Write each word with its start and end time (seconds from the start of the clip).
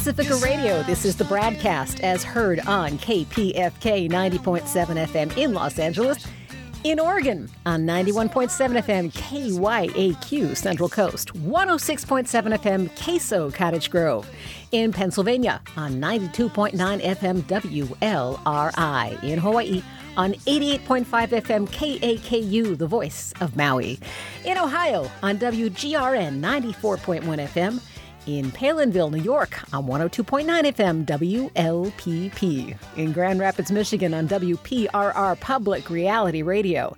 Pacifica 0.00 0.34
Radio. 0.36 0.82
This 0.84 1.04
is 1.04 1.14
the 1.14 1.24
BradCast 1.24 2.00
as 2.00 2.24
heard 2.24 2.60
on 2.60 2.92
KPFK 2.92 4.10
90.7 4.10 4.62
FM 4.62 5.36
in 5.36 5.52
Los 5.52 5.78
Angeles. 5.78 6.26
In 6.84 6.98
Oregon 6.98 7.50
on 7.66 7.82
91.7 7.82 8.82
FM 8.82 9.12
KYAQ 9.12 10.56
Central 10.56 10.88
Coast, 10.88 11.34
106.7 11.34 12.26
FM 12.56 13.04
Queso 13.04 13.50
Cottage 13.50 13.90
Grove. 13.90 14.26
In 14.72 14.90
Pennsylvania 14.90 15.60
on 15.76 16.00
92.9 16.00 16.72
FM 17.02 17.42
WLRI. 17.42 19.22
In 19.22 19.38
Hawaii 19.38 19.82
on 20.16 20.32
88.5 20.32 21.04
FM 21.04 21.68
KAKU, 21.68 22.78
the 22.78 22.86
voice 22.86 23.34
of 23.42 23.54
Maui. 23.54 24.00
In 24.46 24.56
Ohio 24.56 25.10
on 25.22 25.36
WGRN 25.38 26.40
94.1 26.40 27.22
FM 27.48 27.80
in 28.38 28.50
Palenville, 28.52 29.10
New 29.10 29.22
York 29.22 29.60
on 29.72 29.86
102.9 29.86 30.44
FM 30.44 31.04
WLPP, 31.50 32.76
in 32.96 33.12
Grand 33.12 33.40
Rapids, 33.40 33.72
Michigan 33.72 34.14
on 34.14 34.28
WPRR 34.28 35.40
Public 35.40 35.90
Reality 35.90 36.42
Radio, 36.42 36.96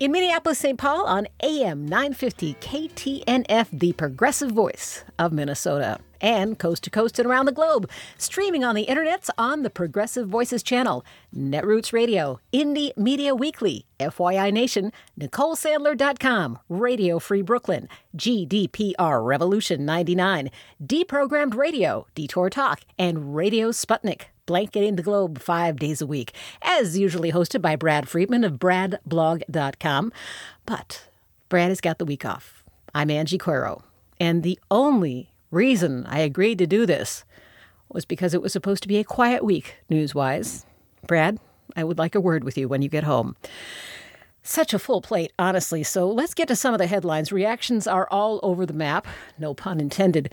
in 0.00 0.12
Minneapolis, 0.12 0.58
St. 0.58 0.78
Paul 0.78 1.04
on 1.04 1.28
AM 1.42 1.84
950 1.84 2.54
KTNF, 2.54 3.68
the 3.70 3.92
progressive 3.92 4.50
voice 4.50 5.04
of 5.18 5.30
Minnesota, 5.30 6.00
and 6.22 6.58
coast 6.58 6.84
to 6.84 6.90
coast 6.90 7.18
and 7.18 7.28
around 7.28 7.44
the 7.44 7.52
globe, 7.52 7.88
streaming 8.16 8.64
on 8.64 8.74
the 8.74 8.86
internets 8.86 9.28
on 9.36 9.62
the 9.62 9.68
Progressive 9.68 10.26
Voices 10.26 10.62
channel, 10.62 11.04
Netroots 11.36 11.92
Radio, 11.92 12.40
Indie 12.50 12.96
Media 12.96 13.34
Weekly, 13.34 13.84
FYI 14.00 14.50
Nation, 14.50 14.90
NicoleSandler.com, 15.20 16.58
Radio 16.70 17.18
Free 17.18 17.42
Brooklyn, 17.42 17.86
GDPR 18.16 19.22
Revolution 19.22 19.84
99, 19.84 20.50
Deprogrammed 20.82 21.54
Radio, 21.54 22.06
Detour 22.14 22.48
Talk, 22.48 22.80
and 22.98 23.36
Radio 23.36 23.70
Sputnik 23.70 24.22
blanketing 24.50 24.96
the 24.96 25.02
globe 25.04 25.38
five 25.38 25.78
days 25.78 26.02
a 26.02 26.06
week, 26.08 26.32
as 26.60 26.98
usually 26.98 27.30
hosted 27.30 27.62
by 27.62 27.76
Brad 27.76 28.08
Friedman 28.08 28.42
of 28.42 28.54
bradblog.com. 28.54 30.12
But 30.66 31.04
Brad 31.48 31.68
has 31.68 31.80
got 31.80 31.98
the 31.98 32.04
week 32.04 32.24
off. 32.24 32.64
I'm 32.92 33.12
Angie 33.12 33.38
Coiro, 33.38 33.84
and 34.18 34.42
the 34.42 34.58
only 34.68 35.30
reason 35.52 36.04
I 36.04 36.18
agreed 36.18 36.58
to 36.58 36.66
do 36.66 36.84
this 36.84 37.22
was 37.88 38.04
because 38.04 38.34
it 38.34 38.42
was 38.42 38.52
supposed 38.52 38.82
to 38.82 38.88
be 38.88 38.98
a 38.98 39.04
quiet 39.04 39.44
week, 39.44 39.76
news 39.88 40.16
wise. 40.16 40.66
Brad, 41.06 41.38
I 41.76 41.84
would 41.84 41.98
like 41.98 42.16
a 42.16 42.20
word 42.20 42.42
with 42.42 42.58
you 42.58 42.66
when 42.66 42.82
you 42.82 42.88
get 42.88 43.04
home. 43.04 43.36
Such 44.50 44.74
a 44.74 44.80
full 44.80 45.00
plate, 45.00 45.32
honestly. 45.38 45.84
So 45.84 46.10
let's 46.10 46.34
get 46.34 46.48
to 46.48 46.56
some 46.56 46.74
of 46.74 46.78
the 46.78 46.88
headlines. 46.88 47.30
Reactions 47.30 47.86
are 47.86 48.08
all 48.10 48.40
over 48.42 48.66
the 48.66 48.72
map, 48.72 49.06
no 49.38 49.54
pun 49.54 49.78
intended, 49.78 50.28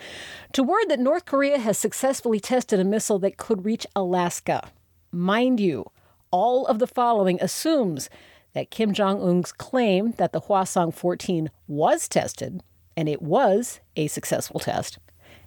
to 0.53 0.63
word 0.63 0.85
that 0.87 0.99
North 0.99 1.25
Korea 1.25 1.59
has 1.59 1.77
successfully 1.77 2.39
tested 2.39 2.79
a 2.79 2.83
missile 2.83 3.19
that 3.19 3.37
could 3.37 3.63
reach 3.63 3.85
Alaska. 3.95 4.71
Mind 5.11 5.59
you, 5.59 5.85
all 6.31 6.65
of 6.65 6.79
the 6.79 6.87
following 6.87 7.37
assumes 7.39 8.09
that 8.53 8.71
Kim 8.71 8.91
Jong 8.91 9.21
un's 9.21 9.51
claim 9.51 10.13
that 10.13 10.31
the 10.31 10.41
Hwasong 10.41 10.95
14 10.95 11.51
was 11.67 12.07
tested, 12.07 12.63
and 12.95 13.07
it 13.07 13.21
was 13.21 13.81
a 13.95 14.07
successful 14.07 14.59
test, 14.59 14.97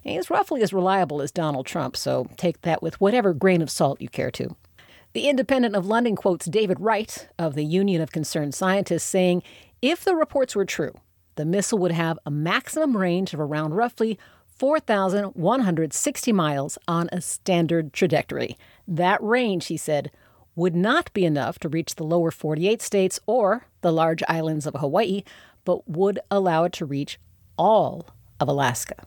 is 0.05 0.29
roughly 0.29 0.61
as 0.61 0.71
reliable 0.71 1.21
as 1.21 1.33
Donald 1.33 1.65
Trump, 1.65 1.97
so 1.97 2.29
take 2.37 2.61
that 2.61 2.81
with 2.81 3.01
whatever 3.01 3.33
grain 3.33 3.61
of 3.61 3.69
salt 3.69 3.99
you 3.99 4.07
care 4.07 4.31
to. 4.31 4.55
The 5.13 5.27
Independent 5.27 5.75
of 5.75 5.85
London 5.85 6.15
quotes 6.15 6.45
David 6.45 6.79
Wright 6.79 7.27
of 7.37 7.53
the 7.53 7.65
Union 7.65 8.01
of 8.01 8.13
Concerned 8.13 8.55
Scientists 8.55 9.03
saying 9.03 9.43
if 9.81 10.05
the 10.05 10.15
reports 10.15 10.55
were 10.55 10.63
true, 10.63 10.93
the 11.35 11.43
missile 11.43 11.79
would 11.79 11.91
have 11.91 12.17
a 12.25 12.31
maximum 12.31 12.95
range 12.95 13.33
of 13.33 13.41
around 13.41 13.73
roughly 13.73 14.17
4,160 14.47 16.31
miles 16.31 16.77
on 16.87 17.09
a 17.11 17.19
standard 17.19 17.91
trajectory. 17.91 18.55
That 18.87 19.21
range, 19.21 19.65
he 19.65 19.75
said, 19.75 20.11
would 20.55 20.75
not 20.75 21.11
be 21.11 21.25
enough 21.25 21.59
to 21.59 21.69
reach 21.69 21.95
the 21.95 22.05
lower 22.05 22.31
48 22.31 22.81
states 22.81 23.19
or 23.25 23.67
the 23.81 23.91
large 23.91 24.23
islands 24.29 24.65
of 24.65 24.75
Hawaii, 24.75 25.23
but 25.65 25.89
would 25.89 26.19
allow 26.29 26.63
it 26.63 26.71
to 26.73 26.85
reach 26.85 27.19
all 27.57 28.07
of 28.39 28.47
Alaska. 28.47 29.05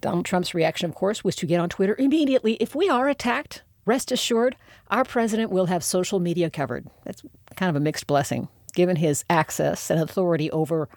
Donald 0.00 0.24
Trump's 0.24 0.54
reaction, 0.54 0.88
of 0.88 0.96
course, 0.96 1.22
was 1.22 1.36
to 1.36 1.46
get 1.46 1.60
on 1.60 1.68
Twitter 1.68 1.94
immediately. 1.96 2.54
If 2.54 2.74
we 2.74 2.88
are 2.88 3.08
attacked, 3.08 3.62
rest 3.88 4.12
assured, 4.12 4.54
our 4.88 5.04
president 5.04 5.50
will 5.50 5.66
have 5.66 5.82
social 5.82 6.20
media 6.20 6.50
covered. 6.50 6.86
That's 7.04 7.22
kind 7.56 7.70
of 7.70 7.76
a 7.76 7.80
mixed 7.80 8.06
blessing. 8.06 8.48
Given 8.74 8.96
his 8.96 9.24
access 9.28 9.90
and 9.90 10.00
authority 10.00 10.50
over 10.50 10.88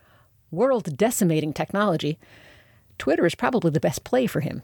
world 0.52 0.97
decimating 0.97 1.53
technology, 1.53 2.19
Twitter 2.97 3.25
is 3.25 3.34
probably 3.34 3.72
the 3.72 3.79
best 3.79 4.03
play 4.03 4.28
for 4.28 4.41
him. 4.41 4.62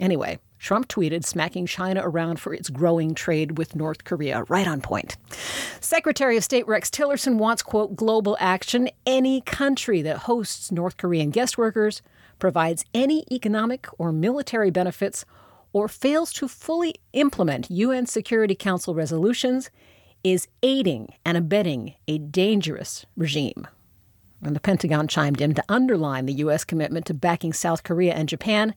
Anyway, 0.00 0.38
Trump 0.58 0.88
tweeted, 0.88 1.24
smacking 1.24 1.66
China 1.66 2.02
around 2.04 2.40
for 2.40 2.52
its 2.52 2.68
growing 2.68 3.14
trade 3.14 3.58
with 3.58 3.76
North 3.76 4.04
Korea. 4.04 4.44
Right 4.48 4.66
on 4.66 4.80
point. 4.80 5.16
Secretary 5.80 6.36
of 6.36 6.44
State 6.44 6.66
Rex 6.66 6.90
Tillerson 6.90 7.36
wants, 7.36 7.62
quote, 7.62 7.96
global 7.96 8.36
action. 8.40 8.90
Any 9.06 9.40
country 9.40 10.02
that 10.02 10.18
hosts 10.18 10.70
North 10.70 10.96
Korean 10.96 11.30
guest 11.30 11.56
workers, 11.56 12.02
provides 12.38 12.84
any 12.94 13.24
economic 13.30 13.86
or 13.98 14.12
military 14.12 14.70
benefits, 14.70 15.24
or 15.72 15.88
fails 15.88 16.32
to 16.34 16.48
fully 16.48 16.94
implement 17.12 17.70
UN 17.70 18.06
Security 18.06 18.54
Council 18.54 18.94
resolutions 18.94 19.70
is 20.24 20.48
aiding 20.62 21.08
and 21.24 21.36
abetting 21.36 21.94
a 22.06 22.18
dangerous 22.18 23.06
regime. 23.16 23.66
And 24.42 24.54
the 24.54 24.60
Pentagon 24.60 25.08
chimed 25.08 25.40
in 25.40 25.54
to 25.54 25.64
underline 25.68 26.26
the 26.26 26.34
U.S. 26.34 26.64
commitment 26.64 27.06
to 27.06 27.14
backing 27.14 27.52
South 27.52 27.82
Korea 27.82 28.14
and 28.14 28.28
Japan. 28.28 28.74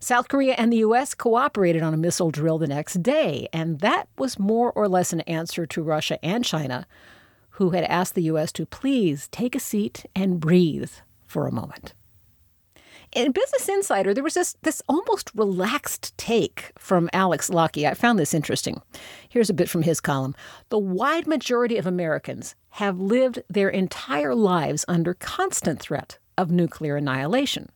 South 0.00 0.28
Korea 0.28 0.54
and 0.58 0.72
the 0.72 0.78
U.S. 0.78 1.14
cooperated 1.14 1.82
on 1.82 1.94
a 1.94 1.98
missile 1.98 2.30
drill 2.30 2.58
the 2.58 2.66
next 2.66 3.02
day, 3.02 3.48
and 3.52 3.80
that 3.80 4.08
was 4.18 4.38
more 4.38 4.70
or 4.72 4.86
less 4.86 5.12
an 5.12 5.22
answer 5.22 5.66
to 5.66 5.82
Russia 5.82 6.22
and 6.24 6.44
China, 6.44 6.86
who 7.50 7.70
had 7.70 7.84
asked 7.84 8.14
the 8.14 8.22
U.S. 8.24 8.52
to 8.52 8.66
please 8.66 9.28
take 9.28 9.54
a 9.54 9.60
seat 9.60 10.04
and 10.14 10.40
breathe 10.40 10.92
for 11.26 11.46
a 11.46 11.52
moment. 11.52 11.94
In 13.18 13.32
Business 13.32 13.68
Insider, 13.68 14.14
there 14.14 14.22
was 14.22 14.34
this, 14.34 14.54
this 14.62 14.80
almost 14.88 15.32
relaxed 15.34 16.16
take 16.16 16.70
from 16.78 17.10
Alex 17.12 17.50
Lockie. 17.50 17.84
I 17.84 17.94
found 17.94 18.16
this 18.16 18.32
interesting. 18.32 18.80
Here's 19.28 19.50
a 19.50 19.54
bit 19.54 19.68
from 19.68 19.82
his 19.82 20.00
column. 20.00 20.36
The 20.68 20.78
wide 20.78 21.26
majority 21.26 21.78
of 21.78 21.84
Americans 21.84 22.54
have 22.68 23.00
lived 23.00 23.42
their 23.50 23.70
entire 23.70 24.36
lives 24.36 24.84
under 24.86 25.14
constant 25.14 25.80
threat 25.80 26.20
of 26.36 26.52
nuclear 26.52 26.94
annihilation. 26.94 27.70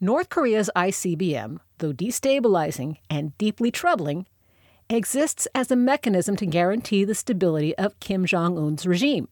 North 0.00 0.30
Korea's 0.30 0.68
ICBM, 0.74 1.60
though 1.78 1.92
destabilizing 1.92 2.96
and 3.08 3.38
deeply 3.38 3.70
troubling, 3.70 4.26
exists 4.90 5.46
as 5.54 5.70
a 5.70 5.76
mechanism 5.76 6.34
to 6.34 6.44
guarantee 6.44 7.04
the 7.04 7.14
stability 7.14 7.72
of 7.76 8.00
Kim 8.00 8.26
Jong 8.26 8.58
un's 8.58 8.84
regime. 8.84 9.28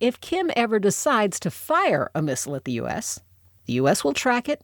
If 0.00 0.20
Kim 0.20 0.50
ever 0.54 0.78
decides 0.78 1.40
to 1.40 1.50
fire 1.50 2.10
a 2.14 2.20
missile 2.20 2.56
at 2.56 2.66
the 2.66 2.72
U.S., 2.72 3.20
the 3.66 3.74
U.S. 3.74 4.04
will 4.04 4.12
track 4.12 4.48
it, 4.48 4.62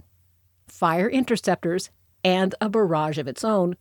fire 0.66 1.08
interceptors, 1.08 1.90
and 2.24 2.54
a 2.60 2.68
barrage 2.68 3.18
of 3.18 3.28
its 3.28 3.44
own, 3.44 3.76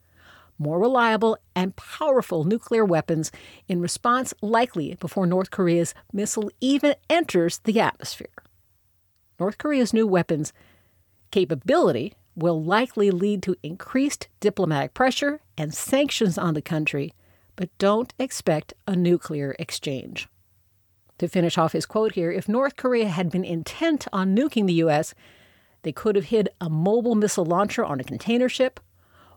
more 0.58 0.80
reliable 0.80 1.38
and 1.56 1.76
powerful 1.76 2.44
nuclear 2.44 2.84
weapons 2.84 3.32
in 3.68 3.82
response 3.82 4.34
likely 4.42 4.96
before 4.96 5.26
North 5.26 5.52
Korea's 5.52 5.94
missile 6.12 6.52
even 6.60 6.96
enters 7.10 7.60
the 7.60 7.80
atmosphere. 7.80 8.28
North 9.40 9.58
Korea's 9.58 9.94
new 9.94 10.06
weapons 10.06 10.52
capability 11.32 12.14
will 12.36 12.62
likely 12.62 13.12
lead 13.12 13.44
to 13.44 13.56
increased 13.64 14.28
diplomatic 14.40 14.94
pressure 14.94 15.42
and 15.58 15.74
sanctions 15.74 16.38
on 16.38 16.54
the 16.54 16.62
country, 16.62 17.14
but 17.56 17.70
don't 17.78 18.14
expect 18.20 18.74
a 18.88 18.96
nuclear 18.96 19.56
exchange. 19.60 20.28
To 21.20 21.28
finish 21.28 21.58
off 21.58 21.74
his 21.74 21.86
quote 21.86 22.14
here, 22.14 22.32
if 22.32 22.48
North 22.48 22.78
Korea 22.78 23.10
had 23.10 23.30
been 23.30 23.44
intent 23.44 24.08
on 24.14 24.36
nuking 24.36 24.68
the 24.68 24.74
U.S., 24.76 25.14
they 25.84 25.92
could 25.92 26.16
have 26.16 26.26
hid 26.26 26.50
a 26.60 26.70
mobile 26.70 27.16
missile 27.16 27.46
launcher 27.46 27.84
on 27.84 28.00
a 28.00 28.06
container 28.06 28.50
ship 28.50 28.80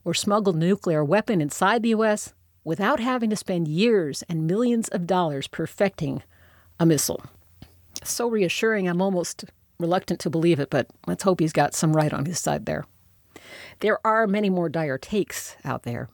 or 0.05 0.15
smuggled 0.15 0.57
a 0.57 0.59
nuclear 0.59 1.05
weapon 1.05 1.41
inside 1.41 1.83
the 1.83 1.91
U.S. 1.91 2.35
without 2.65 3.01
having 3.01 3.31
to 3.31 3.37
spend 3.37 3.67
years 3.67 4.23
and 4.29 4.47
millions 4.47 4.89
of 4.89 5.07
dollars 5.07 5.49
perfecting 5.49 6.23
a 6.79 6.87
missile. 6.87 7.23
So 8.05 8.29
reassuring, 8.29 8.89
I'm 8.89 9.03
almost 9.03 9.45
reluctant 9.79 10.21
to 10.21 10.31
believe 10.31 10.61
it, 10.61 10.71
but 10.71 10.87
let's 11.07 11.25
hope 11.25 11.41
he's 11.41 11.53
got 11.53 11.75
some 11.75 11.97
right 11.97 12.13
on 12.13 12.27
his 12.27 12.39
side 12.39 12.67
there. 12.67 12.85
There 13.81 14.05
are 14.07 14.29
many 14.29 14.51
more 14.51 14.69
dire 14.69 14.99
takes 14.99 15.57
out 15.65 15.83
there. 15.83 16.09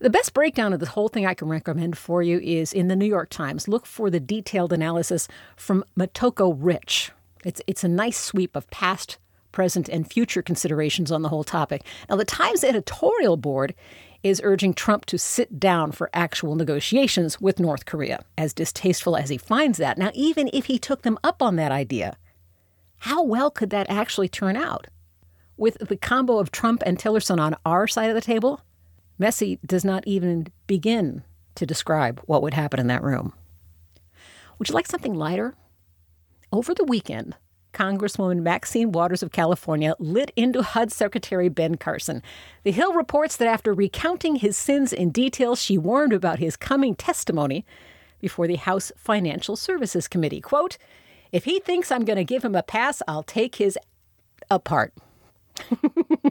The 0.00 0.10
best 0.10 0.34
breakdown 0.34 0.72
of 0.72 0.80
the 0.80 0.86
whole 0.86 1.08
thing 1.08 1.24
I 1.24 1.34
can 1.34 1.48
recommend 1.48 1.96
for 1.96 2.22
you 2.22 2.38
is 2.40 2.72
in 2.72 2.88
the 2.88 2.96
New 2.96 3.06
York 3.06 3.30
Times. 3.30 3.68
Look 3.68 3.86
for 3.86 4.10
the 4.10 4.20
detailed 4.20 4.72
analysis 4.72 5.28
from 5.56 5.84
Motoko 5.96 6.54
Rich. 6.58 7.12
It's, 7.44 7.60
it's 7.66 7.84
a 7.84 7.88
nice 7.88 8.18
sweep 8.18 8.56
of 8.56 8.68
past, 8.70 9.18
present, 9.52 9.88
and 9.88 10.10
future 10.10 10.42
considerations 10.42 11.12
on 11.12 11.22
the 11.22 11.28
whole 11.28 11.44
topic. 11.44 11.84
Now, 12.10 12.16
the 12.16 12.24
Times 12.24 12.64
editorial 12.64 13.36
board 13.36 13.74
is 14.22 14.40
urging 14.42 14.74
Trump 14.74 15.04
to 15.06 15.18
sit 15.18 15.60
down 15.60 15.92
for 15.92 16.10
actual 16.12 16.56
negotiations 16.56 17.40
with 17.40 17.60
North 17.60 17.84
Korea, 17.84 18.24
as 18.36 18.52
distasteful 18.52 19.16
as 19.16 19.28
he 19.28 19.38
finds 19.38 19.78
that. 19.78 19.98
Now, 19.98 20.10
even 20.14 20.50
if 20.52 20.64
he 20.64 20.78
took 20.78 21.02
them 21.02 21.18
up 21.22 21.42
on 21.42 21.56
that 21.56 21.70
idea, 21.70 22.16
how 22.98 23.22
well 23.22 23.50
could 23.50 23.70
that 23.70 23.90
actually 23.90 24.28
turn 24.28 24.56
out? 24.56 24.88
with 25.56 25.78
the 25.78 25.96
combo 25.96 26.38
of 26.38 26.50
Trump 26.50 26.82
and 26.84 26.98
Tillerson 26.98 27.38
on 27.38 27.56
our 27.64 27.86
side 27.86 28.10
of 28.10 28.14
the 28.14 28.20
table, 28.20 28.60
Messy 29.18 29.58
does 29.64 29.84
not 29.84 30.06
even 30.06 30.48
begin 30.66 31.22
to 31.54 31.66
describe 31.66 32.20
what 32.26 32.42
would 32.42 32.54
happen 32.54 32.80
in 32.80 32.88
that 32.88 33.02
room. 33.02 33.32
Would 34.58 34.68
you 34.68 34.74
like 34.74 34.86
something 34.86 35.14
lighter? 35.14 35.54
Over 36.52 36.74
the 36.74 36.84
weekend, 36.84 37.36
Congresswoman 37.72 38.42
Maxine 38.42 38.92
Waters 38.92 39.22
of 39.22 39.32
California 39.32 39.94
lit 39.98 40.32
into 40.36 40.62
HUD 40.62 40.92
Secretary 40.92 41.48
Ben 41.48 41.76
Carson. 41.76 42.22
The 42.62 42.70
Hill 42.70 42.94
reports 42.94 43.36
that 43.36 43.48
after 43.48 43.74
recounting 43.74 44.36
his 44.36 44.56
sins 44.56 44.92
in 44.92 45.10
detail, 45.10 45.56
she 45.56 45.76
warned 45.76 46.12
about 46.12 46.38
his 46.38 46.56
coming 46.56 46.94
testimony 46.94 47.66
before 48.20 48.46
the 48.46 48.56
House 48.56 48.92
Financial 48.96 49.56
Services 49.56 50.08
Committee. 50.08 50.40
Quote, 50.40 50.78
if 51.32 51.44
he 51.44 51.58
thinks 51.58 51.90
I'm 51.90 52.04
going 52.04 52.16
to 52.16 52.24
give 52.24 52.44
him 52.44 52.54
a 52.54 52.62
pass, 52.62 53.02
I'll 53.08 53.24
take 53.24 53.56
his 53.56 53.76
apart. 54.50 54.94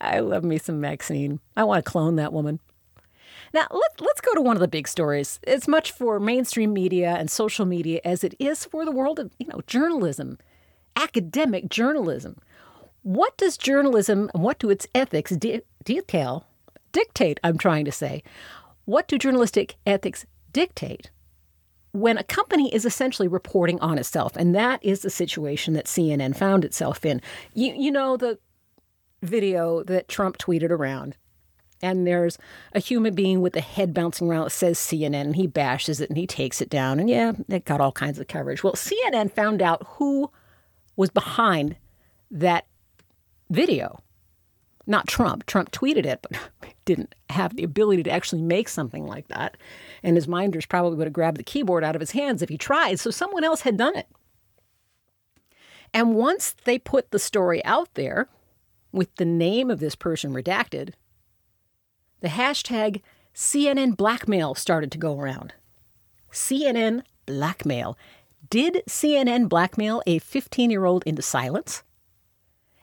I 0.00 0.20
love 0.20 0.44
me 0.44 0.58
some 0.58 0.80
Maxine. 0.80 1.40
I 1.56 1.64
want 1.64 1.84
to 1.84 1.90
clone 1.90 2.16
that 2.16 2.32
woman. 2.32 2.60
Now, 3.52 3.66
let, 3.70 4.00
let's 4.00 4.20
go 4.20 4.34
to 4.34 4.42
one 4.42 4.56
of 4.56 4.60
the 4.60 4.68
big 4.68 4.88
stories. 4.88 5.38
As 5.46 5.68
much 5.68 5.92
for 5.92 6.18
mainstream 6.18 6.72
media 6.72 7.10
and 7.10 7.30
social 7.30 7.66
media 7.66 8.00
as 8.04 8.24
it 8.24 8.34
is 8.38 8.64
for 8.64 8.84
the 8.84 8.90
world 8.90 9.18
of, 9.18 9.30
you 9.38 9.46
know, 9.46 9.60
journalism, 9.66 10.38
academic 10.96 11.68
journalism. 11.68 12.36
What 13.02 13.36
does 13.36 13.56
journalism 13.56 14.30
and 14.34 14.42
what 14.42 14.58
do 14.58 14.70
its 14.70 14.88
ethics 14.94 15.30
de- 15.36 15.62
detail, 15.84 16.46
dictate, 16.92 17.38
I'm 17.44 17.58
trying 17.58 17.84
to 17.84 17.92
say? 17.92 18.22
What 18.86 19.06
do 19.06 19.18
journalistic 19.18 19.76
ethics 19.86 20.26
dictate? 20.52 21.10
when 21.94 22.18
a 22.18 22.24
company 22.24 22.74
is 22.74 22.84
essentially 22.84 23.28
reporting 23.28 23.78
on 23.78 23.98
itself, 23.98 24.34
and 24.34 24.52
that 24.52 24.84
is 24.84 25.02
the 25.02 25.10
situation 25.10 25.74
that 25.74 25.84
CNN 25.84 26.36
found 26.36 26.64
itself 26.64 27.04
in. 27.04 27.22
You, 27.54 27.72
you 27.72 27.92
know, 27.92 28.16
the 28.16 28.36
video 29.24 29.82
that 29.84 30.08
Trump 30.08 30.38
tweeted 30.38 30.70
around, 30.70 31.16
and 31.82 32.06
there's 32.06 32.38
a 32.72 32.80
human 32.80 33.14
being 33.14 33.40
with 33.40 33.56
a 33.56 33.60
head 33.60 33.92
bouncing 33.92 34.28
around 34.28 34.44
that 34.44 34.50
says 34.50 34.78
CNN, 34.78 35.14
and 35.14 35.36
he 35.36 35.46
bashes 35.46 36.00
it 36.00 36.08
and 36.08 36.16
he 36.16 36.26
takes 36.26 36.60
it 36.60 36.70
down, 36.70 37.00
and 37.00 37.10
yeah, 37.10 37.32
it 37.48 37.64
got 37.64 37.80
all 37.80 37.92
kinds 37.92 38.18
of 38.18 38.28
coverage. 38.28 38.62
Well, 38.62 38.74
CNN 38.74 39.32
found 39.32 39.60
out 39.60 39.86
who 39.96 40.30
was 40.96 41.10
behind 41.10 41.76
that 42.30 42.66
video. 43.50 44.00
Not 44.86 45.08
Trump. 45.08 45.46
Trump 45.46 45.70
tweeted 45.70 46.04
it, 46.04 46.20
but 46.22 46.38
didn't 46.84 47.14
have 47.30 47.56
the 47.56 47.64
ability 47.64 48.02
to 48.02 48.10
actually 48.10 48.42
make 48.42 48.68
something 48.68 49.06
like 49.06 49.28
that. 49.28 49.56
And 50.02 50.16
his 50.16 50.28
minders 50.28 50.66
probably 50.66 50.98
would 50.98 51.06
have 51.06 51.14
grabbed 51.14 51.38
the 51.38 51.44
keyboard 51.44 51.84
out 51.84 51.96
of 51.96 52.00
his 52.00 52.10
hands 52.10 52.42
if 52.42 52.50
he 52.50 52.58
tried. 52.58 53.00
So 53.00 53.10
someone 53.10 53.44
else 53.44 53.62
had 53.62 53.76
done 53.76 53.96
it. 53.96 54.06
And 55.94 56.16
once 56.16 56.54
they 56.64 56.78
put 56.78 57.10
the 57.10 57.18
story 57.18 57.64
out 57.64 57.88
there 57.94 58.28
with 58.94 59.14
the 59.16 59.24
name 59.24 59.70
of 59.70 59.80
this 59.80 59.94
person 59.94 60.32
redacted, 60.32 60.94
the 62.20 62.28
hashtag 62.28 63.02
CNN 63.34 63.96
blackmail 63.96 64.54
started 64.54 64.90
to 64.92 64.98
go 64.98 65.18
around. 65.18 65.52
CNN 66.32 67.02
blackmail. 67.26 67.98
Did 68.48 68.82
CNN 68.88 69.48
blackmail 69.48 70.02
a 70.06 70.18
15 70.18 70.70
year 70.70 70.84
old 70.84 71.02
into 71.04 71.22
silence? 71.22 71.82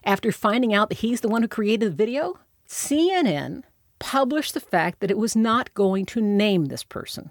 After 0.03 0.31
finding 0.31 0.73
out 0.73 0.89
that 0.89 0.99
he's 0.99 1.21
the 1.21 1.29
one 1.29 1.41
who 1.43 1.47
created 1.47 1.91
the 1.91 1.95
video, 1.95 2.39
CNN 2.67 3.63
published 3.99 4.53
the 4.53 4.59
fact 4.59 4.99
that 4.99 5.11
it 5.11 5.17
was 5.17 5.35
not 5.35 5.73
going 5.73 6.05
to 6.07 6.21
name 6.21 6.65
this 6.65 6.83
person. 6.83 7.29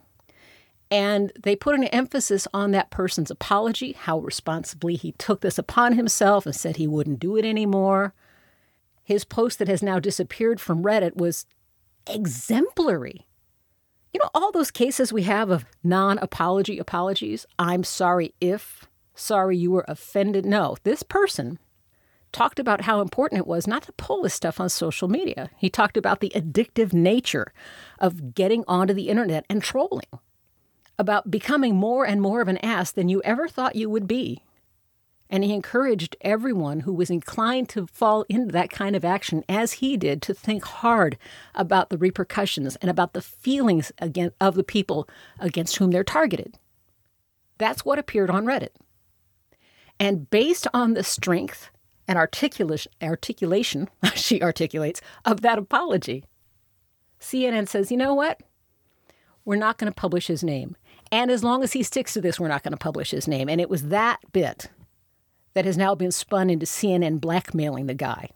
And 0.90 1.32
they 1.40 1.54
put 1.54 1.74
an 1.74 1.84
emphasis 1.84 2.48
on 2.52 2.72
that 2.72 2.90
person's 2.90 3.30
apology, 3.30 3.92
how 3.92 4.18
responsibly 4.18 4.96
he 4.96 5.12
took 5.12 5.40
this 5.40 5.58
upon 5.58 5.94
himself 5.94 6.46
and 6.46 6.54
said 6.54 6.76
he 6.76 6.86
wouldn't 6.86 7.20
do 7.20 7.36
it 7.36 7.44
anymore. 7.44 8.14
His 9.10 9.24
post 9.24 9.58
that 9.58 9.66
has 9.66 9.82
now 9.82 9.98
disappeared 9.98 10.60
from 10.60 10.84
Reddit 10.84 11.16
was 11.16 11.44
exemplary. 12.08 13.26
You 14.14 14.20
know, 14.22 14.30
all 14.32 14.52
those 14.52 14.70
cases 14.70 15.12
we 15.12 15.24
have 15.24 15.50
of 15.50 15.64
non 15.82 16.16
apology 16.18 16.78
apologies, 16.78 17.44
I'm 17.58 17.82
sorry 17.82 18.36
if, 18.40 18.86
sorry 19.16 19.56
you 19.56 19.72
were 19.72 19.84
offended. 19.88 20.46
No, 20.46 20.76
this 20.84 21.02
person 21.02 21.58
talked 22.30 22.60
about 22.60 22.82
how 22.82 23.00
important 23.00 23.40
it 23.40 23.48
was 23.48 23.66
not 23.66 23.82
to 23.82 23.92
pull 23.94 24.22
this 24.22 24.34
stuff 24.34 24.60
on 24.60 24.68
social 24.68 25.08
media. 25.08 25.50
He 25.56 25.68
talked 25.68 25.96
about 25.96 26.20
the 26.20 26.30
addictive 26.32 26.92
nature 26.92 27.52
of 27.98 28.32
getting 28.32 28.62
onto 28.68 28.94
the 28.94 29.08
internet 29.08 29.44
and 29.50 29.60
trolling, 29.60 30.06
about 31.00 31.32
becoming 31.32 31.74
more 31.74 32.06
and 32.06 32.22
more 32.22 32.40
of 32.40 32.46
an 32.46 32.58
ass 32.58 32.92
than 32.92 33.08
you 33.08 33.20
ever 33.24 33.48
thought 33.48 33.74
you 33.74 33.90
would 33.90 34.06
be. 34.06 34.44
And 35.32 35.44
he 35.44 35.54
encouraged 35.54 36.16
everyone 36.22 36.80
who 36.80 36.92
was 36.92 37.08
inclined 37.08 37.68
to 37.70 37.86
fall 37.86 38.26
into 38.28 38.52
that 38.52 38.68
kind 38.68 38.96
of 38.96 39.04
action, 39.04 39.44
as 39.48 39.74
he 39.74 39.96
did, 39.96 40.20
to 40.22 40.34
think 40.34 40.64
hard 40.64 41.16
about 41.54 41.88
the 41.88 41.96
repercussions 41.96 42.74
and 42.76 42.90
about 42.90 43.12
the 43.12 43.22
feelings 43.22 43.92
of 44.40 44.54
the 44.56 44.64
people 44.64 45.08
against 45.38 45.76
whom 45.76 45.92
they're 45.92 46.02
targeted. 46.02 46.58
That's 47.58 47.84
what 47.84 47.98
appeared 47.98 48.28
on 48.28 48.44
Reddit. 48.44 48.70
And 50.00 50.28
based 50.28 50.66
on 50.74 50.94
the 50.94 51.04
strength 51.04 51.70
and 52.08 52.18
articulation, 52.18 53.88
she 54.16 54.42
articulates 54.42 55.00
of 55.24 55.42
that 55.42 55.58
apology. 55.58 56.24
CNN 57.20 57.68
says, 57.68 57.92
you 57.92 57.96
know 57.96 58.14
what? 58.14 58.40
We're 59.44 59.56
not 59.56 59.78
going 59.78 59.92
to 59.92 59.94
publish 59.94 60.26
his 60.26 60.42
name. 60.42 60.76
And 61.12 61.30
as 61.30 61.44
long 61.44 61.62
as 61.62 61.72
he 61.72 61.84
sticks 61.84 62.14
to 62.14 62.20
this, 62.20 62.40
we're 62.40 62.48
not 62.48 62.64
going 62.64 62.72
to 62.72 62.78
publish 62.78 63.12
his 63.12 63.28
name. 63.28 63.48
And 63.48 63.60
it 63.60 63.70
was 63.70 63.88
that 63.88 64.20
bit 64.32 64.70
that 65.54 65.64
has 65.64 65.76
now 65.76 65.94
been 65.94 66.12
spun 66.12 66.50
into 66.50 66.66
CNN 66.66 67.20
blackmailing 67.20 67.86
the 67.86 67.94
guy. 67.94 68.30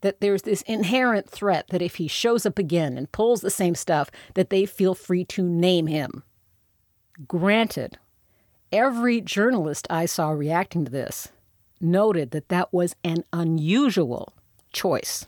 That 0.00 0.20
there's 0.20 0.42
this 0.42 0.62
inherent 0.62 1.28
threat 1.28 1.66
that 1.70 1.82
if 1.82 1.96
he 1.96 2.08
shows 2.08 2.46
up 2.46 2.58
again 2.58 2.96
and 2.96 3.10
pulls 3.10 3.40
the 3.40 3.50
same 3.50 3.74
stuff, 3.74 4.10
that 4.34 4.50
they 4.50 4.64
feel 4.64 4.94
free 4.94 5.24
to 5.26 5.42
name 5.42 5.86
him. 5.86 6.22
Granted, 7.26 7.98
every 8.70 9.20
journalist 9.20 9.86
I 9.90 10.06
saw 10.06 10.30
reacting 10.30 10.84
to 10.84 10.90
this 10.90 11.28
noted 11.80 12.30
that 12.32 12.48
that 12.48 12.72
was 12.72 12.94
an 13.04 13.24
unusual 13.32 14.34
choice. 14.72 15.26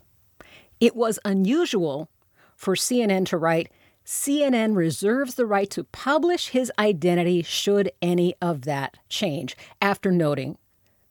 It 0.79 0.95
was 0.95 1.19
unusual 1.25 2.09
for 2.55 2.75
CNN 2.75 3.25
to 3.27 3.37
write 3.37 3.71
CNN 4.05 4.75
reserves 4.75 5.35
the 5.35 5.45
right 5.45 5.69
to 5.69 5.83
publish 5.83 6.49
his 6.49 6.71
identity 6.77 7.43
should 7.43 7.91
any 8.01 8.35
of 8.41 8.63
that 8.63 8.97
change, 9.09 9.55
after 9.81 10.11
noting 10.11 10.57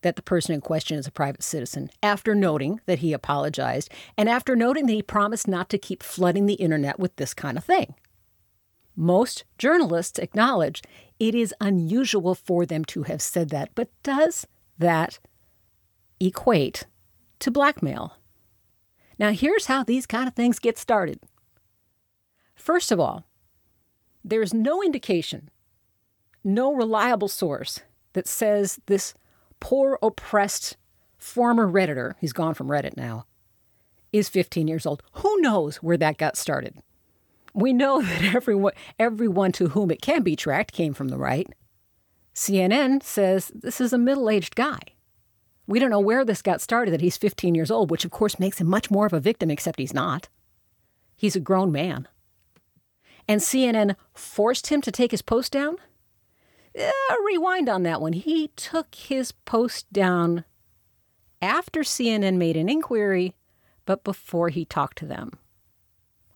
that 0.03 0.17
the 0.17 0.23
person 0.23 0.55
in 0.55 0.61
question 0.61 0.99
is 0.99 1.07
a 1.07 1.13
private 1.13 1.43
citizen, 1.43 1.91
after 2.03 2.35
noting 2.35 2.81
that 2.87 3.01
he 3.01 3.13
apologized, 3.13 3.91
and 4.17 4.29
after 4.29 4.57
noting 4.57 4.87
that 4.87 4.93
he 4.93 5.03
promised 5.03 5.47
not 5.47 5.69
to 5.69 5.79
keep 5.79 6.03
flooding 6.03 6.47
the 6.47 6.55
internet 6.55 6.99
with 6.99 7.17
this 7.17 7.35
kind 7.35 7.59
of 7.59 7.65
thing. 7.65 7.95
Most 8.97 9.45
journalists 9.59 10.19
acknowledge 10.19 10.83
it 11.19 11.35
is 11.35 11.55
unusual 11.61 12.35
for 12.35 12.67
them 12.67 12.85
to 12.87 13.05
have 13.05 13.23
said 13.23 13.51
that, 13.51 13.71
but 13.75 13.91
does 14.03 14.47
that 14.79 15.19
equate 16.21 16.87
to 17.39 17.51
blackmail. 17.51 18.15
Now, 19.19 19.33
here's 19.33 19.67
how 19.67 19.85
these 19.85 20.07
kind 20.07 20.29
of 20.29 20.35
things 20.35 20.59
get 20.59 20.79
started. 20.79 21.21
First 22.55 22.93
of 22.93 23.01
all, 23.01 23.25
there's 24.23 24.53
no 24.53 24.83
indication, 24.83 25.51
no 26.45 26.73
reliable 26.73 27.29
source 27.29 27.81
that 28.13 28.29
says 28.29 28.81
this 28.87 29.15
poor, 29.61 29.99
oppressed 30.03 30.77
former 31.19 31.69
Redditor, 31.69 32.15
he's 32.21 32.33
gone 32.33 32.55
from 32.55 32.69
Reddit 32.69 32.97
now, 32.97 33.27
is 34.13 34.29
15 34.29 34.67
years 34.67 34.87
old. 34.87 35.03
Who 35.15 35.41
knows 35.41 35.77
where 35.77 35.97
that 35.99 36.19
got 36.19 36.37
started? 36.37 36.83
We 37.55 37.73
know 37.73 38.03
that 38.03 38.35
everyone, 38.35 38.73
everyone 38.99 39.53
to 39.53 39.69
whom 39.69 39.91
it 39.91 40.03
can 40.03 40.23
be 40.23 40.37
tracked 40.37 40.73
came 40.73 40.95
from 40.95 41.09
the 41.09 41.19
right. 41.19 41.49
CNN 42.35 43.03
says 43.03 43.53
this 43.55 43.81
is 43.81 43.93
a 43.93 43.99
middle 43.99 44.31
aged 44.31 44.57
guy. 44.57 44.79
We 45.67 45.79
don't 45.79 45.91
know 45.91 46.01
where 46.01 46.25
this 46.25 46.43
got 46.43 46.61
started 46.61 46.93
that 46.93 47.01
he's 47.01 47.17
15 47.17 47.55
years 47.55 47.71
old, 47.71 47.91
which 47.91 48.05
of 48.05 48.11
course 48.11 48.41
makes 48.41 48.61
him 48.61 48.67
much 48.67 48.91
more 48.91 49.07
of 49.07 49.13
a 49.13 49.21
victim, 49.21 49.51
except 49.51 49.79
he's 49.79 49.95
not. 49.95 50.29
He's 51.17 51.37
a 51.37 51.41
grown 51.41 51.71
man. 51.71 52.09
And 53.29 53.41
CNN 53.41 53.95
forced 54.15 54.69
him 54.69 54.81
to 54.81 54.91
take 54.91 55.13
his 55.13 55.23
post 55.23 55.53
down? 55.53 55.77
Uh, 56.79 56.91
rewind 57.27 57.69
on 57.69 57.83
that 57.83 58.01
one. 58.01 58.13
He 58.13 58.49
took 58.57 58.95
his 58.95 59.33
post 59.33 59.93
down 59.93 60.45
after 61.43 61.81
CNN 61.81 62.37
made 62.37 62.57
an 62.57 62.69
inquiry, 62.69 63.35
but 63.87 64.05
before 64.05 64.51
he 64.51 64.65
talked 64.65 64.99
to 64.99 65.07
them. 65.07 65.33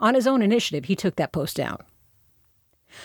On 0.00 0.14
his 0.14 0.26
own 0.26 0.42
initiative, 0.42 0.86
he 0.86 0.96
took 0.96 1.16
that 1.16 1.32
post 1.32 1.56
down. 1.56 1.78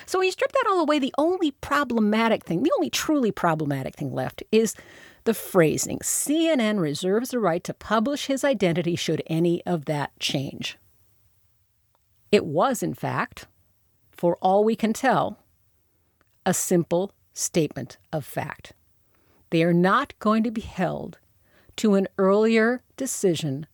So 0.06 0.20
when 0.20 0.28
you 0.28 0.32
strip 0.32 0.52
that 0.52 0.68
all 0.70 0.82
away, 0.82 1.00
the 1.00 1.14
only 1.18 1.52
problematic 1.52 2.44
thing, 2.44 2.64
the 2.64 2.72
only 2.78 2.90
truly 2.90 3.32
problematic 3.32 3.96
thing 3.96 4.14
left 4.14 4.44
is 4.52 4.76
the 5.24 5.34
phrasing 5.34 6.00
CNN 6.00 6.80
reserves 6.80 7.32
the 7.32 7.40
right 7.40 7.64
to 7.64 7.74
publish 7.74 8.28
his 8.28 8.44
identity 8.44 8.96
should 8.96 9.22
any 9.28 9.64
of 9.66 9.86
that 9.86 10.12
change. 10.20 10.78
It 12.32 12.46
was, 12.46 12.84
in 12.84 12.94
fact, 12.94 13.48
for 14.12 14.38
all 14.42 14.64
we 14.64 14.76
can 14.76 14.94
tell, 14.94 15.40
a 16.46 16.54
simple 16.54 17.12
statement 17.40 17.98
of 18.12 18.26
fact. 18.26 18.74
They 19.50 19.64
are 19.64 19.74
not 19.74 20.14
going 20.20 20.44
to 20.44 20.52
be 20.52 20.62
held 20.62 21.18
to 21.78 21.96
an 21.96 22.08
earlier 22.18 22.84
decision 22.98 23.66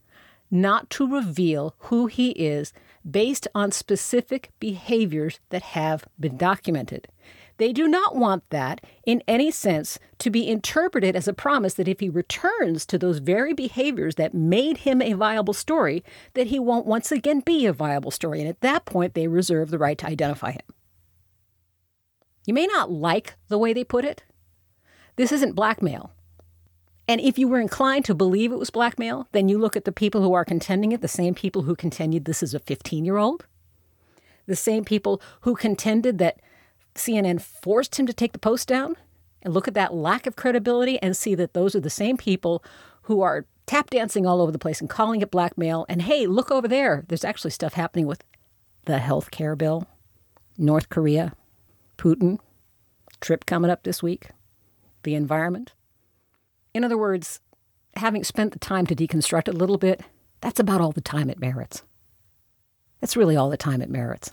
not 0.52 0.90
to 0.92 1.12
reveal 1.12 1.76
who 1.80 2.06
he 2.06 2.30
is 2.32 2.72
based 3.10 3.48
on 3.54 3.72
specific 3.72 4.52
behaviors 4.60 5.40
that 5.50 5.62
have 5.62 6.06
been 6.20 6.38
documented. 6.38 7.08
They 7.58 7.72
do 7.72 7.88
not 7.88 8.16
want 8.16 8.50
that, 8.50 8.82
in 9.06 9.24
any 9.28 9.50
sense, 9.50 9.98
to 10.20 10.30
be 10.30 10.48
interpreted 10.48 11.16
as 11.16 11.28
a 11.28 11.34
promise 11.34 11.76
that 11.76 11.88
if 11.88 12.00
he 12.02 12.10
returns 12.10 12.86
to 12.88 12.98
those 12.98 13.20
very 13.20 13.54
behaviors 13.54 14.16
that 14.16 14.34
made 14.34 14.80
him 14.80 15.02
a 15.02 15.14
viable 15.14 15.54
story, 15.54 16.04
that 16.34 16.48
he 16.48 16.60
won't 16.60 16.86
once 16.86 17.12
again 17.12 17.40
be 17.40 17.66
a 17.66 17.74
viable 17.74 18.12
story. 18.12 18.40
And 18.40 18.50
at 18.50 18.62
that 18.62 18.86
point, 18.86 19.14
they 19.14 19.28
reserve 19.28 19.72
the 19.72 19.80
right 19.80 19.98
to 19.98 20.08
identify 20.08 20.52
him. 20.52 20.75
You 22.46 22.54
may 22.54 22.68
not 22.68 22.92
like 22.92 23.36
the 23.48 23.58
way 23.58 23.74
they 23.74 23.84
put 23.84 24.06
it. 24.06 24.24
This 25.16 25.32
isn't 25.32 25.56
blackmail. 25.56 26.12
And 27.08 27.22
if 27.22 27.38
you 27.38 27.48
were 27.48 27.60
inclined 27.60 28.06
to 28.06 28.16
believe 28.16 28.52
it 28.52 28.60
was 28.60 28.70
blackmail, 28.70 29.28
then 29.32 29.48
you 29.48 29.58
look 29.58 29.76
at 29.76 29.86
the 29.86 29.92
people 29.92 30.22
who 30.22 30.34
are 30.34 30.46
contending 30.46 30.92
it, 30.92 31.02
the 31.02 31.08
same 31.08 31.36
people 31.36 31.64
who 31.64 31.76
contended 31.76 32.26
this 32.26 32.42
is 32.42 32.54
a 32.54 32.60
15 32.60 33.06
year 33.06 33.18
old, 33.18 33.46
the 34.48 34.56
same 34.56 34.84
people 34.84 35.22
who 35.42 35.56
contended 35.56 36.18
that 36.18 36.40
CNN 36.96 37.42
forced 37.42 38.00
him 38.00 38.08
to 38.08 38.14
take 38.14 38.32
the 38.32 38.40
post 38.40 38.68
down, 38.68 38.96
and 39.42 39.54
look 39.54 39.68
at 39.68 39.76
that 39.76 39.94
lack 39.94 40.26
of 40.26 40.36
credibility 40.36 41.00
and 41.02 41.16
see 41.16 41.36
that 41.36 41.54
those 41.54 41.76
are 41.76 41.80
the 41.80 41.90
same 41.90 42.18
people 42.18 42.64
who 43.04 43.22
are 43.22 43.46
tap 43.68 43.92
dancing 43.92 44.26
all 44.26 44.42
over 44.42 44.52
the 44.52 44.60
place 44.60 44.82
and 44.82 44.90
calling 44.90 45.22
it 45.22 45.30
blackmail. 45.30 45.86
And 45.88 46.02
hey, 46.02 46.26
look 46.26 46.50
over 46.50 46.68
there. 46.68 47.04
There's 47.08 47.24
actually 47.24 47.52
stuff 47.52 47.74
happening 47.74 48.08
with 48.08 48.24
the 48.86 48.98
health 48.98 49.30
care 49.30 49.56
bill, 49.56 49.88
North 50.58 50.90
Korea, 50.90 51.34
Putin, 51.98 52.40
trip 53.22 53.46
coming 53.46 53.72
up 53.72 53.84
this 53.84 54.04
week, 54.04 54.30
the 55.04 55.16
environment. 55.16 55.74
In 56.74 56.84
other 56.84 56.98
words, 56.98 57.40
having 57.96 58.24
spent 58.24 58.54
the 58.54 58.60
time 58.60 58.86
to 58.88 58.96
deconstruct 58.96 59.48
a 59.48 59.52
little 59.52 59.78
bit, 59.78 60.02
that's 60.42 60.60
about 60.60 60.82
all 60.82 60.92
the 60.92 61.02
time 61.02 61.30
it 61.30 61.40
merits. 61.40 61.84
That's 63.02 63.18
really 63.18 63.36
all 63.36 63.50
the 63.50 63.58
time 63.58 63.82
it 63.82 63.90
merits. 63.90 64.32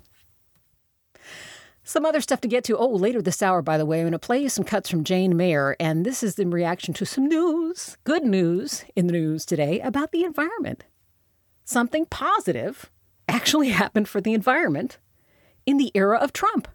Some 1.85 2.07
other 2.07 2.21
stuff 2.21 2.41
to 2.43 2.49
get 2.49 2.63
to. 2.65 2.77
Oh, 2.77 2.89
later 2.89 3.21
this 3.21 3.43
hour, 3.43 3.61
by 3.61 3.77
the 3.77 3.85
way, 3.85 3.99
I'm 3.99 4.05
going 4.05 4.13
to 4.13 4.19
play 4.19 4.41
you 4.41 4.49
some 4.49 4.65
cuts 4.65 4.89
from 4.89 5.03
Jane 5.03 5.37
Mayer, 5.37 5.77
and 5.81 6.07
this 6.07 6.23
is 6.23 6.39
in 6.39 6.51
reaction 6.51 6.95
to 6.95 7.05
some 7.05 7.27
news, 7.27 7.97
good 8.05 8.25
news 8.25 8.85
in 8.95 9.09
the 9.09 9.13
news 9.13 9.45
today 9.45 9.81
about 9.81 10.13
the 10.13 10.23
environment. 10.23 10.85
Something 11.65 12.07
positive 12.07 12.91
actually 13.29 13.69
happened 13.83 14.09
for 14.09 14.21
the 14.21 14.33
environment 14.33 14.99
in 15.67 15.77
the 15.77 15.91
era 15.95 16.19
of 16.19 16.33
Trump. 16.33 16.69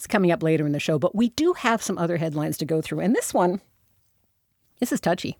It's 0.00 0.06
coming 0.06 0.32
up 0.32 0.42
later 0.42 0.64
in 0.64 0.72
the 0.72 0.80
show, 0.80 0.98
but 0.98 1.14
we 1.14 1.28
do 1.28 1.52
have 1.52 1.82
some 1.82 1.98
other 1.98 2.16
headlines 2.16 2.56
to 2.56 2.64
go 2.64 2.80
through, 2.80 3.00
and 3.00 3.14
this 3.14 3.34
one 3.34 3.60
this 4.78 4.92
is 4.92 5.00
touchy. 5.00 5.36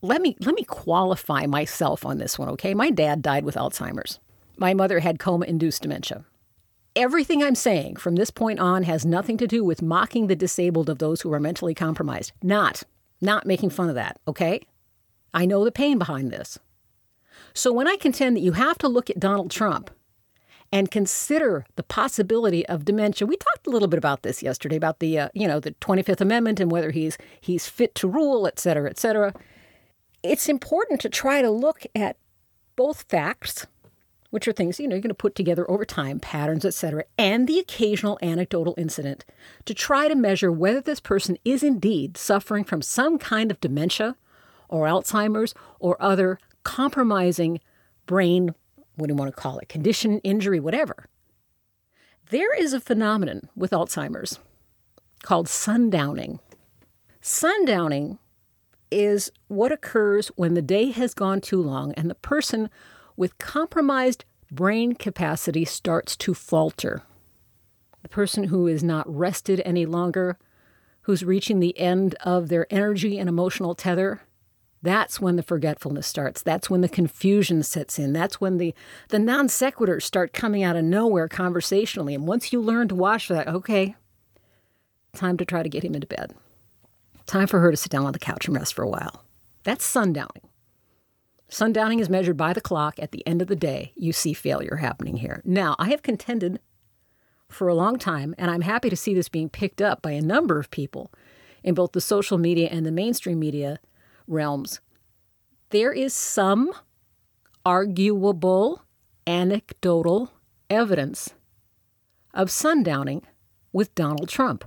Let 0.00 0.22
me 0.22 0.36
let 0.38 0.54
me 0.54 0.62
qualify 0.62 1.46
myself 1.46 2.06
on 2.06 2.18
this 2.18 2.38
one, 2.38 2.48
okay? 2.50 2.72
My 2.72 2.90
dad 2.90 3.20
died 3.20 3.44
with 3.44 3.56
Alzheimer's. 3.56 4.20
My 4.56 4.74
mother 4.74 5.00
had 5.00 5.18
coma-induced 5.18 5.82
dementia. 5.82 6.24
Everything 6.94 7.42
I'm 7.42 7.56
saying 7.56 7.96
from 7.96 8.14
this 8.14 8.30
point 8.30 8.60
on 8.60 8.84
has 8.84 9.04
nothing 9.04 9.36
to 9.38 9.48
do 9.48 9.64
with 9.64 9.82
mocking 9.82 10.28
the 10.28 10.36
disabled 10.36 10.88
of 10.88 11.00
those 11.00 11.22
who 11.22 11.32
are 11.32 11.40
mentally 11.40 11.74
compromised. 11.74 12.30
Not, 12.44 12.84
not 13.20 13.44
making 13.44 13.70
fun 13.70 13.88
of 13.88 13.96
that, 13.96 14.20
okay? 14.28 14.60
I 15.34 15.46
know 15.46 15.64
the 15.64 15.72
pain 15.72 15.98
behind 15.98 16.30
this. 16.30 16.60
So 17.54 17.72
when 17.72 17.88
I 17.88 17.96
contend 17.96 18.36
that 18.36 18.42
you 18.42 18.52
have 18.52 18.78
to 18.78 18.88
look 18.88 19.10
at 19.10 19.18
Donald 19.18 19.50
Trump 19.50 19.90
and 20.72 20.90
consider 20.90 21.66
the 21.76 21.82
possibility 21.82 22.66
of 22.66 22.84
dementia. 22.84 23.26
We 23.26 23.36
talked 23.36 23.66
a 23.66 23.70
little 23.70 23.88
bit 23.88 23.98
about 23.98 24.22
this 24.22 24.42
yesterday 24.42 24.76
about 24.76 25.00
the 25.00 25.18
uh, 25.18 25.28
you 25.34 25.48
know 25.48 25.60
the 25.60 25.72
25th 25.72 26.20
Amendment 26.20 26.60
and 26.60 26.70
whether 26.70 26.90
he's 26.90 27.18
he's 27.40 27.68
fit 27.68 27.94
to 27.96 28.08
rule, 28.08 28.46
et 28.46 28.58
cetera, 28.58 28.88
et 28.88 28.98
cetera. 28.98 29.34
It's 30.22 30.48
important 30.48 31.00
to 31.00 31.08
try 31.08 31.42
to 31.42 31.50
look 31.50 31.82
at 31.94 32.16
both 32.76 33.02
facts, 33.08 33.66
which 34.30 34.46
are 34.46 34.52
things 34.52 34.78
you 34.78 34.86
know 34.86 34.94
you're 34.94 35.02
going 35.02 35.08
to 35.08 35.14
put 35.14 35.34
together 35.34 35.68
over 35.70 35.84
time, 35.84 36.20
patterns, 36.20 36.64
et 36.64 36.74
cetera, 36.74 37.04
and 37.18 37.48
the 37.48 37.58
occasional 37.58 38.18
anecdotal 38.22 38.74
incident 38.78 39.24
to 39.64 39.74
try 39.74 40.08
to 40.08 40.14
measure 40.14 40.52
whether 40.52 40.80
this 40.80 41.00
person 41.00 41.36
is 41.44 41.62
indeed 41.62 42.16
suffering 42.16 42.64
from 42.64 42.82
some 42.82 43.18
kind 43.18 43.50
of 43.50 43.60
dementia 43.60 44.16
or 44.68 44.86
Alzheimer's 44.86 45.52
or 45.80 46.00
other 46.00 46.38
compromising 46.62 47.60
brain 48.06 48.54
what 49.00 49.08
do 49.08 49.12
you 49.12 49.16
want 49.16 49.34
to 49.34 49.40
call 49.40 49.58
it, 49.58 49.68
condition, 49.68 50.18
injury, 50.20 50.60
whatever. 50.60 51.06
There 52.30 52.54
is 52.54 52.72
a 52.72 52.80
phenomenon 52.80 53.48
with 53.56 53.72
Alzheimer's 53.72 54.38
called 55.22 55.46
sundowning. 55.46 56.38
Sundowning 57.20 58.18
is 58.90 59.30
what 59.48 59.72
occurs 59.72 60.28
when 60.36 60.54
the 60.54 60.62
day 60.62 60.90
has 60.90 61.14
gone 61.14 61.40
too 61.40 61.60
long 61.60 61.92
and 61.94 62.08
the 62.08 62.14
person 62.14 62.70
with 63.16 63.38
compromised 63.38 64.24
brain 64.50 64.94
capacity 64.94 65.64
starts 65.64 66.16
to 66.16 66.34
falter. 66.34 67.02
The 68.02 68.08
person 68.08 68.44
who 68.44 68.66
is 68.66 68.82
not 68.82 69.12
rested 69.12 69.60
any 69.64 69.86
longer, 69.86 70.38
who's 71.02 71.24
reaching 71.24 71.60
the 71.60 71.78
end 71.78 72.14
of 72.22 72.48
their 72.48 72.66
energy 72.70 73.18
and 73.18 73.28
emotional 73.28 73.74
tether, 73.74 74.22
that's 74.82 75.20
when 75.20 75.36
the 75.36 75.42
forgetfulness 75.42 76.06
starts. 76.06 76.42
That's 76.42 76.70
when 76.70 76.80
the 76.80 76.88
confusion 76.88 77.62
sets 77.62 77.98
in. 77.98 78.12
That's 78.12 78.40
when 78.40 78.56
the, 78.56 78.74
the 79.08 79.18
non 79.18 79.48
sequiturs 79.48 80.02
start 80.02 80.32
coming 80.32 80.62
out 80.62 80.76
of 80.76 80.84
nowhere 80.84 81.28
conversationally. 81.28 82.14
And 82.14 82.26
once 82.26 82.52
you 82.52 82.60
learn 82.60 82.88
to 82.88 82.94
watch 82.94 83.28
that, 83.28 83.46
okay, 83.46 83.94
time 85.14 85.36
to 85.36 85.44
try 85.44 85.62
to 85.62 85.68
get 85.68 85.84
him 85.84 85.94
into 85.94 86.06
bed. 86.06 86.34
Time 87.26 87.46
for 87.46 87.60
her 87.60 87.70
to 87.70 87.76
sit 87.76 87.92
down 87.92 88.06
on 88.06 88.12
the 88.12 88.18
couch 88.18 88.46
and 88.46 88.56
rest 88.56 88.74
for 88.74 88.82
a 88.82 88.88
while. 88.88 89.24
That's 89.64 89.86
sundowning. 89.86 90.48
Sundowning 91.50 92.00
is 92.00 92.08
measured 92.08 92.36
by 92.36 92.52
the 92.52 92.60
clock. 92.60 92.98
At 92.98 93.10
the 93.10 93.26
end 93.26 93.42
of 93.42 93.48
the 93.48 93.56
day, 93.56 93.92
you 93.96 94.12
see 94.12 94.32
failure 94.32 94.76
happening 94.76 95.16
here. 95.16 95.42
Now, 95.44 95.76
I 95.78 95.90
have 95.90 96.02
contended 96.02 96.60
for 97.48 97.68
a 97.68 97.74
long 97.74 97.98
time, 97.98 98.34
and 98.38 98.50
I'm 98.50 98.62
happy 98.62 98.88
to 98.88 98.96
see 98.96 99.12
this 99.12 99.28
being 99.28 99.50
picked 99.50 99.82
up 99.82 100.00
by 100.00 100.12
a 100.12 100.22
number 100.22 100.58
of 100.58 100.70
people 100.70 101.12
in 101.62 101.74
both 101.74 101.92
the 101.92 102.00
social 102.00 102.38
media 102.38 102.68
and 102.70 102.86
the 102.86 102.92
mainstream 102.92 103.38
media 103.38 103.80
realms. 104.30 104.80
There 105.70 105.92
is 105.92 106.14
some 106.14 106.72
arguable 107.64 108.82
anecdotal 109.26 110.32
evidence 110.68 111.34
of 112.32 112.48
sundowning 112.48 113.22
with 113.72 113.94
Donald 113.94 114.28
Trump. 114.28 114.64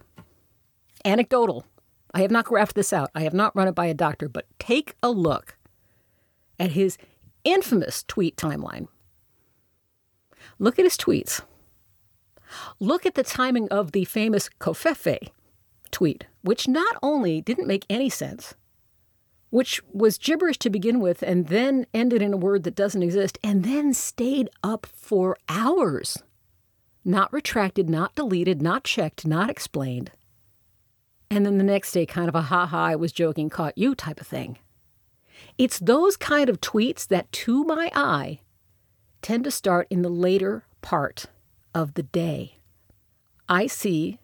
Anecdotal. 1.06 1.66
I 2.14 2.22
have 2.22 2.32
not 2.32 2.46
graphed 2.46 2.74
this 2.74 2.94
out. 2.94 3.10
I 3.16 3.22
have 3.22 3.34
not 3.34 3.56
run 3.56 3.68
it 3.68 3.76
by 3.76 3.88
a 3.88 3.94
doctor, 3.94 4.30
but 4.30 4.46
take 4.60 4.96
a 5.02 5.10
look 5.10 5.58
at 6.60 6.72
his 6.72 6.98
infamous 7.44 8.04
tweet 8.04 8.38
timeline. 8.38 8.88
Look 10.60 10.78
at 10.78 10.86
his 10.86 10.98
tweets. 10.98 11.42
Look 12.80 13.06
at 13.06 13.16
the 13.16 13.24
timing 13.24 13.68
of 13.70 13.92
the 13.92 14.06
famous 14.06 14.50
Covfefe 14.60 15.30
tweet, 15.92 16.28
which 16.42 16.68
not 16.68 16.96
only 17.02 17.42
didn't 17.42 17.68
make 17.68 17.86
any 17.90 18.10
sense, 18.10 18.54
which 19.54 19.80
was 19.92 20.18
gibberish 20.18 20.58
to 20.58 20.68
begin 20.68 21.00
with 21.00 21.22
and 21.22 21.46
then 21.46 21.86
ended 21.94 22.24
in 22.24 22.34
a 22.34 22.38
word 22.38 22.64
that 22.64 22.74
doesn't 22.74 23.04
exist 23.04 23.38
and 23.44 23.64
then 23.64 23.94
stayed 23.94 24.50
up 24.64 24.88
for 24.88 25.38
hours. 25.48 26.18
Not 27.06 27.32
retracted, 27.32 27.88
not 27.88 28.16
deleted, 28.16 28.64
not 28.64 28.84
checked, 28.84 29.28
not 29.28 29.52
explained. 29.52 30.10
And 31.30 31.46
then 31.46 31.60
the 31.60 31.64
next 31.64 31.92
day, 31.92 32.08
kind 32.08 32.28
of 32.28 32.34
a 32.34 32.42
ha 32.42 32.66
ha, 32.66 32.86
I 32.86 32.96
was 32.96 33.12
joking, 33.12 33.52
caught 33.52 33.78
you 33.78 33.94
type 33.94 34.20
of 34.20 34.26
thing. 34.26 34.58
It's 35.60 35.78
those 35.78 36.18
kind 36.18 36.50
of 36.50 36.60
tweets 36.60 37.08
that, 37.10 37.32
to 37.34 37.64
my 37.64 37.92
eye, 37.94 38.40
tend 39.22 39.44
to 39.44 39.52
start 39.52 39.86
in 39.92 40.02
the 40.02 40.10
later 40.10 40.66
part 40.82 41.28
of 41.76 41.94
the 41.94 42.02
day. 42.02 42.58
I 43.48 43.68
see 43.68 44.18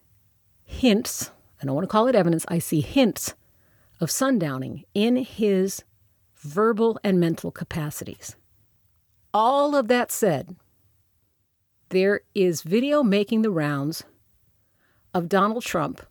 hints, 0.66 1.30
I 1.62 1.68
don't 1.68 1.76
want 1.76 1.84
to 1.84 1.92
call 1.92 2.08
it 2.08 2.16
evidence, 2.16 2.46
I 2.48 2.58
see 2.58 2.82
hints 2.82 3.36
of 4.00 4.10
sundowning 4.10 4.84
in 4.94 5.18
his 5.18 5.84
verbal 6.36 7.00
and 7.04 7.20
mental 7.20 7.52
capacities. 7.52 8.36
All 9.34 9.76
of 9.76 9.88
that 9.90 10.12
said, 10.12 10.56
there 11.90 12.22
is 12.34 12.62
video 12.62 13.04
making 13.04 13.42
the 13.42 13.52
rounds 13.52 14.04
of 15.14 15.28
Donald 15.28 15.64
Trump, 15.64 16.02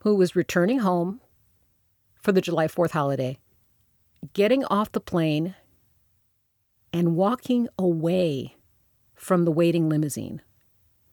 who 0.00 0.14
was 0.14 0.36
returning 0.36 0.80
home 0.80 1.20
for 2.20 2.32
the 2.32 2.40
July 2.40 2.66
4th 2.66 2.90
holiday, 2.90 3.38
getting 4.32 4.64
off 4.66 4.92
the 4.92 5.00
plane 5.00 5.54
and 6.92 7.16
walking 7.16 7.68
away 7.78 8.56
from 9.14 9.44
the 9.44 9.52
waiting 9.52 9.88
limousine. 9.88 10.42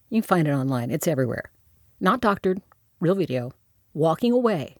You 0.09 0.21
can 0.21 0.27
find 0.27 0.47
it 0.47 0.51
online, 0.51 0.91
it's 0.91 1.07
everywhere. 1.07 1.51
Not 1.99 2.21
doctored, 2.21 2.61
real 2.99 3.15
video, 3.15 3.53
walking 3.93 4.31
away 4.33 4.75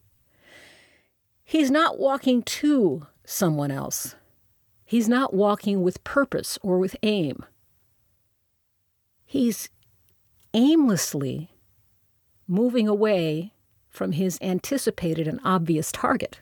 He's 1.52 1.70
not 1.70 2.00
walking 2.00 2.44
to 2.44 3.08
someone 3.26 3.72
else. 3.72 4.16
He's 4.86 5.10
not 5.10 5.34
walking 5.34 5.82
with 5.84 6.02
purpose 6.06 6.58
or 6.62 6.80
with 6.80 6.96
aim. 7.04 7.44
He's 9.26 9.68
aimlessly 10.54 11.52
moving 12.48 12.88
away 12.88 13.52
from 13.90 14.14
his 14.14 14.38
anticipated 14.42 15.28
and 15.28 15.42
obvious 15.44 15.92
target. 15.92 16.40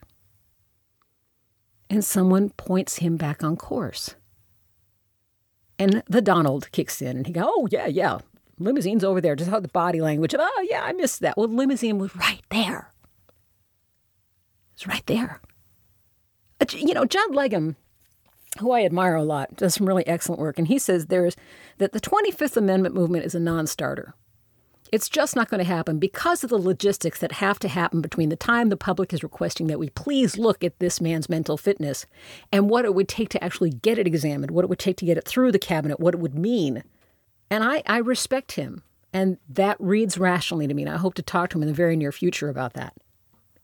and 1.90 2.06
someone 2.06 2.52
points 2.52 2.98
him 2.98 3.18
back 3.18 3.44
on 3.44 3.58
course. 3.58 4.14
And 5.80 6.04
the 6.08 6.22
Donald 6.22 6.72
kicks 6.72 7.02
in 7.02 7.18
and 7.18 7.26
he 7.26 7.34
goes, 7.34 7.46
Oh, 7.48 7.68
yeah, 7.72 7.88
yeah. 7.88 8.20
Limousine's 8.60 9.04
over 9.04 9.20
there. 9.20 9.36
Just 9.36 9.50
how 9.50 9.60
the 9.60 9.70
body 9.70 10.02
language. 10.02 10.36
Oh, 10.38 10.68
yeah, 10.70 10.84
I 10.84 10.94
missed 10.94 11.22
that. 11.22 11.36
Well, 11.36 11.48
limousine 11.48 11.98
was 11.98 12.16
right 12.16 12.42
there. 12.50 12.94
It's 14.80 14.88
right 14.88 15.06
there. 15.08 15.42
You 16.72 16.94
know, 16.94 17.04
Judd 17.04 17.32
Legum, 17.32 17.76
who 18.60 18.72
I 18.72 18.86
admire 18.86 19.16
a 19.16 19.24
lot, 19.24 19.58
does 19.58 19.74
some 19.74 19.86
really 19.86 20.08
excellent 20.08 20.40
work. 20.40 20.58
And 20.58 20.70
he 20.70 20.80
says 20.80 21.08
there's 21.08 21.36
that 21.80 21.92
the 21.92 22.00
25th 22.00 22.56
Amendment 22.56 22.96
movement 22.96 23.26
is 23.26 23.36
a 23.36 23.42
non 23.42 23.68
starter. 23.68 24.14
It's 24.90 25.10
just 25.10 25.36
not 25.36 25.50
going 25.50 25.60
to 25.60 25.70
happen 25.70 26.00
because 26.00 26.46
of 26.46 26.50
the 26.50 26.58
logistics 26.58 27.20
that 27.20 27.34
have 27.34 27.60
to 27.60 27.68
happen 27.68 28.00
between 28.00 28.30
the 28.30 28.38
time 28.38 28.70
the 28.70 28.78
public 28.78 29.12
is 29.12 29.22
requesting 29.22 29.68
that 29.68 29.80
we 29.80 29.90
please 29.90 30.38
look 30.38 30.64
at 30.64 30.80
this 30.80 31.02
man's 31.02 31.28
mental 31.28 31.58
fitness 31.58 32.06
and 32.50 32.70
what 32.70 32.86
it 32.86 32.96
would 32.96 33.10
take 33.10 33.28
to 33.30 33.44
actually 33.44 33.72
get 33.72 33.98
it 33.98 34.08
examined, 34.08 34.52
what 34.52 34.64
it 34.64 34.70
would 34.70 34.80
take 34.80 34.96
to 34.98 35.06
get 35.06 35.18
it 35.18 35.28
through 35.28 35.52
the 35.52 35.60
cabinet, 35.60 36.00
what 36.00 36.14
it 36.14 36.22
would 36.22 36.36
mean. 36.36 36.86
And 37.52 37.66
I, 37.66 37.84
I 37.86 37.98
respect 37.98 38.54
him, 38.54 38.84
and 39.12 39.40
that 39.50 39.76
reads 39.78 40.18
rationally 40.18 40.68
to 40.68 40.74
me, 40.74 40.84
and 40.84 40.92
I 40.92 40.98
hope 40.98 41.16
to 41.16 41.22
talk 41.22 41.50
to 41.50 41.58
him 41.58 41.64
in 41.64 41.68
the 41.68 41.74
very 41.74 41.98
near 41.98 42.14
future 42.14 42.48
about 42.48 42.76
that. 42.76 42.94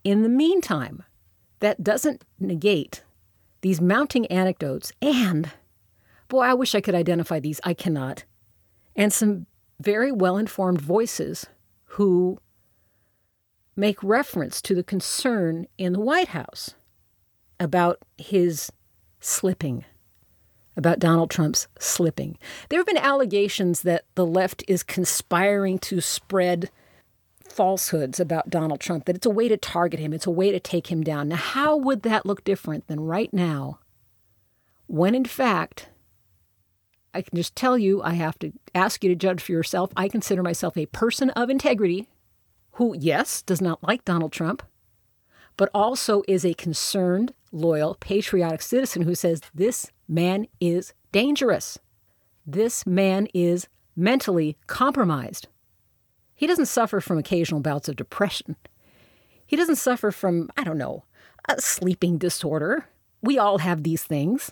In 0.05 0.21
the 0.21 0.29
meantime, 0.29 1.03
that 1.59 1.83
doesn't 1.83 2.23
negate 2.39 3.03
these 3.61 3.81
mounting 3.81 4.27
anecdotes 4.27 4.93
and, 5.01 5.49
boy, 6.29 6.41
I 6.41 6.53
wish 6.53 6.75
I 6.75 6.81
could 6.81 6.93
identify 6.93 7.39
these. 7.39 7.59
I 7.63 7.73
cannot. 7.73 8.23
And 8.95 9.11
some 9.11 9.47
very 9.79 10.11
well 10.11 10.37
informed 10.37 10.79
voices 10.79 11.47
who 11.85 12.39
make 13.75 14.01
reference 14.03 14.61
to 14.61 14.75
the 14.75 14.83
concern 14.83 15.65
in 15.75 15.93
the 15.93 15.99
White 15.99 16.29
House 16.29 16.75
about 17.59 17.97
his 18.19 18.71
slipping, 19.19 19.85
about 20.77 20.99
Donald 20.99 21.31
Trump's 21.31 21.67
slipping. 21.79 22.37
There 22.69 22.79
have 22.79 22.85
been 22.85 22.95
allegations 22.95 23.81
that 23.81 24.05
the 24.13 24.25
left 24.25 24.63
is 24.67 24.83
conspiring 24.83 25.79
to 25.79 25.99
spread 25.99 26.69
falsehoods 27.55 28.19
about 28.19 28.49
Donald 28.49 28.81
Trump, 28.81 29.05
that 29.05 29.15
it's 29.15 29.25
a 29.25 29.29
way 29.29 29.47
to 29.47 29.55
target 29.55 29.99
him, 29.99 30.13
it's 30.13 30.27
a 30.27 30.31
way 30.31 30.51
to 30.51 30.59
take 30.59 30.87
him 30.87 31.03
down. 31.03 31.29
Now, 31.29 31.37
how 31.37 31.77
would 31.77 32.01
that 32.01 32.25
look 32.25 32.43
different 32.43 32.87
than 32.87 32.99
right 32.99 33.33
now, 33.33 33.79
when 34.87 35.15
in 35.15 35.25
fact, 35.25 35.89
I 37.13 37.21
can 37.21 37.37
just 37.37 37.55
tell 37.55 37.77
you, 37.77 38.03
I 38.03 38.15
have 38.15 38.37
to 38.39 38.51
ask 38.75 39.01
you 39.01 39.09
to 39.09 39.15
judge 39.15 39.41
for 39.41 39.53
yourself. 39.53 39.89
I 39.95 40.09
consider 40.09 40.43
myself 40.43 40.75
a 40.75 40.85
person 40.87 41.29
of 41.29 41.49
integrity 41.49 42.09
who, 42.73 42.93
yes, 42.99 43.41
does 43.41 43.61
not 43.61 43.81
like 43.81 44.03
Donald 44.03 44.33
Trump, 44.33 44.61
but 45.55 45.69
also 45.73 46.23
is 46.27 46.43
a 46.43 46.53
concerned, 46.55 47.33
loyal, 47.53 47.95
patriotic 48.01 48.61
citizen 48.61 49.03
who 49.03 49.15
says 49.15 49.41
this 49.53 49.89
man 50.09 50.47
is 50.59 50.93
dangerous. 51.13 51.79
This 52.45 52.85
man 52.85 53.29
is 53.33 53.69
mentally 53.95 54.57
compromised. 54.67 55.47
He 56.35 56.47
doesn't 56.47 56.67
suffer 56.67 57.01
from 57.01 57.17
occasional 57.17 57.61
bouts 57.61 57.89
of 57.89 57.95
depression. 57.95 58.55
He 59.45 59.55
doesn't 59.55 59.77
suffer 59.77 60.11
from, 60.11 60.49
I 60.57 60.63
don't 60.63 60.77
know, 60.77 61.05
a 61.47 61.59
sleeping 61.61 62.17
disorder. 62.17 62.85
We 63.21 63.39
all 63.39 63.59
have 63.59 63.83
these 63.83 64.03
things 64.03 64.51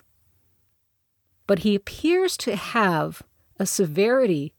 but 1.46 1.60
he 1.60 1.74
appears 1.74 2.36
to 2.38 2.56
have 2.56 3.22
a 3.58 3.66
severity 3.66 4.52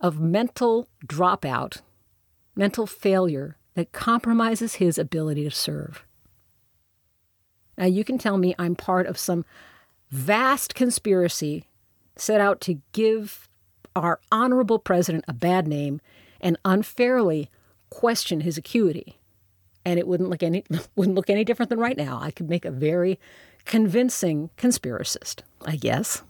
of 0.00 0.20
mental 0.20 0.88
dropout, 1.06 1.80
mental 2.56 2.86
failure 2.86 3.56
that 3.74 3.92
compromises 3.92 4.74
his 4.74 4.98
ability 4.98 5.44
to 5.44 5.50
serve. 5.50 6.04
Now, 7.78 7.86
you 7.86 8.04
can 8.04 8.18
tell 8.18 8.36
me 8.36 8.54
I'm 8.58 8.76
part 8.76 9.06
of 9.06 9.18
some 9.18 9.44
vast 10.10 10.74
conspiracy 10.74 11.68
set 12.16 12.40
out 12.40 12.60
to 12.62 12.80
give 12.92 13.48
our 13.96 14.20
honorable 14.30 14.78
president 14.78 15.24
a 15.26 15.32
bad 15.32 15.66
name 15.66 16.00
and 16.44 16.58
unfairly 16.64 17.50
question 17.90 18.42
his 18.42 18.58
acuity. 18.58 19.18
And 19.84 19.98
it 19.98 20.06
wouldn't 20.06 20.30
look 20.30 20.42
any 20.42 20.64
wouldn't 20.96 21.16
look 21.16 21.30
any 21.30 21.44
different 21.44 21.70
than 21.70 21.80
right 21.80 21.96
now. 21.96 22.20
I 22.22 22.30
could 22.30 22.48
make 22.48 22.64
a 22.64 22.70
very 22.70 23.18
convincing 23.64 24.50
conspiracist, 24.56 25.40
I 25.64 25.76
guess. 25.76 26.22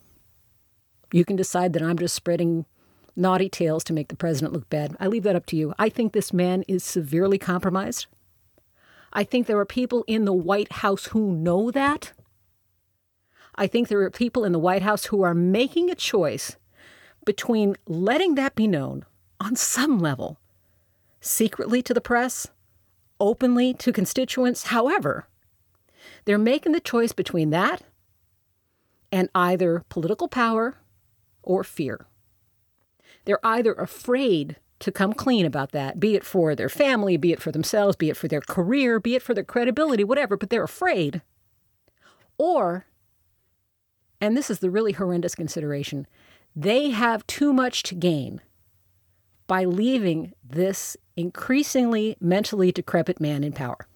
You 1.13 1.25
can 1.25 1.37
decide 1.37 1.73
that 1.75 1.83
I'm 1.83 1.99
just 1.99 2.15
spreading 2.15 2.65
naughty 3.17 3.49
tales 3.49 3.85
to 3.85 3.93
make 3.93 4.09
the 4.09 4.17
president 4.17 4.53
look 4.53 4.69
bad. 4.71 4.97
I 4.99 5.07
leave 5.07 5.23
that 5.25 5.37
up 5.37 5.47
to 5.47 5.57
you. 5.57 5.75
I 5.79 5.89
think 5.89 6.13
this 6.13 6.33
man 6.33 6.65
is 6.67 6.83
severely 6.83 7.39
compromised. 7.39 8.07
I 9.13 9.23
think 9.23 9.47
there 9.47 9.59
are 9.59 9.67
people 9.67 10.05
in 10.09 10.25
the 10.25 10.33
White 10.33 10.73
House 10.73 11.07
who 11.07 11.31
know 11.31 11.71
that. 11.71 12.13
I 13.55 13.69
think 13.69 13.87
there 13.87 14.01
are 14.01 14.11
people 14.11 14.45
in 14.45 14.51
the 14.51 14.59
White 14.59 14.83
House 14.83 15.07
who 15.07 15.23
are 15.23 15.35
making 15.35 15.89
a 15.89 15.95
choice 15.95 16.57
between 17.25 17.77
letting 17.87 18.35
that 18.35 18.57
be 18.57 18.67
known 18.67 19.05
on 19.41 19.57
some 19.57 19.99
level, 19.99 20.39
secretly 21.21 21.83
to 21.83 21.95
the 21.95 22.01
press, 22.01 22.47
openly 23.21 23.75
to 23.75 23.93
constituents, 23.93 24.65
however, 24.65 25.27
they're 26.25 26.39
making 26.39 26.73
the 26.73 26.81
choice 26.81 27.13
between 27.13 27.51
that 27.51 27.83
and 29.11 29.29
either 29.35 29.85
political 29.89 30.29
power 30.29 30.77
or 31.43 31.65
fear. 31.65 32.07
They're 33.25 33.45
either 33.45 33.73
afraid 33.73 34.57
to 34.81 34.93
come 34.93 35.13
clean 35.13 35.47
about 35.47 35.73
that, 35.73 35.99
be 36.01 36.15
it 36.15 36.25
for 36.25 36.55
their 36.55 36.69
family, 36.69 37.17
be 37.17 37.33
it 37.33 37.41
for 37.41 37.53
themselves, 37.53 37.97
be 37.97 38.11
it 38.11 38.17
for 38.17 38.29
their 38.29 38.41
career, 38.41 39.01
be 39.01 39.15
it 39.15 39.23
for 39.23 39.33
their 39.33 39.45
credibility, 39.45 40.05
whatever, 40.05 40.37
but 40.37 40.51
they're 40.51 40.65
afraid. 40.65 41.23
Or, 42.37 42.87
and 44.21 44.37
this 44.37 44.51
is 44.51 44.59
the 44.59 44.71
really 44.71 44.93
horrendous 44.93 45.35
consideration, 45.35 46.07
they 46.55 46.91
have 46.91 47.27
too 47.27 47.53
much 47.53 47.83
to 47.85 47.95
gain 47.95 48.41
by 49.47 49.65
leaving 49.65 50.33
this 50.43 50.97
increasingly 51.17 52.17
mentally 52.21 52.73
decrepit 52.73 53.21
man 53.21 53.45
in 53.45 53.53
power. 53.53 53.87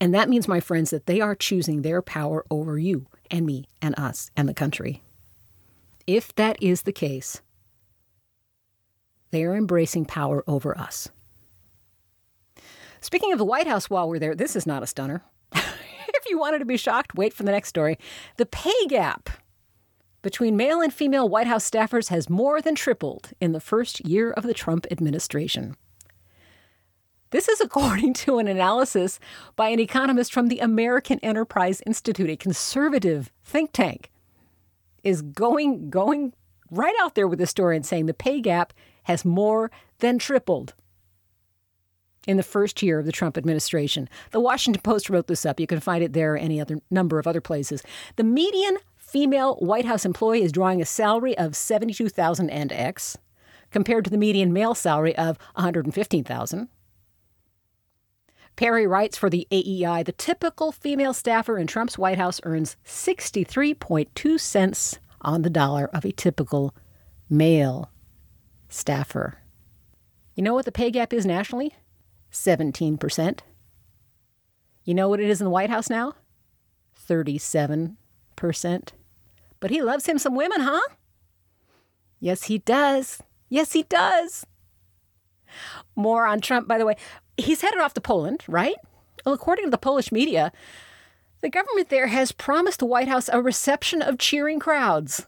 And 0.00 0.14
that 0.14 0.28
means, 0.28 0.46
my 0.46 0.60
friends, 0.60 0.90
that 0.90 1.06
they 1.06 1.20
are 1.20 1.34
choosing 1.34 1.82
their 1.82 2.02
power 2.02 2.44
over 2.50 2.78
you 2.78 3.06
and 3.30 3.44
me 3.44 3.66
and 3.82 3.98
us 3.98 4.30
and 4.36 4.48
the 4.48 4.54
country. 4.54 5.02
If 6.06 6.34
that 6.36 6.56
is 6.62 6.82
the 6.82 6.92
case, 6.92 7.42
they 9.30 9.44
are 9.44 9.56
embracing 9.56 10.04
power 10.04 10.44
over 10.46 10.76
us. 10.78 11.08
Speaking 13.00 13.32
of 13.32 13.38
the 13.38 13.44
White 13.44 13.66
House 13.66 13.90
while 13.90 14.08
we're 14.08 14.18
there, 14.18 14.34
this 14.34 14.56
is 14.56 14.66
not 14.66 14.82
a 14.82 14.86
stunner. 14.86 15.22
if 15.52 16.28
you 16.28 16.38
wanted 16.38 16.60
to 16.60 16.64
be 16.64 16.76
shocked, 16.76 17.14
wait 17.14 17.32
for 17.32 17.42
the 17.42 17.52
next 17.52 17.68
story. 17.68 17.98
The 18.36 18.46
pay 18.46 18.86
gap 18.88 19.30
between 20.28 20.58
male 20.58 20.82
and 20.82 20.92
female 20.92 21.26
White 21.26 21.46
House 21.46 21.70
staffers 21.70 22.08
has 22.10 22.28
more 22.28 22.60
than 22.60 22.74
tripled 22.74 23.30
in 23.40 23.52
the 23.52 23.60
first 23.60 24.06
year 24.06 24.30
of 24.30 24.42
the 24.42 24.52
Trump 24.52 24.86
administration. 24.90 25.74
This 27.30 27.48
is 27.48 27.60
according 27.62 28.12
to 28.12 28.38
an 28.38 28.46
analysis 28.46 29.18
by 29.56 29.70
an 29.70 29.80
economist 29.80 30.30
from 30.30 30.48
the 30.48 30.58
American 30.58 31.18
Enterprise 31.20 31.80
Institute, 31.86 32.28
a 32.28 32.36
conservative 32.36 33.32
think 33.42 33.72
tank, 33.72 34.10
is 35.02 35.22
going 35.22 35.88
going 35.88 36.34
right 36.70 36.94
out 37.00 37.14
there 37.14 37.26
with 37.26 37.38
the 37.38 37.46
story 37.46 37.74
and 37.74 37.86
saying 37.86 38.04
the 38.04 38.12
pay 38.12 38.42
gap 38.42 38.74
has 39.04 39.24
more 39.24 39.70
than 40.00 40.18
tripled 40.18 40.74
in 42.26 42.36
the 42.36 42.42
first 42.42 42.82
year 42.82 42.98
of 42.98 43.06
the 43.06 43.12
Trump 43.12 43.38
administration. 43.38 44.10
The 44.32 44.40
Washington 44.40 44.82
Post 44.82 45.08
wrote 45.08 45.26
this 45.26 45.46
up. 45.46 45.58
You 45.58 45.66
can 45.66 45.80
find 45.80 46.04
it 46.04 46.12
there 46.12 46.34
or 46.34 46.36
any 46.36 46.60
other 46.60 46.80
number 46.90 47.18
of 47.18 47.26
other 47.26 47.40
places. 47.40 47.82
The 48.16 48.24
median 48.24 48.76
female 49.08 49.56
White 49.56 49.86
House 49.86 50.04
employee 50.04 50.42
is 50.42 50.52
drawing 50.52 50.82
a 50.82 50.86
salary 50.86 51.36
of 51.38 51.56
72,000 51.56 52.50
and 52.50 52.70
X 52.70 53.16
compared 53.70 54.04
to 54.04 54.10
the 54.10 54.18
median 54.18 54.52
male 54.52 54.74
salary 54.74 55.16
of 55.16 55.38
115,000. 55.54 56.68
Perry 58.56 58.86
writes 58.86 59.16
for 59.16 59.30
the 59.30 59.46
AEI 59.50 60.02
the 60.02 60.12
typical 60.12 60.72
female 60.72 61.14
staffer 61.14 61.58
in 61.58 61.66
Trump's 61.66 61.96
White 61.96 62.18
House 62.18 62.40
earns 62.42 62.76
63.2 62.84 64.40
cents 64.40 64.98
on 65.22 65.42
the 65.42 65.50
dollar 65.50 65.88
of 65.94 66.04
a 66.04 66.12
typical 66.12 66.74
male 67.30 67.90
staffer. 68.68 69.38
You 70.34 70.42
know 70.42 70.54
what 70.54 70.64
the 70.66 70.72
pay 70.72 70.90
gap 70.90 71.12
is 71.12 71.24
nationally? 71.24 71.74
17%. 72.30 73.40
You 74.84 74.94
know 74.94 75.08
what 75.08 75.20
it 75.20 75.30
is 75.30 75.40
in 75.40 75.44
the 75.44 75.50
White 75.50 75.70
House 75.70 75.88
now? 75.88 76.14
37%. 77.08 77.96
But 79.60 79.70
he 79.70 79.82
loves 79.82 80.06
him 80.06 80.18
some 80.18 80.34
women, 80.34 80.60
huh? 80.60 80.80
Yes, 82.20 82.44
he 82.44 82.58
does. 82.58 83.22
Yes, 83.48 83.72
he 83.72 83.82
does. 83.84 84.46
More 85.96 86.26
on 86.26 86.40
Trump, 86.40 86.68
by 86.68 86.78
the 86.78 86.86
way 86.86 86.96
he's 87.38 87.62
headed 87.62 87.80
off 87.80 87.94
to 87.94 88.00
Poland, 88.00 88.44
right? 88.46 88.76
Well, 89.24 89.34
according 89.34 89.66
to 89.66 89.70
the 89.70 89.78
Polish 89.78 90.12
media, 90.12 90.52
the 91.40 91.48
government 91.48 91.88
there 91.88 92.08
has 92.08 92.32
promised 92.32 92.80
the 92.80 92.86
White 92.86 93.08
House 93.08 93.30
a 93.32 93.40
reception 93.40 94.02
of 94.02 94.18
cheering 94.18 94.58
crowds. 94.58 95.26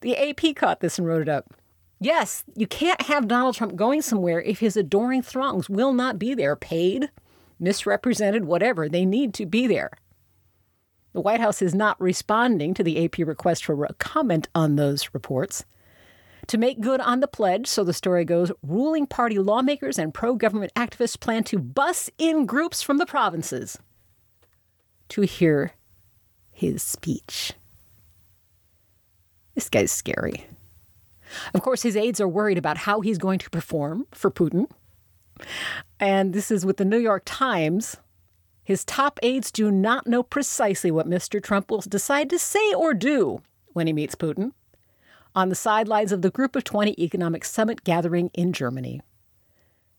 The 0.00 0.16
AP 0.16 0.56
caught 0.56 0.80
this 0.80 0.98
and 0.98 1.06
wrote 1.06 1.22
it 1.22 1.28
up. 1.28 1.54
Yes, 2.00 2.44
you 2.54 2.66
can't 2.66 3.02
have 3.02 3.26
Donald 3.26 3.56
Trump 3.56 3.74
going 3.74 4.02
somewhere 4.02 4.40
if 4.42 4.60
his 4.60 4.76
adoring 4.76 5.22
throngs 5.22 5.68
will 5.68 5.92
not 5.92 6.18
be 6.18 6.34
there, 6.34 6.54
paid, 6.54 7.10
misrepresented, 7.58 8.44
whatever. 8.44 8.88
They 8.88 9.04
need 9.04 9.34
to 9.34 9.46
be 9.46 9.66
there. 9.66 9.90
The 11.12 11.20
White 11.20 11.40
House 11.40 11.62
is 11.62 11.74
not 11.74 12.00
responding 12.00 12.74
to 12.74 12.84
the 12.84 13.04
AP 13.04 13.18
request 13.18 13.64
for 13.64 13.84
a 13.84 13.94
comment 13.94 14.48
on 14.54 14.76
those 14.76 15.10
reports. 15.12 15.64
To 16.48 16.58
make 16.58 16.80
good 16.80 17.00
on 17.00 17.20
the 17.20 17.28
pledge, 17.28 17.66
so 17.66 17.84
the 17.84 17.92
story 17.92 18.24
goes, 18.24 18.52
ruling 18.62 19.06
party 19.06 19.38
lawmakers 19.38 19.98
and 19.98 20.14
pro 20.14 20.34
government 20.34 20.72
activists 20.74 21.18
plan 21.18 21.44
to 21.44 21.58
bus 21.58 22.08
in 22.18 22.46
groups 22.46 22.82
from 22.82 22.98
the 22.98 23.06
provinces 23.06 23.78
to 25.10 25.22
hear 25.22 25.72
his 26.50 26.82
speech. 26.82 27.52
This 29.54 29.68
guy's 29.68 29.92
scary. 29.92 30.46
Of 31.52 31.62
course, 31.62 31.82
his 31.82 31.96
aides 31.96 32.20
are 32.20 32.28
worried 32.28 32.58
about 32.58 32.78
how 32.78 33.00
he's 33.00 33.18
going 33.18 33.38
to 33.40 33.50
perform 33.50 34.06
for 34.12 34.30
Putin. 34.30 34.70
And 36.00 36.32
this 36.32 36.50
is 36.50 36.64
with 36.64 36.78
the 36.78 36.84
New 36.84 36.98
York 36.98 37.22
Times. 37.26 37.96
His 38.68 38.84
top 38.84 39.18
aides 39.22 39.50
do 39.50 39.70
not 39.70 40.06
know 40.06 40.22
precisely 40.22 40.90
what 40.90 41.08
Mr. 41.08 41.42
Trump 41.42 41.70
will 41.70 41.80
decide 41.80 42.28
to 42.28 42.38
say 42.38 42.74
or 42.74 42.92
do 42.92 43.40
when 43.72 43.86
he 43.86 43.94
meets 43.94 44.14
Putin 44.14 44.52
on 45.34 45.48
the 45.48 45.54
sidelines 45.54 46.12
of 46.12 46.20
the 46.20 46.28
Group 46.28 46.54
of 46.54 46.64
20 46.64 46.94
Economic 47.02 47.46
Summit 47.46 47.82
gathering 47.82 48.28
in 48.34 48.52
Germany. 48.52 49.00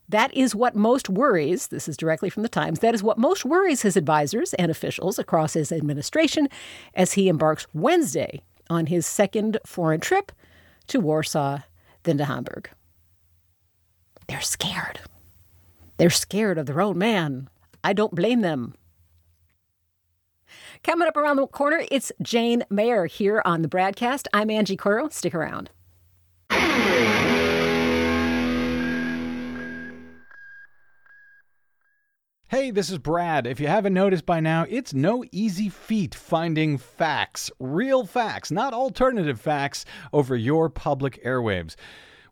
That 0.08 0.32
is 0.36 0.54
what 0.54 0.76
most 0.76 1.10
worries, 1.10 1.70
this 1.70 1.88
is 1.88 1.98
directly 1.98 2.30
from 2.30 2.44
the 2.44 2.48
Times, 2.48 2.78
that 2.82 2.94
is 2.94 3.02
what 3.02 3.18
most 3.18 3.44
worries 3.44 3.82
his 3.82 3.98
advisors 3.98 4.54
and 4.54 4.70
officials 4.70 5.18
across 5.18 5.54
his 5.54 5.72
administration 5.72 6.48
as 6.94 7.14
he 7.14 7.28
embarks 7.28 7.66
Wednesday 7.74 8.44
on 8.70 8.86
his 8.86 9.08
second 9.08 9.58
foreign 9.66 10.00
trip 10.00 10.32
to 10.86 11.00
Warsaw, 11.00 11.62
then 12.04 12.20
to 12.20 12.26
Hamburg. 12.26 12.70
They're 14.28 14.42
scared. 14.42 15.00
They're 15.98 16.12
scared 16.12 16.60
of 16.60 16.68
their 16.68 16.82
own 16.82 17.00
man. 17.00 17.50
I 17.84 17.94
don't 17.94 18.16
blame 18.16 18.42
them. 18.42 18.76
Coming 20.84 21.08
up 21.08 21.18
around 21.18 21.38
the 21.38 21.48
corner, 21.48 21.84
it's 21.92 22.12
Jane 22.22 22.64
Mayer 22.70 23.06
here 23.06 23.42
on 23.46 23.62
the 23.62 23.68
BradCast. 23.68 24.28
I'm 24.34 24.50
Angie 24.50 24.78
Coiro. 24.78 25.12
Stick 25.12 25.36
around. 25.36 25.70
Hey, 32.48 32.72
this 32.72 32.90
is 32.90 32.98
Brad. 32.98 33.46
If 33.46 33.60
you 33.60 33.68
haven't 33.68 33.94
noticed 33.94 34.26
by 34.26 34.40
now, 34.40 34.66
it's 34.68 34.92
no 34.92 35.24
easy 35.32 35.70
feat 35.70 36.16
finding 36.16 36.80
facts, 36.80 37.52
real 37.60 38.08
facts, 38.08 38.50
not 38.50 38.74
alternative 38.74 39.40
facts, 39.40 39.86
over 40.12 40.36
your 40.36 40.68
public 40.68 41.24
airwaves. 41.24 41.76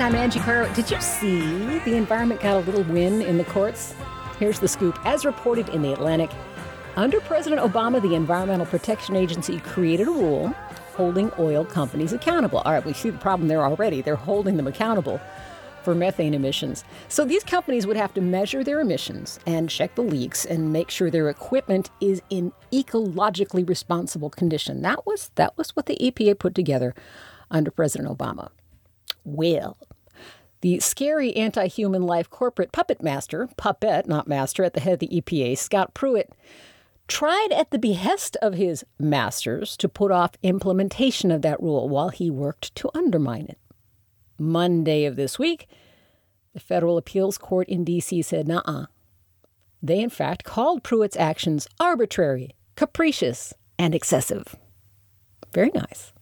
I'm 0.00 0.14
Angie 0.14 0.40
Coiro. 0.40 0.74
Did 0.74 0.90
you 0.90 0.98
see 1.02 1.78
the 1.80 1.94
environment 1.94 2.40
got 2.40 2.56
a 2.56 2.60
little 2.60 2.84
win 2.84 3.20
in 3.20 3.36
the 3.36 3.44
courts? 3.44 3.94
Here's 4.38 4.58
the 4.58 4.66
scoop. 4.66 4.98
As 5.04 5.26
reported 5.26 5.68
in 5.68 5.82
The 5.82 5.92
Atlantic, 5.92 6.30
under 6.96 7.20
President 7.20 7.60
Obama, 7.60 8.00
the 8.00 8.14
Environmental 8.14 8.64
Protection 8.64 9.14
Agency 9.14 9.60
created 9.60 10.08
a 10.08 10.10
rule 10.10 10.48
holding 10.94 11.30
oil 11.38 11.66
companies 11.66 12.14
accountable. 12.14 12.60
All 12.60 12.72
right, 12.72 12.84
we 12.84 12.94
see 12.94 13.10
the 13.10 13.18
problem 13.18 13.48
there 13.48 13.62
already. 13.62 14.00
They're 14.00 14.16
holding 14.16 14.56
them 14.56 14.66
accountable 14.66 15.20
for 15.82 15.94
methane 15.94 16.32
emissions. 16.32 16.82
So 17.08 17.26
these 17.26 17.44
companies 17.44 17.86
would 17.86 17.98
have 17.98 18.14
to 18.14 18.22
measure 18.22 18.64
their 18.64 18.80
emissions 18.80 19.38
and 19.44 19.68
check 19.68 19.96
the 19.96 20.02
leaks 20.02 20.46
and 20.46 20.72
make 20.72 20.90
sure 20.90 21.10
their 21.10 21.28
equipment 21.28 21.90
is 22.00 22.22
in 22.30 22.54
ecologically 22.72 23.68
responsible 23.68 24.30
condition. 24.30 24.80
That 24.80 25.04
was 25.04 25.30
that 25.34 25.58
was 25.58 25.76
what 25.76 25.84
the 25.84 25.98
EPA 26.00 26.38
put 26.38 26.54
together 26.54 26.94
under 27.50 27.70
President 27.70 28.08
Obama. 28.08 28.48
Well, 29.24 29.76
the 30.60 30.80
scary 30.80 31.34
anti 31.36 31.66
human 31.66 32.02
life 32.02 32.28
corporate 32.28 32.72
puppet 32.72 33.02
master, 33.02 33.48
puppet, 33.56 34.06
not 34.06 34.28
master, 34.28 34.64
at 34.64 34.74
the 34.74 34.80
head 34.80 34.94
of 34.94 34.98
the 34.98 35.08
EPA, 35.20 35.56
Scott 35.56 35.94
Pruitt, 35.94 36.32
tried 37.08 37.48
at 37.52 37.70
the 37.70 37.78
behest 37.78 38.36
of 38.42 38.54
his 38.54 38.84
masters 38.98 39.76
to 39.76 39.88
put 39.88 40.12
off 40.12 40.32
implementation 40.42 41.30
of 41.30 41.42
that 41.42 41.60
rule 41.60 41.88
while 41.88 42.10
he 42.10 42.30
worked 42.30 42.74
to 42.76 42.90
undermine 42.94 43.46
it. 43.46 43.58
Monday 44.38 45.04
of 45.04 45.16
this 45.16 45.38
week, 45.38 45.66
the 46.52 46.60
federal 46.60 46.96
appeals 46.96 47.38
court 47.38 47.68
in 47.68 47.84
D.C. 47.84 48.22
said, 48.22 48.48
nah. 48.48 48.86
They, 49.82 50.00
in 50.00 50.10
fact, 50.10 50.44
called 50.44 50.82
Pruitt's 50.82 51.16
actions 51.16 51.66
arbitrary, 51.78 52.54
capricious, 52.76 53.54
and 53.78 53.94
excessive. 53.94 54.56
Very 55.52 55.70
nice. 55.74 56.12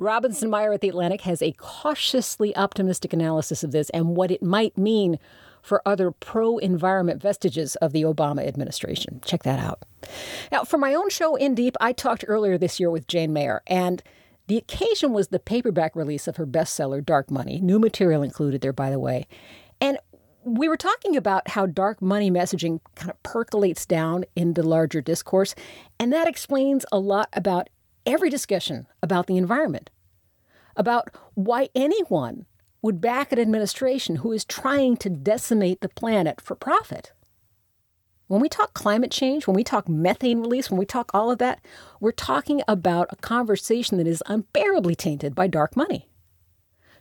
Robinson 0.00 0.48
Meyer 0.48 0.72
at 0.72 0.80
The 0.80 0.88
Atlantic 0.88 1.20
has 1.22 1.42
a 1.42 1.52
cautiously 1.52 2.56
optimistic 2.56 3.12
analysis 3.12 3.62
of 3.62 3.70
this 3.70 3.90
and 3.90 4.16
what 4.16 4.30
it 4.30 4.42
might 4.42 4.76
mean 4.78 5.18
for 5.60 5.82
other 5.86 6.10
pro 6.10 6.56
environment 6.56 7.20
vestiges 7.20 7.76
of 7.76 7.92
the 7.92 8.02
Obama 8.02 8.48
administration. 8.48 9.20
Check 9.26 9.42
that 9.42 9.58
out. 9.58 9.82
Now, 10.50 10.64
for 10.64 10.78
my 10.78 10.94
own 10.94 11.10
show, 11.10 11.36
In 11.36 11.54
Deep, 11.54 11.76
I 11.82 11.92
talked 11.92 12.24
earlier 12.26 12.56
this 12.56 12.80
year 12.80 12.90
with 12.90 13.06
Jane 13.08 13.34
Mayer, 13.34 13.62
and 13.66 14.02
the 14.46 14.56
occasion 14.56 15.12
was 15.12 15.28
the 15.28 15.38
paperback 15.38 15.94
release 15.94 16.26
of 16.26 16.36
her 16.36 16.46
bestseller, 16.46 17.04
Dark 17.04 17.30
Money, 17.30 17.60
new 17.60 17.78
material 17.78 18.22
included 18.22 18.62
there, 18.62 18.72
by 18.72 18.88
the 18.90 18.98
way. 18.98 19.26
And 19.82 19.98
we 20.44 20.66
were 20.66 20.78
talking 20.78 21.14
about 21.14 21.48
how 21.48 21.66
dark 21.66 22.00
money 22.00 22.30
messaging 22.30 22.80
kind 22.94 23.10
of 23.10 23.22
percolates 23.22 23.84
down 23.84 24.24
into 24.34 24.62
larger 24.62 25.02
discourse, 25.02 25.54
and 25.98 26.10
that 26.10 26.26
explains 26.26 26.86
a 26.90 26.98
lot 26.98 27.28
about 27.34 27.68
every 28.06 28.30
discussion 28.30 28.86
about 29.02 29.26
the 29.26 29.36
environment, 29.36 29.90
about 30.76 31.10
why 31.34 31.68
anyone 31.74 32.46
would 32.82 33.00
back 33.00 33.32
an 33.32 33.38
administration 33.38 34.16
who 34.16 34.32
is 34.32 34.44
trying 34.44 34.96
to 34.96 35.10
decimate 35.10 35.80
the 35.80 35.88
planet 35.88 36.40
for 36.40 36.54
profit. 36.54 37.12
When 38.26 38.40
we 38.40 38.48
talk 38.48 38.74
climate 38.74 39.10
change, 39.10 39.46
when 39.46 39.56
we 39.56 39.64
talk 39.64 39.88
methane 39.88 40.40
release, 40.40 40.70
when 40.70 40.78
we 40.78 40.86
talk 40.86 41.10
all 41.12 41.30
of 41.30 41.38
that, 41.38 41.60
we're 41.98 42.12
talking 42.12 42.62
about 42.68 43.08
a 43.10 43.16
conversation 43.16 43.98
that 43.98 44.06
is 44.06 44.22
unbearably 44.26 44.94
tainted 44.94 45.34
by 45.34 45.48
dark 45.48 45.76
money. 45.76 46.08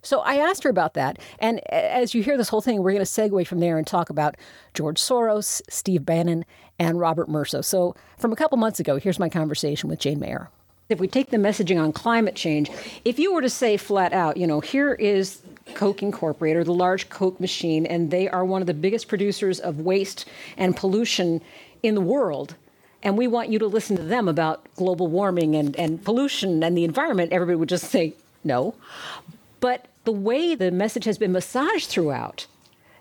So 0.02 0.22
I 0.22 0.36
asked 0.36 0.64
her 0.64 0.70
about 0.70 0.96
that. 0.96 1.20
And 1.40 1.60
as 1.72 2.14
you 2.14 2.24
hear 2.24 2.38
this 2.38 2.50
whole 2.50 2.62
thing, 2.62 2.82
we're 2.82 2.94
going 2.94 3.06
to 3.06 3.10
segue 3.12 3.46
from 3.46 3.60
there 3.60 3.78
and 3.78 3.86
talk 3.86 4.10
about 4.10 4.38
George 4.74 5.00
Soros, 5.00 5.62
Steve 5.70 6.06
Bannon, 6.06 6.46
and 6.80 7.00
Robert 7.00 7.30
Mercer. 7.30 7.62
So 7.62 7.96
from 8.18 8.32
a 8.32 8.36
couple 8.36 8.58
months 8.58 8.80
ago, 8.80 8.98
here's 8.98 9.20
my 9.20 9.30
conversation 9.30 9.90
with 9.90 10.00
Jane 10.00 10.20
Mayer. 10.20 10.50
If 10.90 11.00
we 11.00 11.08
take 11.08 11.30
the 11.30 11.38
messaging 11.38 11.80
on 11.80 11.94
climate 11.94 12.34
change, 12.34 12.72
if 13.06 13.20
you 13.20 13.32
were 13.32 13.44
to 13.44 13.50
say 13.50 13.78
flat 13.78 14.12
out, 14.12 14.38
you 14.38 14.48
know, 14.48 14.60
here 14.60 14.94
is 14.94 15.44
Koch 15.76 16.02
Incorporated, 16.02 16.66
the 16.66 16.74
large 16.74 17.10
Koch 17.10 17.40
machine, 17.40 17.86
and 17.86 18.10
they 18.10 18.28
are 18.28 18.44
one 18.44 18.62
of 18.62 18.66
the 18.66 18.74
biggest 18.74 19.08
producers 19.08 19.60
of 19.60 19.82
waste 19.82 20.26
and 20.58 20.76
pollution 20.76 21.42
in 21.84 21.94
the 21.94 22.02
world. 22.02 22.56
And 23.04 23.20
we 23.20 23.28
want 23.28 23.50
you 23.50 23.60
to 23.60 23.68
listen 23.68 23.98
to 23.98 24.04
them 24.04 24.28
about 24.28 24.66
global 24.78 25.06
warming 25.06 25.56
and, 25.56 25.76
and 25.76 26.04
pollution 26.04 26.64
and 26.64 26.76
the 26.76 26.86
environment. 26.86 27.32
Everybody 27.32 27.58
would 27.58 27.70
just 27.70 27.92
say 27.92 28.16
no. 28.44 28.74
But 29.60 29.86
the 30.06 30.12
way 30.12 30.56
the 30.56 30.72
message 30.72 31.06
has 31.06 31.20
been 31.20 31.34
massaged 31.34 31.88
throughout 31.88 32.48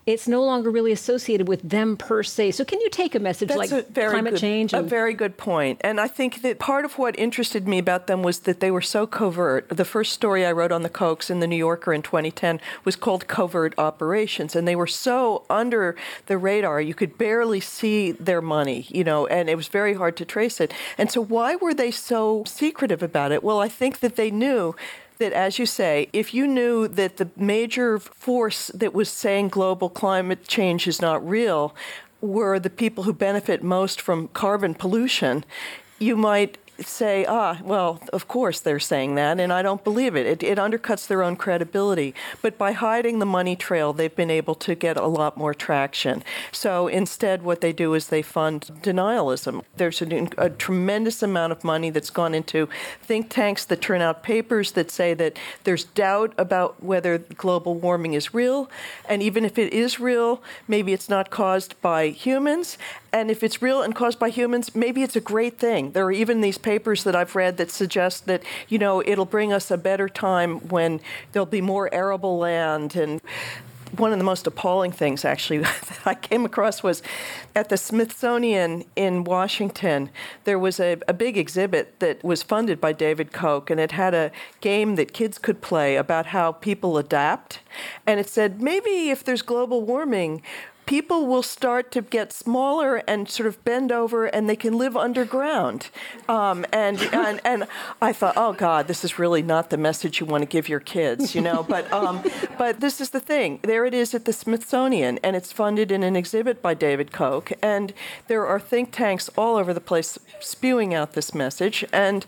it's 0.08 0.26
no 0.26 0.42
longer 0.42 0.70
really 0.70 0.90
associated 0.90 1.48
with 1.48 1.60
them 1.68 1.94
per 1.94 2.22
se. 2.22 2.52
So, 2.52 2.64
can 2.64 2.80
you 2.80 2.88
take 2.88 3.14
a 3.14 3.18
message 3.18 3.48
That's 3.48 3.70
like 3.70 3.94
climate 3.94 4.32
good, 4.32 4.40
change? 4.40 4.72
And- 4.72 4.86
a 4.86 4.88
very 4.88 5.12
good 5.12 5.36
point. 5.36 5.82
And 5.82 6.00
I 6.00 6.08
think 6.08 6.40
that 6.40 6.58
part 6.58 6.86
of 6.86 6.96
what 6.96 7.18
interested 7.18 7.68
me 7.68 7.78
about 7.78 8.06
them 8.06 8.22
was 8.22 8.40
that 8.40 8.60
they 8.60 8.70
were 8.70 8.80
so 8.80 9.06
covert. 9.06 9.68
The 9.68 9.84
first 9.84 10.14
story 10.14 10.46
I 10.46 10.52
wrote 10.52 10.72
on 10.72 10.82
the 10.82 10.88
Kochs 10.88 11.28
in 11.28 11.40
the 11.40 11.46
New 11.46 11.56
Yorker 11.56 11.92
in 11.92 12.00
2010 12.00 12.58
was 12.86 12.96
called 12.96 13.28
Covert 13.28 13.74
Operations. 13.76 14.56
And 14.56 14.66
they 14.66 14.76
were 14.76 14.86
so 14.86 15.44
under 15.50 15.94
the 16.24 16.38
radar, 16.38 16.80
you 16.80 16.94
could 16.94 17.18
barely 17.18 17.60
see 17.60 18.12
their 18.12 18.40
money, 18.40 18.86
you 18.88 19.04
know, 19.04 19.26
and 19.26 19.50
it 19.50 19.56
was 19.56 19.68
very 19.68 19.92
hard 19.92 20.16
to 20.16 20.24
trace 20.24 20.58
it. 20.58 20.72
And 20.96 21.10
so, 21.10 21.20
why 21.20 21.56
were 21.56 21.74
they 21.74 21.90
so 21.90 22.44
secretive 22.46 23.02
about 23.02 23.30
it? 23.30 23.44
Well, 23.44 23.60
I 23.60 23.68
think 23.68 24.00
that 24.00 24.16
they 24.16 24.30
knew 24.30 24.74
that, 25.18 25.33
as 25.33 25.59
you 25.59 25.66
say, 25.66 26.09
if 26.12 26.33
you 26.33 26.46
knew 26.46 26.88
that 26.88 27.16
the 27.16 27.31
major 27.37 27.98
force 27.98 28.68
that 28.74 28.94
was 28.94 29.09
saying 29.09 29.48
global 29.48 29.88
climate 29.88 30.46
change 30.46 30.87
is 30.87 31.00
not 31.00 31.26
real 31.26 31.74
were 32.20 32.59
the 32.59 32.70
people 32.70 33.04
who 33.04 33.12
benefit 33.12 33.62
most 33.62 34.00
from 34.00 34.28
carbon 34.28 34.74
pollution, 34.74 35.44
you 35.98 36.16
might 36.16 36.59
say, 36.80 37.24
ah, 37.26 37.58
well, 37.62 38.00
of 38.12 38.28
course 38.28 38.60
they're 38.60 38.78
saying 38.78 39.14
that, 39.16 39.40
and 39.40 39.52
I 39.52 39.62
don't 39.62 39.82
believe 39.82 40.14
it. 40.14 40.26
it. 40.26 40.42
It 40.42 40.58
undercuts 40.58 41.06
their 41.06 41.22
own 41.22 41.36
credibility. 41.36 42.14
But 42.42 42.56
by 42.56 42.72
hiding 42.72 43.18
the 43.18 43.26
money 43.26 43.56
trail, 43.56 43.92
they've 43.92 44.14
been 44.14 44.30
able 44.30 44.54
to 44.56 44.74
get 44.74 44.96
a 44.96 45.06
lot 45.06 45.36
more 45.36 45.54
traction. 45.54 46.22
So 46.52 46.86
instead, 46.86 47.42
what 47.42 47.60
they 47.60 47.72
do 47.72 47.94
is 47.94 48.08
they 48.08 48.22
fund 48.22 48.70
denialism. 48.82 49.64
There's 49.76 50.00
a, 50.02 50.28
a 50.38 50.50
tremendous 50.50 51.22
amount 51.22 51.52
of 51.52 51.64
money 51.64 51.90
that's 51.90 52.10
gone 52.10 52.34
into 52.34 52.68
think 53.02 53.30
tanks 53.30 53.64
that 53.64 53.80
turn 53.80 54.00
out 54.00 54.22
papers 54.22 54.72
that 54.72 54.90
say 54.90 55.14
that 55.14 55.38
there's 55.64 55.84
doubt 55.84 56.32
about 56.38 56.82
whether 56.82 57.18
global 57.18 57.74
warming 57.74 58.14
is 58.14 58.34
real, 58.34 58.70
and 59.08 59.22
even 59.22 59.44
if 59.44 59.58
it 59.58 59.72
is 59.72 59.98
real, 59.98 60.42
maybe 60.66 60.92
it's 60.92 61.08
not 61.08 61.30
caused 61.30 61.80
by 61.80 62.08
humans, 62.08 62.78
and 63.12 63.30
if 63.30 63.42
it's 63.42 63.62
real 63.62 63.82
and 63.82 63.94
caused 63.94 64.18
by 64.18 64.28
humans, 64.28 64.74
maybe 64.74 65.02
it's 65.02 65.16
a 65.16 65.20
great 65.20 65.58
thing. 65.58 65.92
There 65.92 66.04
are 66.04 66.12
even 66.12 66.40
these 66.40 66.58
papers 66.58 67.04
that 67.04 67.16
I've 67.16 67.34
read 67.34 67.56
that 67.56 67.70
suggest 67.70 68.26
that, 68.26 68.42
you 68.68 68.78
know, 68.78 69.02
it'll 69.04 69.24
bring 69.24 69.52
us 69.52 69.70
a 69.70 69.78
better 69.78 70.08
time 70.08 70.60
when 70.68 71.00
there'll 71.32 71.46
be 71.46 71.60
more 71.60 71.92
arable 71.92 72.38
land 72.38 72.96
and 72.96 73.20
one 73.96 74.12
of 74.12 74.18
the 74.18 74.24
most 74.24 74.46
appalling 74.46 74.92
things 74.92 75.24
actually 75.24 75.58
that 75.58 76.00
I 76.04 76.14
came 76.14 76.44
across 76.44 76.82
was 76.82 77.02
at 77.54 77.68
the 77.68 77.76
Smithsonian 77.76 78.84
in 78.96 79.24
Washington. 79.24 80.10
There 80.44 80.58
was 80.58 80.78
a, 80.80 80.98
a, 81.08 81.12
big 81.12 81.36
exhibit 81.36 81.98
that 82.00 82.22
was 82.22 82.42
funded 82.42 82.80
by 82.80 82.92
David 82.92 83.32
Koch, 83.32 83.70
and 83.70 83.80
it 83.80 83.92
had 83.92 84.14
a 84.14 84.30
game 84.60 84.96
that 84.96 85.12
kids 85.12 85.38
could 85.38 85.60
play 85.60 85.96
about 85.96 86.26
how 86.26 86.52
people 86.52 86.98
adapt. 86.98 87.60
And 88.06 88.20
it 88.20 88.28
said 88.28 88.60
maybe 88.60 89.10
if 89.10 89.24
there's 89.24 89.42
global 89.42 89.82
warming, 89.82 90.42
people 90.88 91.27
will 91.27 91.42
start 91.42 91.92
to 91.92 92.01
get 92.01 92.33
smaller 92.33 92.96
and 93.07 93.29
sort 93.29 93.46
of 93.46 93.62
bend 93.62 93.92
over 93.92 94.24
and 94.24 94.48
they 94.48 94.57
can 94.57 94.79
live 94.79 94.96
underground. 94.96 95.90
Um, 96.31 96.64
and, 96.72 96.98
and, 97.12 97.42
and 97.44 97.66
I 98.01 98.14
thought, 98.14 98.38
oh 98.38 98.55
God, 98.55 98.88
this 98.88 99.05
is 99.05 99.18
really 99.18 99.42
not 99.42 99.68
the 99.68 99.77
message 99.77 100.18
you 100.18 100.24
want 100.24 100.40
to 100.40 100.48
give 100.48 100.66
your 100.66 100.81
kids, 100.81 101.35
you 101.35 101.42
know. 101.42 101.62
but, 101.62 101.92
um, 101.92 102.24
but 102.57 102.81
this 102.81 103.03
is 103.03 103.11
the 103.11 103.20
thing. 103.20 103.61
There 103.62 103.85
it 103.85 103.92
is 103.92 104.14
at 104.14 104.24
the 104.24 104.33
Smithsonian, 104.33 105.18
and 105.22 105.37
it's 105.37 105.53
funded 105.53 105.92
in 105.92 106.03
an 106.03 106.16
exhibit 106.16 106.62
by 106.62 106.72
David 106.72 107.12
Koch. 107.12 107.53
And 107.61 107.92
there 108.27 108.46
are 108.46 108.59
think 108.59 108.90
tanks 108.90 109.29
all 109.37 109.57
over 109.57 109.74
the 109.74 109.83
place 109.83 110.18
spewing 110.40 110.94
out 110.94 111.12
this 111.12 111.35
message. 111.35 111.85
And 111.92 112.24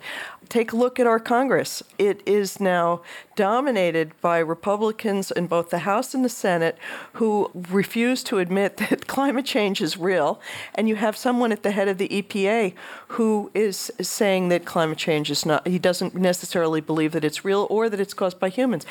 take 0.50 0.72
a 0.72 0.76
look 0.76 1.00
at 1.00 1.06
our 1.06 1.20
Congress. 1.20 1.82
It 1.96 2.22
is 2.26 2.60
now 2.60 3.00
dominated 3.36 4.12
by 4.20 4.38
Republicans 4.38 5.30
in 5.30 5.46
both 5.46 5.70
the 5.70 5.78
House 5.78 6.12
and 6.12 6.24
the 6.24 6.28
Senate 6.28 6.76
who 7.14 7.50
refuse 7.54 8.22
to 8.24 8.38
admit 8.38 8.76
that 8.90 9.06
climate 9.06 9.46
change 9.46 9.80
is 9.80 9.96
real. 9.96 10.40
And 10.74 10.88
you 10.88 10.96
have 10.96 11.16
someone 11.16 11.52
at 11.52 11.62
the 11.62 11.70
head 11.70 11.88
of 11.88 11.96
the 11.98 12.08
EPA 12.08 12.74
who 13.08 13.50
is 13.54 13.90
saying 14.00 14.48
that 14.50 14.64
climate 14.66 14.98
change 14.98 15.30
is 15.30 15.46
not, 15.46 15.66
he 15.66 15.78
doesn't 15.78 16.14
necessarily 16.14 16.80
believe 16.80 17.12
that 17.12 17.24
it's 17.24 17.44
real 17.44 17.66
or 17.70 17.88
that 17.88 18.00
it's 18.00 18.12
caused 18.12 18.38
by 18.38 18.48
humans. 18.48 18.84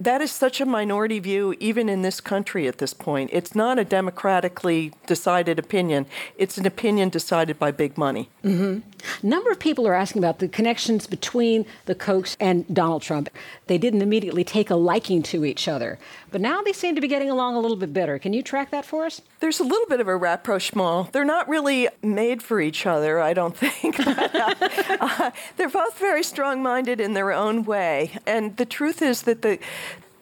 That 0.00 0.20
is 0.20 0.32
such 0.32 0.60
a 0.60 0.66
minority 0.66 1.20
view, 1.20 1.54
even 1.60 1.88
in 1.88 2.02
this 2.02 2.20
country 2.20 2.66
at 2.66 2.78
this 2.78 2.92
point. 2.92 3.30
It's 3.32 3.54
not 3.54 3.78
a 3.78 3.84
democratically 3.84 4.92
decided 5.06 5.60
opinion, 5.60 6.06
it's 6.36 6.58
an 6.58 6.66
opinion 6.66 7.08
decided 7.10 7.58
by 7.58 7.70
big 7.70 7.96
money. 7.96 8.28
Mm-hmm. 8.42 8.80
A 9.22 9.26
number 9.26 9.50
of 9.50 9.58
people 9.58 9.86
are 9.86 9.94
asking 9.94 10.22
about 10.22 10.38
the 10.38 10.48
connections 10.48 11.06
between 11.06 11.66
the 11.86 11.94
Kochs 11.94 12.36
and 12.40 12.66
Donald 12.72 13.02
Trump. 13.02 13.28
They 13.66 13.78
didn't 13.78 14.02
immediately 14.02 14.44
take 14.44 14.70
a 14.70 14.76
liking 14.76 15.22
to 15.24 15.44
each 15.44 15.68
other, 15.68 15.98
but 16.30 16.40
now 16.40 16.62
they 16.62 16.72
seem 16.72 16.94
to 16.94 17.00
be 17.00 17.08
getting 17.08 17.30
along 17.30 17.54
a 17.56 17.60
little 17.60 17.76
bit 17.76 17.92
better. 17.92 18.18
Can 18.18 18.32
you 18.32 18.42
track 18.42 18.70
that 18.70 18.84
for 18.84 19.04
us? 19.04 19.20
There's 19.40 19.60
a 19.60 19.64
little 19.64 19.86
bit 19.86 20.00
of 20.00 20.08
a 20.08 20.16
rapprochement. 20.16 21.12
They're 21.12 21.24
not 21.24 21.48
really 21.48 21.88
made 22.02 22.42
for 22.42 22.60
each 22.60 22.86
other, 22.86 23.20
I 23.20 23.34
don't 23.34 23.56
think. 23.56 23.96
uh, 24.06 25.30
they're 25.56 25.68
both 25.68 25.98
very 25.98 26.22
strong 26.22 26.62
minded 26.62 27.00
in 27.00 27.14
their 27.14 27.32
own 27.32 27.64
way. 27.64 28.18
And 28.26 28.56
the 28.56 28.66
truth 28.66 29.02
is 29.02 29.22
that 29.22 29.42
the 29.42 29.58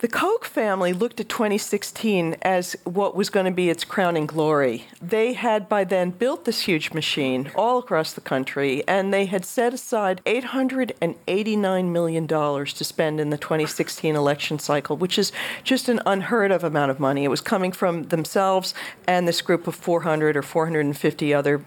the 0.00 0.08
Koch 0.08 0.46
family 0.46 0.94
looked 0.94 1.20
at 1.20 1.28
2016 1.28 2.36
as 2.40 2.74
what 2.84 3.14
was 3.14 3.28
going 3.28 3.44
to 3.44 3.52
be 3.52 3.68
its 3.68 3.84
crowning 3.84 4.24
glory. 4.24 4.86
They 5.00 5.34
had 5.34 5.68
by 5.68 5.84
then 5.84 6.10
built 6.10 6.46
this 6.46 6.62
huge 6.62 6.92
machine 6.92 7.50
all 7.54 7.78
across 7.78 8.14
the 8.14 8.22
country, 8.22 8.82
and 8.88 9.12
they 9.12 9.26
had 9.26 9.44
set 9.44 9.74
aside 9.74 10.22
$889 10.24 11.84
million 11.92 12.26
to 12.26 12.84
spend 12.84 13.20
in 13.20 13.28
the 13.28 13.36
2016 13.36 14.16
election 14.16 14.58
cycle, 14.58 14.96
which 14.96 15.18
is 15.18 15.32
just 15.64 15.90
an 15.90 16.00
unheard 16.06 16.50
of 16.50 16.64
amount 16.64 16.90
of 16.90 16.98
money. 16.98 17.24
It 17.24 17.28
was 17.28 17.42
coming 17.42 17.70
from 17.70 18.04
themselves 18.04 18.72
and 19.06 19.28
this 19.28 19.42
group 19.42 19.66
of 19.66 19.74
400 19.74 20.34
or 20.34 20.42
450 20.42 21.34
other 21.34 21.62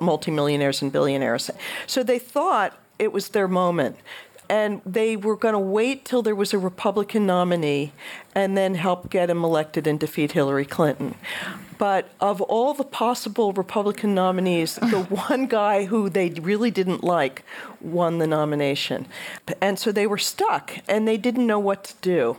multimillionaires 0.00 0.80
and 0.80 0.90
billionaires. 0.90 1.50
So 1.86 2.02
they 2.02 2.18
thought 2.18 2.78
it 2.98 3.12
was 3.12 3.28
their 3.28 3.48
moment 3.48 3.96
and 4.54 4.80
they 4.86 5.16
were 5.16 5.34
going 5.34 5.52
to 5.52 5.58
wait 5.58 6.04
till 6.04 6.22
there 6.22 6.36
was 6.36 6.54
a 6.54 6.58
Republican 6.58 7.26
nominee 7.26 7.92
and 8.36 8.56
then 8.56 8.76
help 8.76 9.10
get 9.10 9.28
him 9.28 9.42
elected 9.42 9.84
and 9.84 9.98
defeat 9.98 10.30
Hillary 10.30 10.64
Clinton. 10.64 11.16
But 11.76 12.08
of 12.20 12.40
all 12.40 12.72
the 12.72 12.84
possible 12.84 13.52
Republican 13.52 14.14
nominees, 14.14 14.76
the 14.76 15.02
one 15.10 15.46
guy 15.46 15.86
who 15.86 16.08
they 16.08 16.30
really 16.30 16.70
didn't 16.70 17.02
like 17.02 17.42
won 17.80 18.18
the 18.18 18.28
nomination. 18.28 19.06
And 19.60 19.76
so 19.76 19.90
they 19.90 20.06
were 20.06 20.18
stuck 20.18 20.72
and 20.88 21.08
they 21.08 21.16
didn't 21.16 21.48
know 21.48 21.58
what 21.58 21.82
to 21.84 21.94
do. 22.00 22.36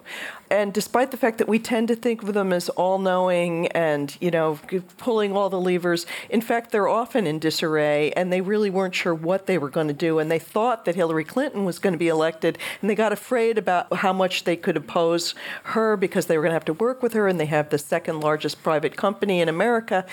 And 0.56 0.74
despite 0.74 1.12
the 1.12 1.18
fact 1.18 1.38
that 1.39 1.50
we 1.50 1.60
tend 1.60 1.89
to 1.89 1.96
think 1.98 2.24
of 2.24 2.34
them 2.34 2.54
as 2.54 2.70
all 2.70 2.98
knowing 2.98 3.68
and, 3.68 4.15
you 4.22 4.32
know, 4.32 4.58
pulling 4.98 5.36
all 5.36 5.50
the 5.50 5.60
levers, 5.60 6.06
in 6.30 6.39
fact, 6.39 6.72
they're 6.72 6.88
often 6.88 7.28
in 7.28 7.39
disarray 7.39 8.12
and 8.12 8.32
they 8.32 8.39
really 8.39 8.70
weren't 8.70 8.96
sure 8.96 9.13
what 9.13 9.48
they 9.48 9.58
were 9.58 9.70
going 9.70 9.89
to 9.89 9.94
do. 9.94 10.18
And 10.18 10.32
they 10.32 10.39
thought 10.39 10.86
that 10.86 10.96
Hillary 10.96 11.26
Clinton 11.26 11.65
was 11.65 11.78
going 11.78 11.91
to 11.91 12.00
be 12.00 12.08
elected 12.08 12.58
and 12.80 12.89
they 12.89 12.96
got 12.96 13.12
afraid 13.12 13.58
about 13.58 13.94
how 13.98 14.13
much 14.13 14.46
they 14.46 14.56
could 14.56 14.78
oppose 14.78 15.36
her 15.63 15.98
because 15.98 16.28
they 16.28 16.38
were 16.38 16.44
going 16.44 16.52
to 16.52 16.56
have 16.56 16.65
to 16.65 16.74
work 16.74 17.04
with 17.04 17.12
her 17.13 17.28
and 17.28 17.38
they 17.38 17.48
have 17.48 17.70
the 17.70 17.78
second 17.78 18.22
largest 18.22 18.63
private 18.63 18.96
company 18.96 19.41
in 19.41 19.50
America. 19.50 20.06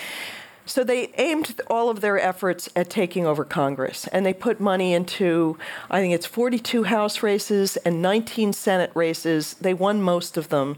So 0.65 0.83
they 0.83 1.11
aimed 1.17 1.59
all 1.69 1.89
of 1.89 2.01
their 2.01 2.17
efforts 2.17 2.69
at 2.75 2.89
taking 2.89 3.25
over 3.25 3.43
Congress, 3.43 4.07
and 4.07 4.25
they 4.25 4.33
put 4.33 4.59
money 4.59 4.93
into, 4.93 5.57
I 5.91 5.99
think 5.99 6.13
it's 6.13 6.25
42 6.25 6.85
House 6.85 7.21
races 7.21 7.75
and 7.77 8.01
19 8.01 8.53
Senate 8.53 8.91
races. 8.93 9.55
They 9.55 9.73
won 9.73 10.01
most 10.01 10.37
of 10.37 10.49
them. 10.49 10.77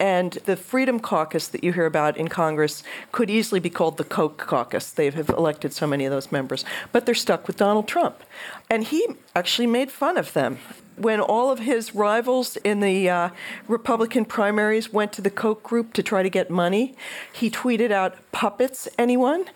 And 0.00 0.32
the 0.46 0.56
Freedom 0.56 0.98
Caucus 0.98 1.46
that 1.48 1.62
you 1.62 1.74
hear 1.74 1.84
about 1.84 2.16
in 2.16 2.28
Congress 2.28 2.82
could 3.12 3.28
easily 3.28 3.60
be 3.60 3.68
called 3.68 3.98
the 3.98 4.04
Koch 4.04 4.38
Caucus. 4.38 4.90
They 4.90 5.10
have 5.10 5.28
elected 5.28 5.74
so 5.74 5.86
many 5.86 6.06
of 6.06 6.10
those 6.10 6.32
members. 6.32 6.64
But 6.90 7.04
they're 7.04 7.14
stuck 7.14 7.46
with 7.46 7.58
Donald 7.58 7.86
Trump. 7.86 8.22
And 8.70 8.84
he 8.84 9.06
actually 9.36 9.66
made 9.66 9.92
fun 9.92 10.16
of 10.16 10.32
them 10.32 10.58
when 11.00 11.20
all 11.20 11.50
of 11.50 11.60
his 11.60 11.94
rivals 11.94 12.56
in 12.58 12.80
the 12.80 13.08
uh, 13.08 13.30
Republican 13.68 14.24
primaries 14.24 14.92
went 14.92 15.12
to 15.14 15.22
the 15.22 15.30
Koch 15.30 15.62
group 15.62 15.92
to 15.94 16.02
try 16.02 16.22
to 16.22 16.30
get 16.30 16.50
money, 16.50 16.94
he 17.32 17.50
tweeted 17.50 17.90
out, 17.90 18.14
puppets, 18.32 18.88
anyone? 18.98 19.46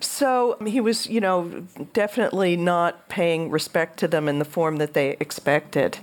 So 0.00 0.56
he 0.64 0.80
was, 0.80 1.08
you 1.08 1.20
know, 1.20 1.66
definitely 1.92 2.56
not 2.56 3.08
paying 3.08 3.50
respect 3.50 3.98
to 3.98 4.08
them 4.08 4.28
in 4.28 4.38
the 4.38 4.44
form 4.44 4.76
that 4.76 4.94
they 4.94 5.16
expected. 5.20 5.98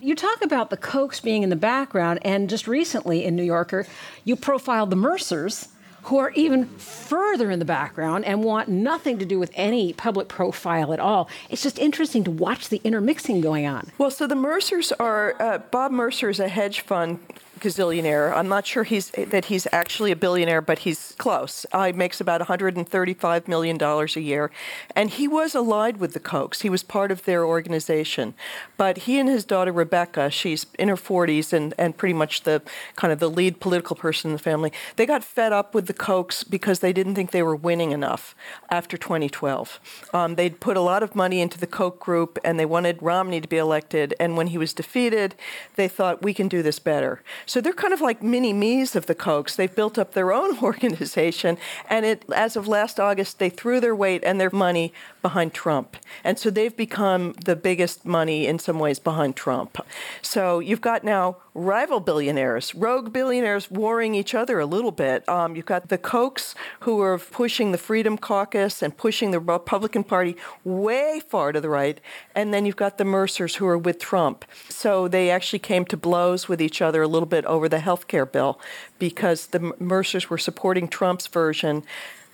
You 0.00 0.14
talk 0.14 0.42
about 0.42 0.70
the 0.70 0.76
Kochs 0.76 1.22
being 1.22 1.42
in 1.42 1.50
the 1.50 1.56
background, 1.56 2.18
and 2.22 2.48
just 2.48 2.68
recently 2.68 3.24
in 3.24 3.34
New 3.34 3.42
Yorker, 3.42 3.86
you 4.24 4.36
profiled 4.36 4.90
the 4.90 4.96
Mercers 4.96 5.68
who 6.04 6.18
are 6.18 6.30
even 6.30 6.66
further 6.78 7.50
in 7.50 7.58
the 7.58 7.64
background 7.64 8.24
and 8.24 8.44
want 8.44 8.68
nothing 8.68 9.18
to 9.18 9.24
do 9.24 9.38
with 9.38 9.50
any 9.54 9.92
public 9.92 10.28
profile 10.28 10.92
at 10.92 11.00
all. 11.00 11.28
It's 11.50 11.62
just 11.62 11.78
interesting 11.78 12.24
to 12.24 12.30
watch 12.30 12.68
the 12.68 12.80
intermixing 12.84 13.40
going 13.40 13.66
on. 13.66 13.90
Well, 13.98 14.10
so 14.10 14.26
the 14.26 14.34
Mercers 14.34 14.92
are, 14.92 15.34
uh, 15.40 15.58
Bob 15.58 15.92
Mercer 15.92 16.28
is 16.28 16.40
a 16.40 16.48
hedge 16.48 16.80
fund 16.80 17.20
gazillionaire. 17.64 18.36
I'm 18.36 18.48
not 18.48 18.66
sure 18.66 18.84
he's 18.84 19.10
that 19.10 19.46
he's 19.46 19.66
actually 19.72 20.12
a 20.12 20.16
billionaire, 20.16 20.60
but 20.60 20.80
he's 20.80 21.14
close. 21.16 21.64
Uh, 21.72 21.86
he 21.86 21.92
makes 21.92 22.20
about 22.20 22.40
135 22.40 23.48
million 23.48 23.78
dollars 23.78 24.16
a 24.16 24.20
year, 24.20 24.50
and 24.94 25.08
he 25.10 25.26
was 25.26 25.54
allied 25.54 25.96
with 25.96 26.12
the 26.12 26.20
Kochs. 26.20 26.60
He 26.60 26.68
was 26.68 26.82
part 26.82 27.10
of 27.10 27.24
their 27.24 27.44
organization, 27.44 28.34
but 28.76 28.98
he 28.98 29.18
and 29.18 29.28
his 29.28 29.44
daughter 29.44 29.72
Rebecca, 29.72 30.30
she's 30.30 30.66
in 30.78 30.88
her 30.88 30.96
40s 30.96 31.52
and 31.52 31.72
and 31.78 31.96
pretty 31.96 32.12
much 32.12 32.42
the 32.42 32.60
kind 32.96 33.12
of 33.12 33.18
the 33.18 33.30
lead 33.30 33.60
political 33.60 33.96
person 33.96 34.30
in 34.30 34.36
the 34.36 34.42
family. 34.42 34.70
They 34.96 35.06
got 35.06 35.24
fed 35.24 35.52
up 35.52 35.74
with 35.74 35.86
the 35.86 35.94
Kochs 35.94 36.44
because 36.48 36.80
they 36.80 36.92
didn't 36.92 37.14
think 37.14 37.30
they 37.30 37.42
were 37.42 37.56
winning 37.56 37.92
enough 37.92 38.34
after 38.70 38.98
2012. 38.98 39.80
Um, 40.12 40.34
they'd 40.34 40.60
put 40.60 40.76
a 40.76 40.80
lot 40.80 41.02
of 41.02 41.14
money 41.14 41.40
into 41.40 41.58
the 41.58 41.66
Koch 41.66 41.98
group, 41.98 42.38
and 42.44 42.58
they 42.60 42.66
wanted 42.66 43.02
Romney 43.02 43.40
to 43.40 43.48
be 43.48 43.56
elected. 43.56 44.14
And 44.20 44.36
when 44.36 44.48
he 44.48 44.58
was 44.58 44.74
defeated, 44.74 45.34
they 45.76 45.88
thought 45.88 46.22
we 46.22 46.34
can 46.34 46.48
do 46.48 46.62
this 46.62 46.78
better. 46.78 47.22
So 47.54 47.60
they're 47.60 47.72
kind 47.72 47.92
of 47.92 48.00
like 48.00 48.20
mini 48.20 48.52
me's 48.52 48.96
of 48.96 49.06
the 49.06 49.14
Kochs. 49.14 49.54
They've 49.54 49.72
built 49.72 49.96
up 49.96 50.12
their 50.12 50.32
own 50.32 50.58
organization, 50.62 51.56
and 51.88 52.04
it, 52.04 52.24
as 52.34 52.56
of 52.56 52.66
last 52.66 52.98
August, 52.98 53.38
they 53.38 53.48
threw 53.48 53.78
their 53.78 53.94
weight 53.94 54.24
and 54.24 54.40
their 54.40 54.50
money 54.50 54.92
behind 55.24 55.54
Trump. 55.54 55.96
And 56.22 56.38
so 56.38 56.50
they've 56.50 56.76
become 56.76 57.32
the 57.46 57.56
biggest 57.56 58.04
money 58.04 58.46
in 58.46 58.58
some 58.58 58.78
ways 58.78 58.98
behind 58.98 59.36
Trump. 59.36 59.78
So 60.20 60.58
you've 60.58 60.82
got 60.82 61.02
now 61.02 61.38
rival 61.54 61.98
billionaires, 61.98 62.74
rogue 62.74 63.10
billionaires 63.10 63.70
warring 63.70 64.14
each 64.14 64.34
other 64.34 64.60
a 64.60 64.66
little 64.66 64.90
bit. 64.90 65.26
Um, 65.26 65.56
you've 65.56 65.64
got 65.64 65.88
the 65.88 65.96
Kochs 65.96 66.54
who 66.80 67.00
are 67.00 67.18
pushing 67.18 67.72
the 67.72 67.78
Freedom 67.78 68.18
Caucus 68.18 68.82
and 68.82 68.94
pushing 68.94 69.30
the 69.30 69.40
Republican 69.40 70.04
Party 70.04 70.36
way 70.62 71.22
far 71.26 71.52
to 71.52 71.60
the 71.60 71.70
right. 71.70 72.02
And 72.34 72.52
then 72.52 72.66
you've 72.66 72.76
got 72.76 72.98
the 72.98 73.06
Mercers 73.06 73.54
who 73.54 73.66
are 73.66 73.78
with 73.78 73.98
Trump. 73.98 74.44
So 74.68 75.08
they 75.08 75.30
actually 75.30 75.60
came 75.60 75.86
to 75.86 75.96
blows 75.96 76.48
with 76.50 76.60
each 76.60 76.82
other 76.82 77.00
a 77.00 77.08
little 77.08 77.24
bit 77.24 77.46
over 77.46 77.66
the 77.66 77.80
health 77.80 78.08
care 78.08 78.26
bill 78.26 78.60
because 78.98 79.46
the 79.46 79.72
Mercers 79.78 80.28
were 80.28 80.36
supporting 80.36 80.86
Trump's 80.86 81.28
version 81.28 81.82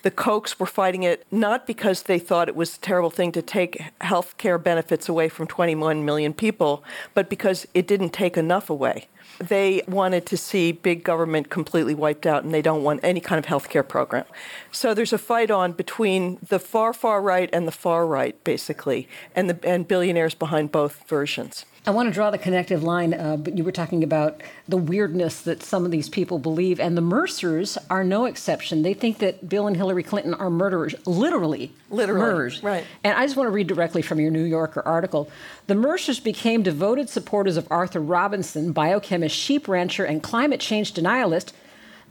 the 0.03 0.11
Kochs 0.11 0.59
were 0.59 0.65
fighting 0.65 1.03
it 1.03 1.25
not 1.31 1.67
because 1.67 2.03
they 2.03 2.19
thought 2.19 2.47
it 2.47 2.55
was 2.55 2.77
a 2.77 2.79
terrible 2.79 3.09
thing 3.09 3.31
to 3.33 3.41
take 3.41 3.81
health 4.01 4.37
care 4.37 4.57
benefits 4.57 5.07
away 5.07 5.29
from 5.29 5.47
21 5.47 6.03
million 6.05 6.33
people, 6.33 6.83
but 7.13 7.29
because 7.29 7.67
it 7.73 7.87
didn't 7.87 8.11
take 8.11 8.37
enough 8.37 8.69
away. 8.69 9.07
They 9.39 9.81
wanted 9.87 10.25
to 10.27 10.37
see 10.37 10.71
big 10.71 11.03
government 11.03 11.49
completely 11.49 11.95
wiped 11.95 12.25
out, 12.27 12.43
and 12.43 12.53
they 12.53 12.61
don't 12.61 12.83
want 12.83 12.99
any 13.03 13.19
kind 13.19 13.39
of 13.39 13.45
health 13.45 13.69
care 13.69 13.83
program. 13.83 14.25
So 14.71 14.93
there's 14.93 15.13
a 15.13 15.17
fight 15.17 15.49
on 15.49 15.71
between 15.71 16.37
the 16.47 16.59
far, 16.59 16.93
far 16.93 17.21
right 17.21 17.49
and 17.51 17.67
the 17.67 17.71
far 17.71 18.05
right, 18.05 18.41
basically, 18.43 19.07
and, 19.35 19.49
the, 19.49 19.67
and 19.67 19.87
billionaires 19.87 20.35
behind 20.35 20.71
both 20.71 21.07
versions. 21.07 21.65
I 21.85 21.89
want 21.89 22.09
to 22.09 22.13
draw 22.13 22.29
the 22.29 22.37
connective 22.37 22.83
line. 22.83 23.13
Uh, 23.13 23.37
but 23.37 23.57
you 23.57 23.63
were 23.63 23.71
talking 23.71 24.03
about 24.03 24.41
the 24.67 24.77
weirdness 24.77 25.41
that 25.41 25.63
some 25.63 25.83
of 25.83 25.89
these 25.89 26.09
people 26.09 26.37
believe, 26.37 26.79
and 26.79 26.95
the 26.95 27.01
Mercers 27.01 27.77
are 27.89 28.03
no 28.03 28.25
exception. 28.25 28.83
They 28.83 28.93
think 28.93 29.17
that 29.17 29.49
Bill 29.49 29.65
and 29.65 29.75
Hillary 29.75 30.03
Clinton 30.03 30.35
are 30.35 30.51
murderers, 30.51 30.93
literally, 31.07 31.73
literally 31.89 32.21
murderers. 32.21 32.61
Right. 32.61 32.85
And 33.03 33.17
I 33.17 33.25
just 33.25 33.35
want 33.35 33.47
to 33.47 33.51
read 33.51 33.65
directly 33.65 34.03
from 34.03 34.19
your 34.19 34.29
New 34.29 34.43
Yorker 34.43 34.83
article. 34.85 35.31
The 35.65 35.75
Mercers 35.75 36.19
became 36.19 36.61
devoted 36.61 37.09
supporters 37.09 37.57
of 37.57 37.67
Arthur 37.71 37.99
Robinson, 37.99 38.73
biochemist, 38.73 39.35
sheep 39.35 39.67
rancher, 39.67 40.05
and 40.05 40.21
climate 40.21 40.59
change 40.59 40.93
denialist. 40.93 41.51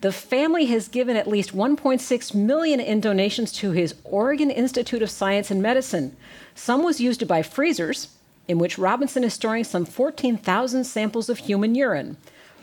The 0.00 0.12
family 0.12 0.66
has 0.66 0.88
given 0.88 1.16
at 1.16 1.28
least 1.28 1.54
1.6 1.54 2.34
million 2.34 2.80
in 2.80 3.00
donations 3.00 3.52
to 3.52 3.70
his 3.70 3.94
Oregon 4.02 4.50
Institute 4.50 5.02
of 5.02 5.10
Science 5.10 5.50
and 5.50 5.62
Medicine. 5.62 6.16
Some 6.56 6.82
was 6.82 7.00
used 7.00 7.20
to 7.20 7.26
buy 7.26 7.42
freezers 7.42 8.08
in 8.50 8.58
which 8.58 8.78
Robinson 8.78 9.22
is 9.22 9.32
storing 9.32 9.62
some 9.62 9.84
14,000 9.84 10.82
samples 10.82 11.28
of 11.28 11.38
human 11.38 11.76
urine. 11.76 12.16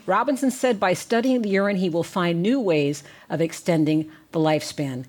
Robinson 0.04 0.50
said 0.50 0.78
by 0.78 0.92
studying 0.92 1.40
the 1.40 1.48
urine, 1.48 1.76
he 1.76 1.88
will 1.88 2.04
find 2.04 2.42
new 2.42 2.60
ways 2.60 3.02
of 3.30 3.40
extending 3.40 4.10
the 4.32 4.38
lifespan. 4.38 5.06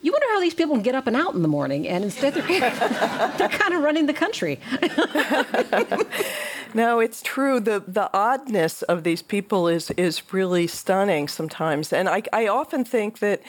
You 0.00 0.12
wonder 0.12 0.26
how 0.30 0.40
these 0.40 0.54
people 0.54 0.74
can 0.76 0.82
get 0.82 0.94
up 0.94 1.06
and 1.06 1.14
out 1.14 1.34
in 1.34 1.42
the 1.42 1.48
morning, 1.48 1.86
and 1.86 2.04
instead 2.04 2.32
they're, 2.32 2.42
they're 3.38 3.48
kind 3.50 3.74
of 3.74 3.82
running 3.82 4.06
the 4.06 4.14
country. 4.14 4.60
No, 6.74 6.98
it's 6.98 7.22
true. 7.22 7.60
The 7.60 7.84
the 7.86 8.10
oddness 8.12 8.82
of 8.82 9.04
these 9.04 9.22
people 9.22 9.68
is 9.68 9.92
is 9.92 10.32
really 10.32 10.66
stunning 10.66 11.28
sometimes. 11.28 11.92
And 11.92 12.08
I, 12.08 12.24
I 12.32 12.48
often 12.48 12.84
think 12.84 13.20
that 13.20 13.42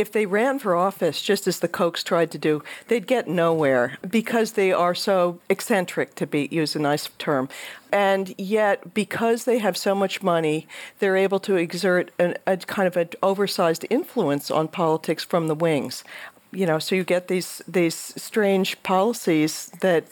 if 0.00 0.10
they 0.10 0.24
ran 0.24 0.58
for 0.58 0.74
office, 0.74 1.20
just 1.20 1.46
as 1.46 1.60
the 1.60 1.68
Kochs 1.68 2.02
tried 2.02 2.30
to 2.30 2.38
do, 2.38 2.62
they'd 2.88 3.06
get 3.06 3.28
nowhere 3.28 3.98
because 4.08 4.52
they 4.52 4.72
are 4.72 4.94
so 4.94 5.38
eccentric, 5.50 6.14
to 6.14 6.26
be 6.26 6.48
use 6.50 6.74
a 6.74 6.78
nice 6.78 7.10
term. 7.18 7.50
And 7.92 8.34
yet, 8.38 8.94
because 8.94 9.44
they 9.44 9.58
have 9.58 9.76
so 9.76 9.94
much 9.94 10.22
money, 10.22 10.66
they're 11.00 11.18
able 11.18 11.38
to 11.40 11.56
exert 11.56 12.12
an, 12.18 12.38
a 12.46 12.56
kind 12.56 12.86
of 12.86 12.96
an 12.96 13.10
oversized 13.22 13.84
influence 13.90 14.50
on 14.50 14.68
politics 14.68 15.22
from 15.22 15.48
the 15.48 15.54
wings. 15.54 16.02
You 16.50 16.64
know, 16.64 16.78
so 16.78 16.94
you 16.94 17.04
get 17.04 17.28
these 17.28 17.60
these 17.68 17.94
strange 17.94 18.82
policies 18.82 19.70
that 19.80 20.04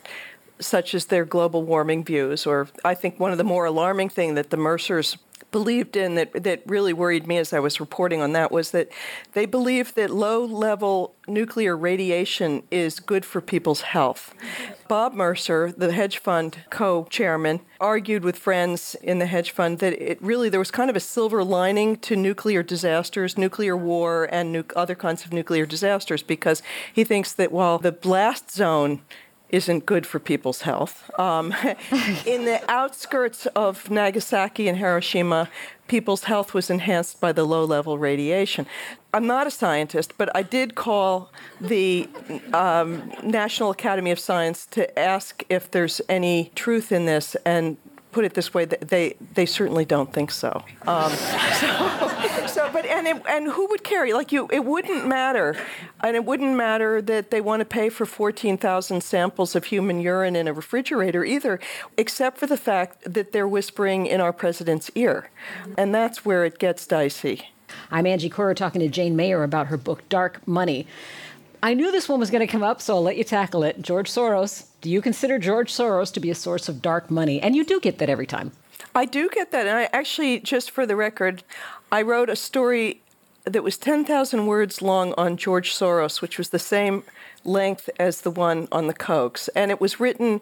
such 0.60 0.94
as 0.94 1.06
their 1.06 1.24
global 1.24 1.62
warming 1.62 2.04
views, 2.04 2.46
or 2.46 2.68
I 2.84 2.94
think 2.94 3.18
one 3.18 3.32
of 3.32 3.38
the 3.38 3.44
more 3.44 3.64
alarming 3.64 4.10
thing 4.10 4.34
that 4.34 4.50
the 4.50 4.56
Mercers 4.58 5.16
believed 5.50 5.96
in 5.96 6.14
that, 6.16 6.42
that 6.44 6.62
really 6.66 6.92
worried 6.92 7.26
me 7.26 7.38
as 7.38 7.52
I 7.52 7.60
was 7.60 7.80
reporting 7.80 8.20
on 8.20 8.32
that 8.32 8.52
was 8.52 8.70
that 8.72 8.88
they 9.32 9.46
believed 9.46 9.96
that 9.96 10.10
low 10.10 10.44
level 10.44 11.14
nuclear 11.26 11.76
radiation 11.76 12.62
is 12.70 13.00
good 13.00 13.24
for 13.24 13.40
people's 13.40 13.82
health. 13.82 14.34
Bob 14.88 15.14
Mercer, 15.14 15.72
the 15.76 15.92
hedge 15.92 16.18
fund 16.18 16.64
co 16.70 17.06
chairman, 17.10 17.60
argued 17.80 18.24
with 18.24 18.36
friends 18.36 18.96
in 19.02 19.18
the 19.18 19.26
hedge 19.26 19.50
fund 19.50 19.78
that 19.78 19.92
it 19.94 20.20
really 20.22 20.48
there 20.48 20.60
was 20.60 20.70
kind 20.70 20.90
of 20.90 20.96
a 20.96 21.00
silver 21.00 21.44
lining 21.44 21.96
to 21.98 22.16
nuclear 22.16 22.62
disasters, 22.62 23.38
nuclear 23.38 23.76
war, 23.76 24.28
and 24.30 24.52
nu- 24.52 24.64
other 24.76 24.94
kinds 24.94 25.24
of 25.24 25.32
nuclear 25.32 25.66
disasters 25.66 26.22
because 26.22 26.62
he 26.92 27.04
thinks 27.04 27.32
that 27.32 27.52
while 27.52 27.78
the 27.78 27.92
blast 27.92 28.50
zone 28.50 29.00
isn't 29.50 29.86
good 29.86 30.06
for 30.06 30.18
people's 30.18 30.62
health. 30.62 31.10
Um, 31.18 31.54
in 32.26 32.44
the 32.44 32.60
outskirts 32.68 33.46
of 33.46 33.90
Nagasaki 33.90 34.68
and 34.68 34.78
Hiroshima, 34.78 35.48
people's 35.86 36.24
health 36.24 36.52
was 36.54 36.70
enhanced 36.70 37.20
by 37.20 37.32
the 37.32 37.44
low 37.44 37.64
level 37.64 37.98
radiation. 37.98 38.66
I'm 39.12 39.26
not 39.26 39.46
a 39.46 39.50
scientist, 39.50 40.14
but 40.18 40.34
I 40.36 40.42
did 40.42 40.74
call 40.74 41.32
the 41.60 42.08
um, 42.52 43.10
National 43.22 43.70
Academy 43.70 44.10
of 44.10 44.18
Science 44.18 44.66
to 44.66 44.98
ask 44.98 45.42
if 45.48 45.70
there's 45.70 46.00
any 46.08 46.52
truth 46.54 46.92
in 46.92 47.06
this, 47.06 47.34
and 47.46 47.78
put 48.18 48.24
it 48.24 48.34
this 48.34 48.52
way, 48.52 48.64
they, 48.64 49.14
they 49.34 49.46
certainly 49.46 49.84
don't 49.84 50.12
think 50.12 50.32
so. 50.32 50.64
Um, 50.88 51.12
so, 51.60 52.46
so, 52.48 52.68
but 52.72 52.84
and 52.84 53.06
it, 53.06 53.22
and 53.28 53.46
who 53.46 53.68
would 53.68 53.84
care? 53.84 54.12
Like 54.12 54.32
you, 54.32 54.48
it 54.50 54.64
wouldn't 54.64 55.06
matter, 55.06 55.54
and 56.02 56.16
it 56.16 56.24
wouldn't 56.24 56.56
matter 56.56 57.00
that 57.00 57.30
they 57.30 57.40
want 57.40 57.60
to 57.60 57.64
pay 57.64 57.88
for 57.88 58.04
14,000 58.04 59.04
samples 59.04 59.54
of 59.54 59.66
human 59.66 60.00
urine 60.00 60.34
in 60.34 60.48
a 60.48 60.52
refrigerator 60.52 61.24
either, 61.24 61.60
except 61.96 62.38
for 62.38 62.48
the 62.48 62.56
fact 62.56 63.04
that 63.04 63.30
they're 63.30 63.46
whispering 63.46 64.06
in 64.06 64.20
our 64.20 64.32
president's 64.32 64.90
ear, 64.96 65.30
and 65.76 65.94
that's 65.94 66.24
where 66.24 66.44
it 66.44 66.58
gets 66.58 66.88
dicey. 66.88 67.52
I'm 67.88 68.04
Angie 68.04 68.30
Coiro 68.30 68.56
talking 68.56 68.80
to 68.80 68.88
Jane 68.88 69.14
Mayer 69.14 69.44
about 69.44 69.68
her 69.68 69.76
book 69.76 70.08
Dark 70.08 70.44
Money. 70.44 70.88
I 71.62 71.74
knew 71.74 71.92
this 71.92 72.08
one 72.08 72.18
was 72.18 72.32
going 72.32 72.44
to 72.44 72.50
come 72.50 72.64
up, 72.64 72.82
so 72.82 72.96
I'll 72.96 73.02
let 73.02 73.16
you 73.16 73.22
tackle 73.22 73.62
it. 73.62 73.80
George 73.80 74.10
Soros. 74.10 74.64
Do 74.80 74.90
you 74.90 75.02
consider 75.02 75.38
George 75.38 75.72
Soros 75.72 76.12
to 76.12 76.20
be 76.20 76.30
a 76.30 76.34
source 76.34 76.68
of 76.68 76.80
dark 76.80 77.10
money? 77.10 77.40
And 77.40 77.56
you 77.56 77.64
do 77.64 77.80
get 77.80 77.98
that 77.98 78.08
every 78.08 78.26
time. 78.26 78.52
I 78.94 79.04
do 79.04 79.28
get 79.28 79.50
that. 79.50 79.66
And 79.66 79.76
I 79.76 79.88
actually, 79.92 80.40
just 80.40 80.70
for 80.70 80.86
the 80.86 80.94
record, 80.94 81.42
I 81.90 82.02
wrote 82.02 82.30
a 82.30 82.36
story 82.36 83.00
that 83.44 83.62
was 83.62 83.76
10,000 83.76 84.46
words 84.46 84.80
long 84.80 85.14
on 85.16 85.36
George 85.36 85.74
Soros, 85.74 86.20
which 86.20 86.38
was 86.38 86.50
the 86.50 86.58
same 86.58 87.02
length 87.44 87.90
as 87.98 88.20
the 88.20 88.30
one 88.30 88.68
on 88.70 88.86
the 88.86 88.94
Kochs. 88.94 89.48
And 89.56 89.70
it 89.70 89.80
was 89.80 89.98
written 89.98 90.40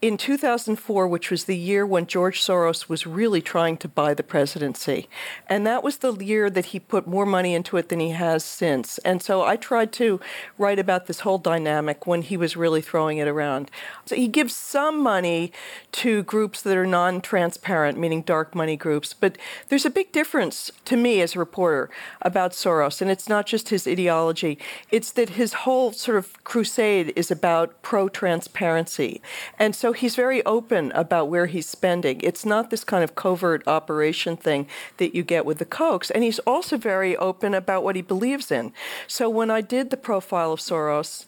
in 0.00 0.16
2004, 0.16 1.08
which 1.08 1.28
was 1.28 1.44
the 1.44 1.56
year 1.56 1.84
when 1.84 2.06
George 2.06 2.40
Soros 2.40 2.88
was 2.88 3.04
really 3.04 3.42
trying 3.42 3.76
to 3.78 3.88
buy 3.88 4.14
the 4.14 4.22
presidency. 4.22 5.08
And 5.48 5.66
that 5.66 5.82
was 5.82 5.98
the 5.98 6.12
year 6.12 6.48
that 6.50 6.66
he 6.66 6.78
put 6.78 7.08
more 7.08 7.26
money 7.26 7.52
into 7.52 7.76
it 7.76 7.88
than 7.88 7.98
he 7.98 8.10
has 8.10 8.44
since. 8.44 8.98
And 8.98 9.20
so 9.20 9.42
I 9.42 9.56
tried 9.56 9.92
to 9.94 10.20
write 10.56 10.78
about 10.78 11.06
this 11.06 11.20
whole 11.20 11.38
dynamic 11.38 12.06
when 12.06 12.22
he 12.22 12.36
was 12.36 12.56
really 12.56 12.80
throwing 12.80 13.18
it 13.18 13.26
around. 13.26 13.72
So 14.06 14.14
he 14.14 14.28
gives 14.28 14.54
some 14.54 15.02
money 15.02 15.52
to 15.92 16.22
groups 16.22 16.62
that 16.62 16.76
are 16.76 16.86
non 16.86 17.20
transparent, 17.20 17.98
meaning 17.98 18.22
dark 18.22 18.54
money 18.54 18.76
groups. 18.76 19.12
But 19.12 19.36
there's 19.68 19.86
a 19.86 19.90
big 19.90 20.12
difference 20.12 20.70
to 20.84 20.96
me 20.96 21.20
as 21.22 21.34
a 21.34 21.40
reporter 21.40 21.90
about 22.22 22.52
Soros. 22.52 23.02
And 23.02 23.10
it's 23.10 23.28
not 23.28 23.46
just 23.46 23.70
his 23.70 23.88
ideology, 23.88 24.58
it's 24.92 25.10
that 25.12 25.30
his 25.30 25.52
whole 25.54 25.92
sort 25.92 26.18
of 26.18 26.44
crusade 26.44 27.12
is 27.16 27.32
about 27.32 27.82
pro 27.82 28.08
transparency. 28.08 29.20
And 29.58 29.74
so 29.74 29.87
so 29.88 29.94
he's 29.94 30.16
very 30.16 30.44
open 30.44 30.92
about 30.92 31.30
where 31.30 31.46
he's 31.46 31.66
spending. 31.66 32.20
It's 32.20 32.44
not 32.44 32.68
this 32.68 32.84
kind 32.84 33.02
of 33.02 33.14
covert 33.14 33.66
operation 33.66 34.36
thing 34.36 34.66
that 34.98 35.14
you 35.14 35.22
get 35.22 35.46
with 35.46 35.56
the 35.56 35.64
Kochs. 35.64 36.10
And 36.14 36.22
he's 36.22 36.40
also 36.40 36.76
very 36.76 37.16
open 37.16 37.54
about 37.54 37.82
what 37.82 37.96
he 37.96 38.02
believes 38.02 38.52
in. 38.52 38.74
So 39.06 39.30
when 39.30 39.50
I 39.50 39.62
did 39.62 39.88
the 39.88 39.96
profile 39.96 40.52
of 40.52 40.60
Soros, 40.60 41.24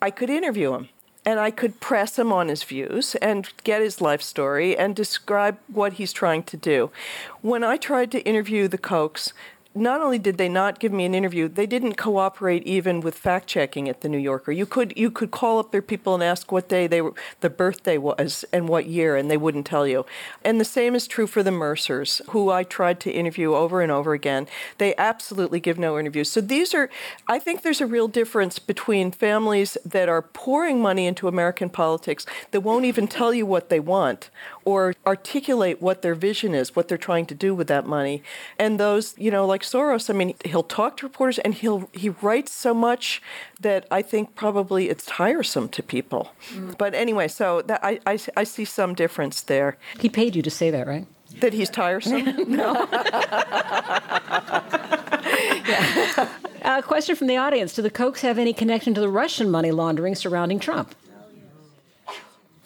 I 0.00 0.10
could 0.10 0.30
interview 0.30 0.74
him 0.74 0.88
and 1.24 1.38
I 1.38 1.52
could 1.52 1.78
press 1.78 2.18
him 2.18 2.32
on 2.32 2.48
his 2.48 2.64
views 2.64 3.14
and 3.22 3.48
get 3.62 3.80
his 3.80 4.00
life 4.00 4.20
story 4.20 4.76
and 4.76 4.96
describe 4.96 5.58
what 5.68 5.92
he's 5.92 6.12
trying 6.12 6.42
to 6.42 6.56
do. 6.56 6.90
When 7.40 7.62
I 7.62 7.76
tried 7.76 8.10
to 8.10 8.26
interview 8.26 8.66
the 8.66 8.78
Kochs, 8.78 9.32
not 9.74 10.00
only 10.00 10.18
did 10.18 10.36
they 10.36 10.48
not 10.48 10.78
give 10.78 10.92
me 10.92 11.04
an 11.04 11.14
interview, 11.14 11.48
they 11.48 11.66
didn't 11.66 11.94
cooperate 11.94 12.62
even 12.64 13.00
with 13.00 13.16
fact 13.16 13.46
checking 13.46 13.88
at 13.88 14.02
the 14.02 14.08
New 14.08 14.18
Yorker. 14.18 14.52
You 14.52 14.66
could 14.66 14.92
you 14.96 15.10
could 15.10 15.30
call 15.30 15.58
up 15.58 15.72
their 15.72 15.82
people 15.82 16.14
and 16.14 16.22
ask 16.22 16.52
what 16.52 16.68
day 16.68 16.86
they 16.86 17.00
were, 17.00 17.14
the 17.40 17.50
birthday 17.50 17.96
was 17.96 18.44
and 18.52 18.68
what 18.68 18.86
year, 18.86 19.16
and 19.16 19.30
they 19.30 19.36
wouldn't 19.36 19.66
tell 19.66 19.86
you. 19.86 20.04
And 20.44 20.60
the 20.60 20.64
same 20.64 20.94
is 20.94 21.06
true 21.06 21.26
for 21.26 21.42
the 21.42 21.50
Mercers, 21.50 22.20
who 22.30 22.50
I 22.50 22.64
tried 22.64 23.00
to 23.00 23.10
interview 23.10 23.54
over 23.54 23.80
and 23.80 23.90
over 23.90 24.12
again. 24.12 24.46
They 24.78 24.94
absolutely 24.96 25.60
give 25.60 25.78
no 25.78 25.98
interviews. 25.98 26.30
So 26.30 26.40
these 26.40 26.74
are, 26.74 26.90
I 27.28 27.38
think, 27.38 27.62
there's 27.62 27.80
a 27.80 27.86
real 27.86 28.08
difference 28.08 28.58
between 28.58 29.10
families 29.10 29.78
that 29.84 30.08
are 30.08 30.22
pouring 30.22 30.82
money 30.82 31.06
into 31.06 31.28
American 31.28 31.70
politics 31.70 32.26
that 32.50 32.60
won't 32.60 32.84
even 32.84 33.08
tell 33.08 33.32
you 33.32 33.46
what 33.46 33.68
they 33.68 33.80
want 33.80 34.30
or 34.64 34.94
articulate 35.06 35.80
what 35.80 36.02
their 36.02 36.14
vision 36.14 36.54
is, 36.54 36.74
what 36.76 36.88
they're 36.88 36.98
trying 36.98 37.26
to 37.26 37.34
do 37.34 37.54
with 37.54 37.68
that 37.68 37.86
money, 37.86 38.22
and 38.58 38.78
those, 38.78 39.14
you 39.18 39.30
know, 39.30 39.46
like 39.46 39.62
Soros, 39.62 40.10
I 40.10 40.12
mean, 40.12 40.34
he'll 40.44 40.62
talk 40.62 40.96
to 40.98 41.06
reporters 41.06 41.38
and 41.38 41.54
he'll 41.54 41.88
he 41.92 42.10
writes 42.10 42.52
so 42.52 42.74
much 42.74 43.22
that 43.60 43.86
I 43.90 44.02
think 44.02 44.34
probably 44.34 44.88
it's 44.88 45.06
tiresome 45.06 45.68
to 45.70 45.82
people. 45.82 46.32
Mm. 46.52 46.76
But 46.78 46.94
anyway, 46.94 47.28
so 47.28 47.62
that 47.62 47.80
I, 47.82 48.00
I 48.06 48.18
I 48.36 48.44
see 48.44 48.64
some 48.64 48.94
difference 48.94 49.42
there. 49.42 49.76
He 49.98 50.08
paid 50.08 50.36
you 50.36 50.42
to 50.42 50.50
say 50.50 50.70
that, 50.70 50.86
right? 50.86 51.06
That 51.40 51.52
he's 51.54 51.70
tiresome? 51.70 52.24
no. 52.50 52.88
yeah. 55.66 56.28
A 56.64 56.82
question 56.82 57.16
from 57.16 57.26
the 57.26 57.36
audience: 57.36 57.74
Do 57.74 57.82
the 57.82 57.90
Kochs 57.90 58.20
have 58.20 58.38
any 58.38 58.52
connection 58.52 58.94
to 58.94 59.00
the 59.00 59.08
Russian 59.08 59.50
money 59.50 59.70
laundering 59.70 60.14
surrounding 60.14 60.58
Trump? 60.58 60.94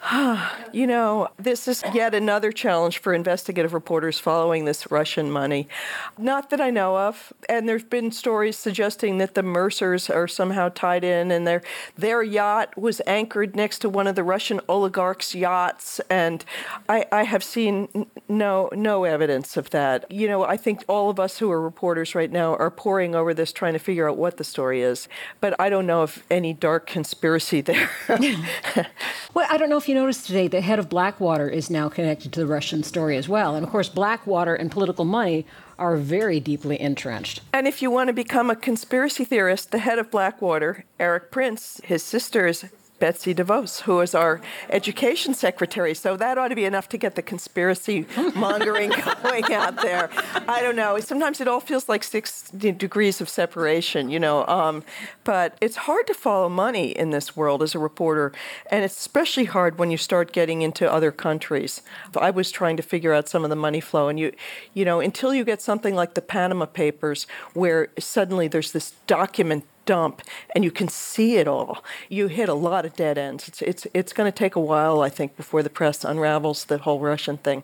you 0.73 0.87
know, 0.87 1.29
this 1.37 1.67
is 1.67 1.83
yet 1.93 2.15
another 2.15 2.53
challenge 2.53 2.99
for 2.99 3.13
investigative 3.13 3.75
reporters 3.75 4.19
following 4.19 4.65
this 4.65 4.91
Russian 4.91 5.31
money. 5.31 5.69
Not 6.17 6.51
that 6.51 6.61
I 6.61 6.71
know 6.71 6.97
of, 6.97 7.33
and 7.49 7.69
there's 7.69 7.85
been 7.85 8.13
stories 8.13 8.57
suggesting 8.57 9.19
that 9.19 9.35
the 9.35 9.43
Mercers 9.43 10.09
are 10.09 10.29
somehow 10.29 10.69
tied 10.69 11.03
in, 11.03 11.31
and 11.31 11.47
their 11.47 11.63
their 11.97 12.23
yacht 12.23 12.77
was 12.77 13.01
anchored 13.07 13.57
next 13.57 13.81
to 13.81 13.89
one 13.89 14.07
of 14.07 14.15
the 14.15 14.23
Russian 14.23 14.61
oligarchs' 14.69 15.35
yachts, 15.35 16.01
and 16.09 16.45
I, 16.89 17.07
I 17.11 17.25
have 17.25 17.43
seen 17.43 18.07
no 18.29 18.69
no 18.73 19.05
evidence 19.05 19.57
of 19.57 19.71
that. 19.71 20.11
You 20.11 20.29
know, 20.29 20.45
I 20.45 20.57
think 20.57 20.85
all 20.89 21.11
of 21.11 21.19
us 21.19 21.39
who 21.39 21.51
are 21.51 21.61
reporters 21.61 22.15
right 22.15 22.31
now 22.31 22.55
are 22.57 22.71
poring 22.71 23.15
over 23.15 23.35
this, 23.35 23.53
trying 23.53 23.73
to 23.73 23.79
figure 23.81 24.09
out 24.09 24.17
what 24.17 24.37
the 24.37 24.45
story 24.45 24.83
is, 24.83 25.09
but 25.41 25.59
I 25.61 25.69
don't 25.69 25.87
know 25.87 26.03
of 26.03 26.23
any 26.31 26.53
dark 26.53 26.87
conspiracy 26.87 27.61
there. 27.61 27.91
well, 29.35 29.47
I 29.51 29.57
don't 29.57 29.69
know 29.69 29.77
if 29.77 29.89
you 29.89 29.96
noticed 29.97 30.27
today 30.27 30.47
the 30.47 30.61
head 30.61 30.79
of 30.79 30.91
Blackwater 30.91 31.49
is 31.49 31.71
now 31.71 31.89
connected 31.89 32.31
to 32.31 32.41
the 32.41 32.47
Russian 32.47 32.83
story 32.83 33.17
as 33.17 33.31
well. 33.31 33.55
And 33.55 33.65
of 33.65 33.73
course, 33.73 33.89
Blackwater 33.89 34.55
and 34.55 34.71
political 34.71 35.07
money 35.07 35.47
are 35.79 35.97
very 35.97 36.39
deeply 36.39 36.79
entrenched. 36.79 37.41
And 37.55 37.67
if 37.67 37.81
you 37.81 37.91
want 37.91 38.09
to 38.09 38.13
become 38.13 38.51
a 38.51 38.57
conspiracy 38.57 39.25
theorist, 39.25 39.71
the 39.71 39.79
head 39.79 39.99
of 39.99 40.11
Blackwater, 40.11 40.85
Erik 41.01 41.31
Prince, 41.31 41.81
his 41.83 42.03
sisters 42.03 42.67
Betsy 42.99 43.35
DeVos, 43.35 43.83
who 43.83 44.01
is 44.01 44.15
our 44.15 44.41
education 44.71 45.35
secretary. 45.35 45.95
So 45.95 46.17
that 46.17 46.39
ought 46.39 46.49
to 46.49 46.55
be 46.55 46.65
enough 46.65 46.89
to 46.91 46.97
get 46.97 47.15
the 47.15 47.23
conspiracy 47.23 48.07
mongering 48.35 48.93
going 49.23 49.53
out 49.53 49.83
there. 49.83 50.09
I 50.49 50.63
don't 50.63 50.77
know. 50.77 50.99
Sometimes 51.01 51.41
it 51.41 51.49
all 51.49 51.61
feels 51.61 51.89
like 51.89 52.03
six 52.03 52.51
degrees 52.51 53.21
of 53.21 53.29
separation, 53.29 54.09
you 54.09 54.19
know. 54.19 54.47
Um, 54.47 54.83
but 55.25 55.57
it's 55.61 55.77
hard 55.77 56.07
to 56.07 56.15
follow 56.15 56.49
money 56.49 56.91
in 56.91 57.11
this 57.11 57.37
world 57.37 57.63
as 57.63 57.75
a 57.75 57.79
reporter, 57.79 58.33
and 58.71 58.85
it's 58.85 58.99
especially 58.99 59.45
hard 59.45 59.79
when 59.79 59.91
you 59.91 59.99
start 59.99 60.33
getting 60.33 60.63
into 60.63 60.91
other 60.91 61.13
countries. 61.13 61.83
I 62.17 62.31
was 62.31 62.51
trying 62.51 62.77
to 62.77 62.83
figure 62.83 63.13
out 63.13 63.29
some 63.29 63.45
of 63.45 63.51
the 63.51 63.57
money 63.57 63.81
flow, 63.81 64.09
and 64.09 64.19
you, 64.19 64.33
you 64.75 64.85
know, 64.85 65.01
until 65.01 65.35
you 65.35 65.45
get 65.45 65.61
something 65.61 65.95
like 65.95 66.15
the 66.15 66.23
Panama 66.23 66.67
Papers, 66.67 67.27
where 67.53 67.89
suddenly 67.99 68.49
there's 68.49 68.73
this 68.73 68.93
document 69.07 69.65
dump 69.87 70.23
and 70.55 70.65
you 70.65 70.71
can 70.71 70.89
see 70.89 71.37
it 71.37 71.49
all, 71.49 71.83
you 72.09 72.27
hit 72.27 72.49
a 72.49 72.55
lot 72.55 72.85
of 72.85 72.95
dead 72.95 73.17
ends. 73.17 73.49
It's, 73.49 73.63
it's, 73.63 73.87
it's 73.95 74.13
going 74.13 74.31
to 74.31 74.37
take 74.37 74.55
a 74.55 74.61
while, 74.61 75.01
I 75.01 75.09
think, 75.09 75.37
before 75.37 75.63
the 75.63 75.71
press 75.71 76.05
unravels 76.05 76.67
the 76.67 76.79
whole 76.79 77.01
Russian 77.01 77.39
thing. 77.39 77.63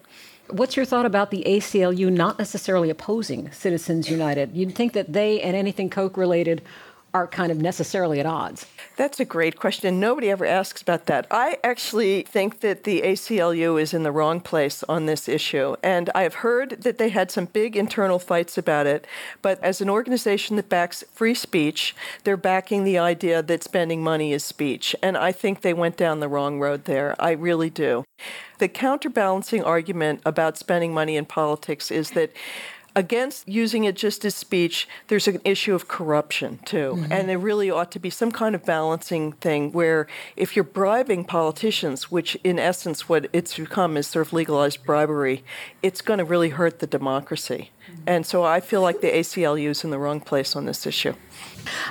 What's 0.49 0.77
your 0.77 0.85
thought 0.85 1.07
about 1.07 1.31
the 1.31 1.45
ACLU 1.47 2.11
not 2.13 2.39
necessarily 2.39 2.91
opposing 2.91 3.51
Citizens 3.53 4.11
United? 4.11 4.55
You'd 4.55 4.75
think 4.75 4.93
that 4.93 5.13
they 5.13 5.41
and 5.41 5.57
anything 5.57 5.89
Koch 5.89 6.17
related 6.17 6.63
are 7.15 7.27
kind 7.27 7.53
of 7.53 7.59
necessarily 7.59 8.21
at 8.21 8.27
odds? 8.27 8.67
That's 8.97 9.21
a 9.21 9.25
great 9.25 9.59
question. 9.59 10.01
Nobody 10.01 10.31
ever 10.31 10.47
asks 10.47 10.83
about 10.83 11.07
that. 11.07 11.27
I 11.31 11.59
actually 11.63 12.23
think 12.23 12.61
that 12.61 12.85
the 12.85 13.03
ACLU 13.03 13.81
is 13.81 13.93
in 13.95 14.03
the 14.03 14.13
wrong 14.13 14.41
place 14.41 14.83
on 14.89 15.07
this 15.07 15.29
issue. 15.29 15.77
And 15.83 16.11
I 16.15 16.23
have 16.23 16.37
heard 16.37 16.83
that 16.83 16.99
they 16.99 17.11
had 17.11 17.31
some 17.31 17.47
big 17.47 17.77
internal 17.77 18.19
fights 18.19 18.57
about 18.57 18.87
it. 18.87 19.07
But 19.43 19.63
as 19.63 19.81
an 19.81 19.91
organization 19.91 20.57
that 20.57 20.69
backs 20.69 21.05
free 21.13 21.35
speech, 21.35 21.95
they're 22.25 22.37
backing 22.37 22.85
the 22.85 22.99
idea 22.99 23.43
that 23.43 23.63
spending 23.63 24.03
money 24.03 24.33
is 24.33 24.45
speech. 24.45 24.97
And 25.03 25.17
I 25.17 25.33
think 25.33 25.61
they 25.61 25.75
went 25.75 25.97
down 25.97 26.21
the 26.21 26.29
wrong 26.29 26.61
road 26.61 26.85
there. 26.85 27.15
I 27.19 27.33
really 27.33 27.71
do. 27.71 28.05
The 28.59 28.69
counterbalancing 28.69 29.65
argument 29.65 30.21
about 30.25 30.57
spending 30.57 30.95
money 30.95 31.17
in 31.17 31.25
politics 31.25 31.91
is 31.91 32.11
that 32.11 32.33
against 32.95 33.49
using 33.49 33.85
it 33.85 33.97
just 33.97 34.25
as 34.25 34.35
speech, 34.35 34.89
there's 35.09 35.29
an 35.29 35.41
issue 35.45 35.75
of 35.75 35.89
corruption 35.89 36.59
too. 36.65 36.95
Mm-hmm. 36.97 37.13
And 37.13 37.29
there 37.29 37.39
really 37.39 37.71
ought 37.71 37.91
to 37.93 37.99
be 37.99 38.11
some 38.11 38.33
kind 38.33 38.55
of 38.55 38.65
balancing 38.65 39.33
thing 39.33 39.73
where 39.73 40.07
if 40.37 40.57
you're 40.57 40.65
bribing 40.65 41.25
politicians, 41.25 42.11
which 42.11 42.37
in 42.45 42.59
essence 42.59 43.09
what 43.09 43.29
it's 43.33 43.59
become 43.59 43.97
is 43.97 44.07
sort 44.07 44.27
of 44.27 44.33
legalized 44.33 44.85
bribery, 44.85 45.45
it's 45.83 46.01
going 46.01 46.19
to 46.19 46.25
really 46.25 46.51
hurt 46.51 46.79
the 46.81 46.87
democracy. 46.87 47.71
Mm-hmm. 47.91 48.03
And 48.07 48.27
so 48.27 48.45
I 48.45 48.61
feel 48.61 48.83
like 48.83 49.01
the 49.01 49.11
ACLU 49.11 49.71
is 49.71 49.85
in 49.85 49.91
the 49.91 49.99
wrong 49.99 50.21
place 50.21 50.55
on 50.55 50.67
this 50.67 50.87
issue. 50.87 51.15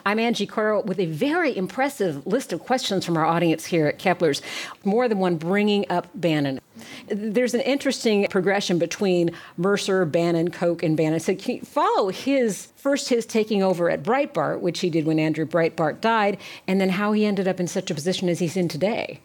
I'm 0.05 0.19
Angie 0.19 0.47
Coiro 0.47 0.83
with 0.85 0.99
a 0.99 1.05
very 1.05 1.55
impressive 1.55 2.25
list 2.25 2.53
of 2.53 2.59
questions 2.59 3.05
from 3.05 3.17
our 3.17 3.25
audience 3.25 3.65
here 3.65 3.87
at 3.87 3.99
Kepler's, 3.99 4.41
more 4.83 5.07
than 5.07 5.19
one 5.19 5.37
bringing 5.37 5.85
up 5.89 6.07
Bannon. 6.15 6.59
There's 7.07 7.53
an 7.53 7.61
interesting 7.61 8.27
progression 8.27 8.79
between 8.79 9.31
Mercer, 9.57 10.05
Bannon, 10.05 10.49
Koch, 10.49 10.81
and 10.83 10.97
Bannon. 10.97 11.19
So 11.19 11.35
can 11.35 11.57
you 11.57 11.61
follow 11.61 12.09
his 12.09 12.67
first 12.75 13.09
his 13.09 13.25
taking 13.25 13.61
over 13.61 13.89
at 13.89 14.03
Breitbart, 14.03 14.61
which 14.61 14.79
he 14.79 14.89
did 14.89 15.05
when 15.05 15.19
Andrew 15.19 15.45
Breitbart 15.45 16.01
died, 16.01 16.37
and 16.67 16.81
then 16.81 16.89
how 16.89 17.11
he 17.11 17.25
ended 17.25 17.47
up 17.47 17.59
in 17.59 17.67
such 17.67 17.91
a 17.91 17.95
position 17.95 18.29
as 18.29 18.39
he's 18.39 18.57
in 18.57 18.67
today. 18.67 19.19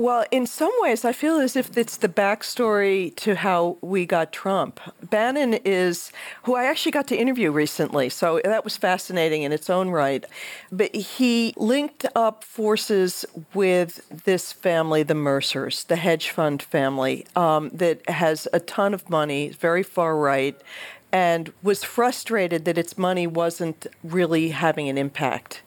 Well, 0.00 0.24
in 0.30 0.46
some 0.46 0.70
ways, 0.78 1.04
I 1.04 1.12
feel 1.12 1.40
as 1.40 1.56
if 1.56 1.76
it's 1.76 1.96
the 1.96 2.08
backstory 2.08 3.16
to 3.16 3.34
how 3.34 3.78
we 3.80 4.06
got 4.06 4.32
Trump. 4.32 4.78
Bannon 5.02 5.54
is 5.64 6.12
who 6.44 6.54
I 6.54 6.66
actually 6.66 6.92
got 6.92 7.08
to 7.08 7.16
interview 7.16 7.50
recently, 7.50 8.08
so 8.08 8.40
that 8.44 8.62
was 8.62 8.76
fascinating 8.76 9.42
in 9.42 9.50
its 9.50 9.68
own 9.68 9.90
right. 9.90 10.24
But 10.70 10.94
he 10.94 11.52
linked 11.56 12.06
up 12.14 12.44
forces 12.44 13.24
with 13.54 14.08
this 14.24 14.52
family, 14.52 15.02
the 15.02 15.16
Mercers, 15.16 15.82
the 15.82 15.96
hedge 15.96 16.30
fund 16.30 16.62
family, 16.62 17.26
um, 17.34 17.70
that 17.70 18.08
has 18.08 18.46
a 18.52 18.60
ton 18.60 18.94
of 18.94 19.10
money, 19.10 19.48
very 19.48 19.82
far 19.82 20.16
right, 20.16 20.56
and 21.10 21.52
was 21.60 21.82
frustrated 21.82 22.66
that 22.66 22.78
its 22.78 22.96
money 22.96 23.26
wasn't 23.26 23.88
really 24.04 24.50
having 24.50 24.88
an 24.88 24.96
impact. 24.96 25.62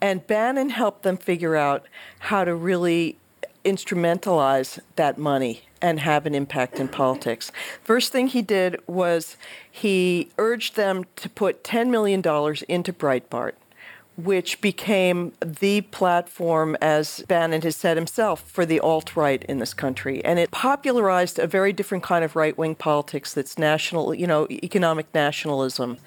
And 0.00 0.24
Bannon 0.24 0.68
helped 0.68 1.02
them 1.02 1.16
figure 1.16 1.56
out 1.56 1.86
how 2.20 2.44
to 2.44 2.54
really 2.54 3.18
instrumentalize 3.64 4.78
that 4.96 5.18
money 5.18 5.62
and 5.80 6.00
have 6.00 6.26
an 6.26 6.34
impact 6.34 6.78
in 6.78 6.88
politics. 6.88 7.50
First 7.82 8.12
thing 8.12 8.28
he 8.28 8.40
did 8.40 8.80
was 8.86 9.36
he 9.70 10.30
urged 10.38 10.76
them 10.76 11.04
to 11.16 11.28
put 11.28 11.64
$10 11.64 11.88
million 11.88 12.20
into 12.68 12.92
Breitbart, 12.92 13.54
which 14.16 14.60
became 14.60 15.32
the 15.44 15.80
platform, 15.80 16.76
as 16.80 17.24
Bannon 17.26 17.62
has 17.62 17.74
said 17.74 17.96
himself, 17.96 18.48
for 18.48 18.64
the 18.64 18.78
alt 18.78 19.16
right 19.16 19.42
in 19.44 19.58
this 19.58 19.74
country. 19.74 20.24
And 20.24 20.38
it 20.38 20.52
popularized 20.52 21.38
a 21.38 21.46
very 21.48 21.72
different 21.72 22.04
kind 22.04 22.24
of 22.24 22.36
right 22.36 22.56
wing 22.56 22.76
politics 22.76 23.34
that's 23.34 23.58
national, 23.58 24.14
you 24.14 24.26
know, 24.26 24.46
economic 24.50 25.12
nationalism. 25.12 25.98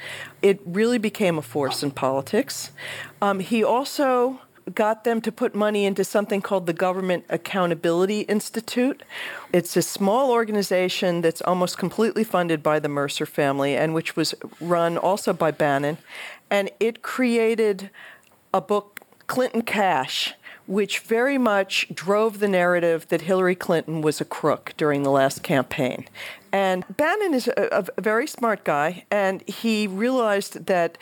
It 0.42 0.62
really 0.66 1.00
became 1.00 1.38
a 1.38 1.42
force 1.42 1.84
in 1.84 1.92
politics. 1.92 2.72
Um, 3.22 3.40
he 3.40 3.64
also 3.64 4.40
got 4.74 5.04
them 5.04 5.22
to 5.22 5.32
put 5.32 5.54
money 5.54 5.86
into 5.86 6.04
something 6.04 6.42
called 6.42 6.66
the 6.66 6.74
Government 6.74 7.26
Accountability 7.30 8.22
Institute. 8.22 9.04
It's 9.54 9.78
a 9.78 9.82
small 9.82 10.32
organization 10.32 11.22
that's 11.22 11.42
almost 11.42 11.78
completely 11.78 12.24
funded 12.24 12.64
by 12.64 12.80
the 12.80 12.90
Mercer 12.90 13.26
family 13.26 13.76
and 13.76 13.94
which 13.94 14.16
was 14.16 14.34
run 14.60 14.98
also 14.98 15.34
by 15.34 15.52
Bannon. 15.52 15.98
And 16.50 16.72
it 16.80 17.02
created 17.02 17.90
a 18.54 18.62
book, 18.62 19.02
Clinton 19.28 19.62
Cash, 19.62 20.34
which 20.68 21.00
very 21.00 21.38
much 21.38 21.88
drove 21.94 22.40
the 22.40 22.48
narrative 22.48 23.08
that 23.10 23.22
Hillary 23.22 23.56
Clinton 23.56 24.02
was 24.02 24.20
a 24.20 24.26
crook 24.26 24.74
during 24.78 25.04
the 25.04 25.12
last 25.12 25.44
campaign. 25.44 26.08
And 26.52 26.86
Bannon 26.96 27.34
is 27.34 27.48
a, 27.50 27.86
a 27.98 28.02
very 28.02 28.26
smart 28.26 28.64
guy, 28.64 29.06
and 29.12 29.48
he 29.48 29.88
realized 29.88 30.66
that 30.66 30.98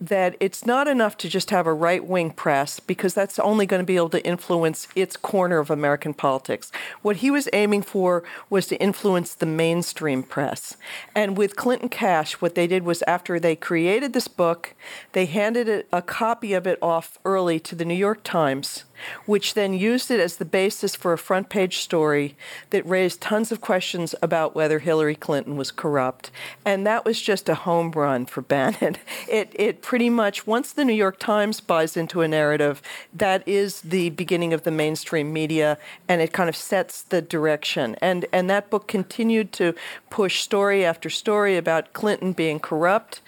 that 0.00 0.34
it's 0.40 0.64
not 0.64 0.88
enough 0.88 1.16
to 1.18 1.28
just 1.28 1.50
have 1.50 1.66
a 1.66 1.74
right 1.74 2.04
wing 2.04 2.30
press 2.30 2.80
because 2.80 3.12
that's 3.12 3.38
only 3.38 3.66
going 3.66 3.82
to 3.82 3.86
be 3.86 3.96
able 3.96 4.08
to 4.08 4.24
influence 4.26 4.88
its 4.96 5.16
corner 5.16 5.58
of 5.58 5.70
American 5.70 6.14
politics. 6.14 6.72
What 7.02 7.16
he 7.16 7.30
was 7.30 7.48
aiming 7.52 7.82
for 7.82 8.24
was 8.48 8.66
to 8.68 8.80
influence 8.80 9.34
the 9.34 9.46
mainstream 9.46 10.22
press. 10.22 10.76
And 11.14 11.36
with 11.36 11.56
Clinton 11.56 11.90
Cash, 11.90 12.34
what 12.34 12.54
they 12.54 12.66
did 12.66 12.84
was 12.84 13.02
after 13.02 13.38
they 13.38 13.54
created 13.56 14.14
this 14.14 14.28
book, 14.28 14.74
they 15.12 15.26
handed 15.26 15.68
a, 15.68 15.98
a 15.98 16.02
copy 16.02 16.54
of 16.54 16.66
it 16.66 16.78
off 16.80 17.18
early 17.24 17.60
to 17.60 17.74
the 17.74 17.84
New 17.84 17.94
York 17.94 18.20
Times 18.24 18.84
which 19.26 19.54
then 19.54 19.72
used 19.72 20.10
it 20.10 20.20
as 20.20 20.36
the 20.36 20.44
basis 20.44 20.94
for 20.94 21.12
a 21.12 21.18
front 21.18 21.48
page 21.48 21.78
story 21.78 22.36
that 22.70 22.86
raised 22.86 23.20
tons 23.20 23.52
of 23.52 23.60
questions 23.60 24.14
about 24.22 24.54
whether 24.54 24.78
Hillary 24.78 25.14
Clinton 25.14 25.56
was 25.56 25.70
corrupt. 25.70 26.30
And 26.64 26.86
that 26.86 27.04
was 27.04 27.20
just 27.20 27.48
a 27.48 27.54
home 27.54 27.90
run 27.92 28.26
for 28.26 28.40
Bannon. 28.50 28.96
It, 29.28 29.52
it 29.54 29.82
pretty 29.82 30.10
much, 30.10 30.46
once 30.46 30.72
the 30.72 30.84
New 30.84 30.94
York 30.94 31.18
Times 31.18 31.60
buys 31.60 31.96
into 31.96 32.20
a 32.22 32.28
narrative, 32.28 32.82
that 33.12 33.46
is 33.46 33.80
the 33.82 34.10
beginning 34.10 34.52
of 34.52 34.62
the 34.62 34.70
mainstream 34.70 35.32
media, 35.32 35.78
and 36.08 36.20
it 36.20 36.32
kind 36.32 36.48
of 36.48 36.56
sets 36.56 37.02
the 37.02 37.22
direction. 37.22 37.96
And, 38.00 38.26
and 38.32 38.50
that 38.50 38.70
book 38.70 38.88
continued 38.88 39.52
to 39.52 39.74
push 40.10 40.40
story 40.40 40.84
after 40.84 41.08
story 41.10 41.56
about 41.56 41.92
Clinton 41.92 42.32
being 42.32 42.60
corrupt. 42.60 43.20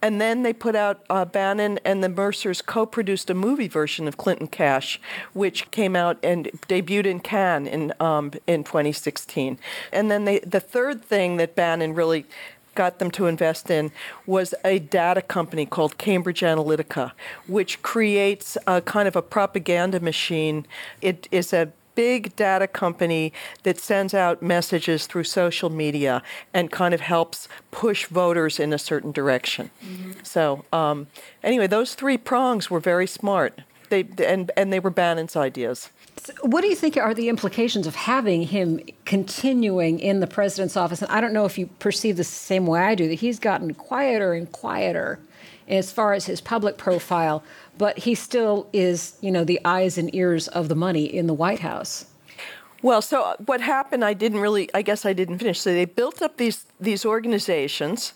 And 0.00 0.20
then 0.20 0.42
they 0.42 0.52
put 0.52 0.76
out 0.76 1.04
uh, 1.10 1.24
Bannon 1.24 1.80
and 1.84 2.02
the 2.02 2.08
Mercers 2.08 2.62
co-produced 2.62 3.30
a 3.30 3.34
movie 3.34 3.68
version 3.68 4.06
of 4.06 4.16
Clinton 4.16 4.46
Cash, 4.46 5.00
which 5.32 5.70
came 5.70 5.96
out 5.96 6.18
and 6.22 6.46
debuted 6.68 7.06
in 7.06 7.20
Cannes 7.20 7.66
in 7.66 7.92
um, 7.98 8.32
in 8.46 8.64
2016. 8.64 9.58
And 9.92 10.10
then 10.10 10.24
they, 10.24 10.38
the 10.40 10.60
third 10.60 11.04
thing 11.04 11.36
that 11.38 11.56
Bannon 11.56 11.94
really 11.94 12.26
got 12.78 13.00
them 13.00 13.10
to 13.10 13.26
invest 13.26 13.70
in 13.70 13.90
was 14.24 14.54
a 14.64 14.78
data 14.78 15.20
company 15.20 15.66
called 15.66 15.98
Cambridge 15.98 16.42
Analytica, 16.42 17.10
which 17.48 17.82
creates 17.82 18.56
a 18.68 18.80
kind 18.80 19.08
of 19.08 19.16
a 19.16 19.22
propaganda 19.22 19.98
machine. 19.98 20.64
It 21.02 21.26
is 21.32 21.52
a 21.52 21.72
big 21.98 22.36
data 22.36 22.68
company 22.68 23.32
that 23.64 23.76
sends 23.76 24.14
out 24.14 24.40
messages 24.40 25.06
through 25.08 25.24
social 25.24 25.68
media 25.68 26.22
and 26.54 26.70
kind 26.70 26.94
of 26.94 27.00
helps 27.00 27.48
push 27.72 28.06
voters 28.06 28.60
in 28.60 28.72
a 28.72 28.78
certain 28.78 29.10
direction. 29.10 29.68
Mm-hmm. 29.84 30.12
So 30.22 30.64
um, 30.72 31.08
anyway, 31.42 31.66
those 31.66 31.96
three 31.96 32.16
prongs 32.16 32.70
were 32.70 32.78
very 32.78 33.08
smart. 33.08 33.62
They 33.88 34.06
and 34.24 34.52
and 34.56 34.72
they 34.72 34.78
were 34.78 34.90
Bannon's 34.90 35.34
ideas. 35.34 35.90
What 36.42 36.60
do 36.60 36.68
you 36.68 36.76
think 36.76 36.96
are 36.96 37.14
the 37.14 37.28
implications 37.28 37.86
of 37.88 37.96
having 37.96 38.42
him 38.42 38.80
continuing 39.04 39.98
in 39.98 40.20
the 40.20 40.28
president's 40.28 40.76
office? 40.76 41.02
And 41.02 41.10
I 41.10 41.20
don't 41.20 41.32
know 41.32 41.46
if 41.46 41.58
you 41.58 41.66
perceive 41.80 42.16
the 42.16 42.24
same 42.24 42.64
way 42.66 42.80
I 42.80 42.94
do, 42.94 43.08
that 43.08 43.20
he's 43.24 43.40
gotten 43.40 43.74
quieter 43.74 44.34
and 44.34 44.46
quieter 44.52 45.18
as 45.68 45.90
far 45.92 46.14
as 46.14 46.26
his 46.26 46.40
public 46.40 46.76
profile 46.76 47.42
but 47.78 47.98
he 47.98 48.14
still 48.14 48.68
is, 48.72 49.16
you 49.20 49.30
know, 49.30 49.44
the 49.44 49.60
eyes 49.64 49.96
and 49.96 50.14
ears 50.14 50.48
of 50.48 50.68
the 50.68 50.74
money 50.74 51.04
in 51.04 51.26
the 51.26 51.34
White 51.34 51.60
House. 51.60 52.06
Well, 52.82 53.02
so 53.02 53.22
uh, 53.22 53.36
what 53.46 53.60
happened? 53.60 54.04
I 54.04 54.14
didn't 54.14 54.40
really. 54.40 54.72
I 54.74 54.82
guess 54.82 55.04
I 55.04 55.12
didn't 55.12 55.38
finish. 55.38 55.60
So 55.60 55.72
they 55.72 55.84
built 55.84 56.22
up 56.22 56.36
these 56.36 56.66
these 56.80 57.04
organizations, 57.04 58.12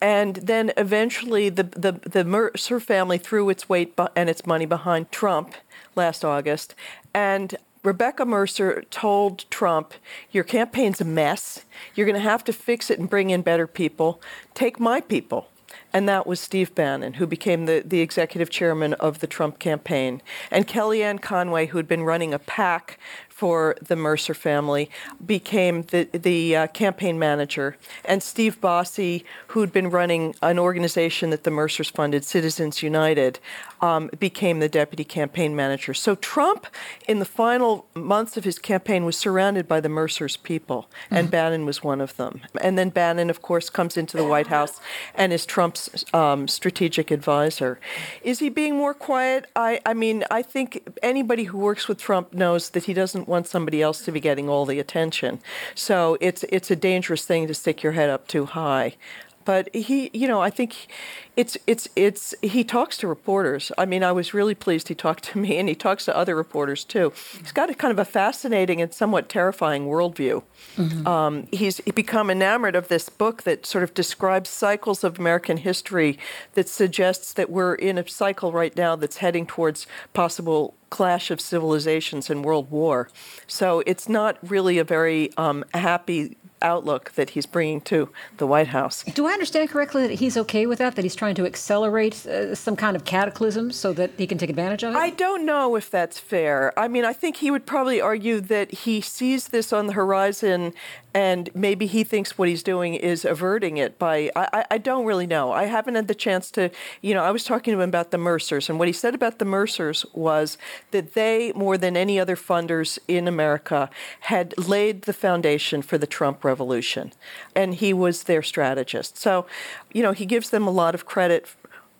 and 0.00 0.36
then 0.36 0.72
eventually 0.76 1.48
the 1.48 1.64
the 1.64 1.92
the 1.92 2.24
Mercer 2.24 2.80
family 2.80 3.18
threw 3.18 3.50
its 3.50 3.68
weight 3.68 3.98
and 4.14 4.30
its 4.30 4.46
money 4.46 4.66
behind 4.66 5.10
Trump 5.12 5.54
last 5.94 6.24
August, 6.24 6.74
and 7.12 7.56
Rebecca 7.82 8.24
Mercer 8.24 8.82
told 8.90 9.48
Trump, 9.50 9.94
Your 10.32 10.44
campaign's 10.44 11.00
a 11.00 11.04
mess. 11.04 11.64
You're 11.94 12.06
going 12.06 12.20
to 12.20 12.20
have 12.20 12.42
to 12.44 12.52
fix 12.52 12.90
it 12.90 12.98
and 12.98 13.08
bring 13.08 13.30
in 13.30 13.42
better 13.42 13.68
people. 13.68 14.20
Take 14.54 14.80
my 14.80 15.00
people 15.00 15.48
and 15.92 16.08
that 16.08 16.26
was 16.26 16.40
Steve 16.40 16.74
Bannon, 16.74 17.14
who 17.14 17.26
became 17.26 17.66
the, 17.66 17.82
the 17.84 18.00
executive 18.00 18.50
chairman 18.50 18.94
of 18.94 19.20
the 19.20 19.26
Trump 19.26 19.58
campaign, 19.58 20.22
and 20.50 20.66
Kellyanne 20.66 21.20
Conway, 21.20 21.66
who 21.66 21.78
had 21.78 21.88
been 21.88 22.02
running 22.02 22.34
a 22.34 22.38
PAC 22.38 22.98
for 23.36 23.76
the 23.82 23.96
Mercer 23.96 24.32
family, 24.32 24.90
became 25.24 25.82
the, 25.82 26.04
the 26.12 26.56
uh, 26.56 26.66
campaign 26.68 27.18
manager. 27.18 27.76
And 28.02 28.22
Steve 28.22 28.58
Bossie, 28.62 29.24
who'd 29.48 29.74
been 29.74 29.90
running 29.90 30.34
an 30.40 30.58
organization 30.58 31.28
that 31.28 31.44
the 31.44 31.50
Mercers 31.50 31.90
funded, 31.90 32.24
Citizens 32.24 32.82
United, 32.82 33.38
um, 33.82 34.08
became 34.18 34.60
the 34.60 34.70
deputy 34.70 35.04
campaign 35.04 35.54
manager. 35.54 35.92
So 35.92 36.14
Trump, 36.14 36.66
in 37.06 37.18
the 37.18 37.26
final 37.26 37.86
months 37.94 38.38
of 38.38 38.44
his 38.44 38.58
campaign, 38.58 39.04
was 39.04 39.18
surrounded 39.18 39.68
by 39.68 39.80
the 39.80 39.90
Mercers 39.90 40.38
people, 40.38 40.88
and 41.10 41.26
mm-hmm. 41.26 41.32
Bannon 41.32 41.66
was 41.66 41.84
one 41.84 42.00
of 42.00 42.16
them. 42.16 42.40
And 42.62 42.78
then 42.78 42.88
Bannon, 42.88 43.28
of 43.28 43.42
course, 43.42 43.68
comes 43.68 43.98
into 43.98 44.16
the 44.16 44.24
White 44.24 44.46
House 44.46 44.80
and 45.14 45.30
is 45.30 45.44
Trump's 45.76 46.14
um, 46.14 46.48
strategic 46.48 47.10
advisor. 47.10 47.78
Is 48.22 48.38
he 48.38 48.48
being 48.48 48.76
more 48.76 48.94
quiet? 48.94 49.46
I, 49.54 49.80
I 49.84 49.94
mean, 49.94 50.24
I 50.30 50.42
think 50.42 50.98
anybody 51.02 51.44
who 51.44 51.58
works 51.58 51.88
with 51.88 51.98
Trump 51.98 52.32
knows 52.32 52.70
that 52.70 52.84
he 52.84 52.94
doesn't 52.94 53.28
want 53.28 53.46
somebody 53.46 53.82
else 53.82 54.04
to 54.04 54.12
be 54.12 54.20
getting 54.20 54.48
all 54.48 54.66
the 54.66 54.78
attention. 54.78 55.40
So 55.74 56.16
it's 56.20 56.44
it's 56.44 56.70
a 56.70 56.76
dangerous 56.76 57.24
thing 57.24 57.46
to 57.48 57.54
stick 57.54 57.82
your 57.82 57.92
head 57.92 58.10
up 58.10 58.26
too 58.28 58.46
high. 58.46 58.96
But 59.44 59.72
he, 59.74 60.10
you 60.12 60.26
know, 60.26 60.40
I 60.40 60.50
think 60.50 60.88
it's 61.36 61.58
it's 61.66 61.86
it's 61.94 62.34
he 62.42 62.64
talks 62.64 62.96
to 62.98 63.06
reporters. 63.06 63.70
I 63.76 63.84
mean, 63.84 64.02
I 64.02 64.12
was 64.12 64.32
really 64.32 64.54
pleased 64.54 64.88
he 64.88 64.94
talked 64.94 65.24
to 65.24 65.38
me, 65.38 65.58
and 65.58 65.68
he 65.68 65.74
talks 65.74 66.06
to 66.06 66.16
other 66.16 66.34
reporters 66.34 66.82
too. 66.82 67.12
He's 67.38 67.52
got 67.52 67.68
a 67.68 67.74
kind 67.74 67.92
of 67.92 67.98
a 67.98 68.04
fascinating 68.04 68.80
and 68.80 68.92
somewhat 68.92 69.28
terrifying 69.28 69.86
worldview. 69.86 70.42
Mm-hmm. 70.76 71.06
Um, 71.06 71.46
he's 71.52 71.80
become 71.80 72.30
enamored 72.30 72.74
of 72.74 72.88
this 72.88 73.08
book 73.10 73.42
that 73.42 73.66
sort 73.66 73.84
of 73.84 73.92
describes 73.92 74.48
cycles 74.48 75.04
of 75.04 75.18
American 75.18 75.58
history 75.58 76.18
that 76.54 76.68
suggests 76.68 77.34
that 77.34 77.50
we're 77.50 77.74
in 77.74 77.98
a 77.98 78.08
cycle 78.08 78.50
right 78.52 78.74
now 78.74 78.96
that's 78.96 79.18
heading 79.18 79.46
towards 79.46 79.86
possible 80.14 80.74
clash 80.88 81.30
of 81.30 81.40
civilizations 81.40 82.30
and 82.30 82.44
world 82.44 82.70
war. 82.70 83.10
So 83.46 83.82
it's 83.86 84.08
not 84.08 84.38
really 84.42 84.78
a 84.78 84.84
very 84.84 85.36
um, 85.36 85.64
happy 85.74 86.36
outlook 86.62 87.12
that 87.12 87.30
he's 87.30 87.46
bringing 87.46 87.80
to 87.82 88.08
the 88.38 88.46
White 88.46 88.68
House. 88.68 89.02
Do 89.02 89.26
I 89.26 89.32
understand 89.32 89.70
correctly 89.70 90.06
that 90.06 90.14
he's 90.14 90.36
okay 90.36 90.66
with 90.66 90.78
that? 90.78 90.96
That 90.96 91.04
he's 91.04 91.14
trying 91.14 91.25
to 91.34 91.44
accelerate 91.44 92.26
uh, 92.26 92.54
some 92.54 92.76
kind 92.76 92.96
of 92.96 93.04
cataclysm 93.04 93.72
so 93.72 93.92
that 93.92 94.12
he 94.16 94.26
can 94.26 94.38
take 94.38 94.50
advantage 94.50 94.82
of 94.84 94.94
it? 94.94 94.96
I 94.96 95.10
don't 95.10 95.44
know 95.44 95.76
if 95.76 95.90
that's 95.90 96.18
fair. 96.18 96.72
I 96.78 96.88
mean, 96.88 97.04
I 97.04 97.12
think 97.12 97.36
he 97.36 97.50
would 97.50 97.66
probably 97.66 98.00
argue 98.00 98.40
that 98.40 98.70
he 98.72 99.00
sees 99.00 99.48
this 99.48 99.72
on 99.72 99.88
the 99.88 99.92
horizon 99.92 100.72
and 101.16 101.48
maybe 101.54 101.86
he 101.86 102.04
thinks 102.04 102.36
what 102.36 102.46
he's 102.46 102.62
doing 102.62 102.92
is 102.92 103.24
averting 103.24 103.78
it 103.78 103.98
by 103.98 104.30
I, 104.36 104.66
I 104.72 104.78
don't 104.78 105.06
really 105.06 105.26
know 105.26 105.50
i 105.50 105.64
haven't 105.64 105.94
had 105.94 106.08
the 106.08 106.14
chance 106.14 106.50
to 106.52 106.70
you 107.00 107.14
know 107.14 107.24
i 107.24 107.30
was 107.30 107.42
talking 107.42 107.72
to 107.72 107.80
him 107.80 107.88
about 107.88 108.10
the 108.10 108.18
mercers 108.18 108.68
and 108.68 108.78
what 108.78 108.86
he 108.86 108.92
said 108.92 109.14
about 109.14 109.38
the 109.38 109.46
mercers 109.46 110.04
was 110.12 110.58
that 110.90 111.14
they 111.14 111.52
more 111.54 111.78
than 111.78 111.96
any 111.96 112.20
other 112.20 112.36
funders 112.36 112.98
in 113.08 113.26
america 113.26 113.88
had 114.20 114.56
laid 114.58 115.02
the 115.02 115.14
foundation 115.14 115.80
for 115.80 115.96
the 115.96 116.06
trump 116.06 116.44
revolution 116.44 117.12
and 117.54 117.76
he 117.76 117.94
was 117.94 118.24
their 118.24 118.42
strategist 118.42 119.16
so 119.16 119.46
you 119.94 120.02
know 120.02 120.12
he 120.12 120.26
gives 120.26 120.50
them 120.50 120.66
a 120.66 120.70
lot 120.70 120.94
of 120.94 121.06
credit 121.06 121.48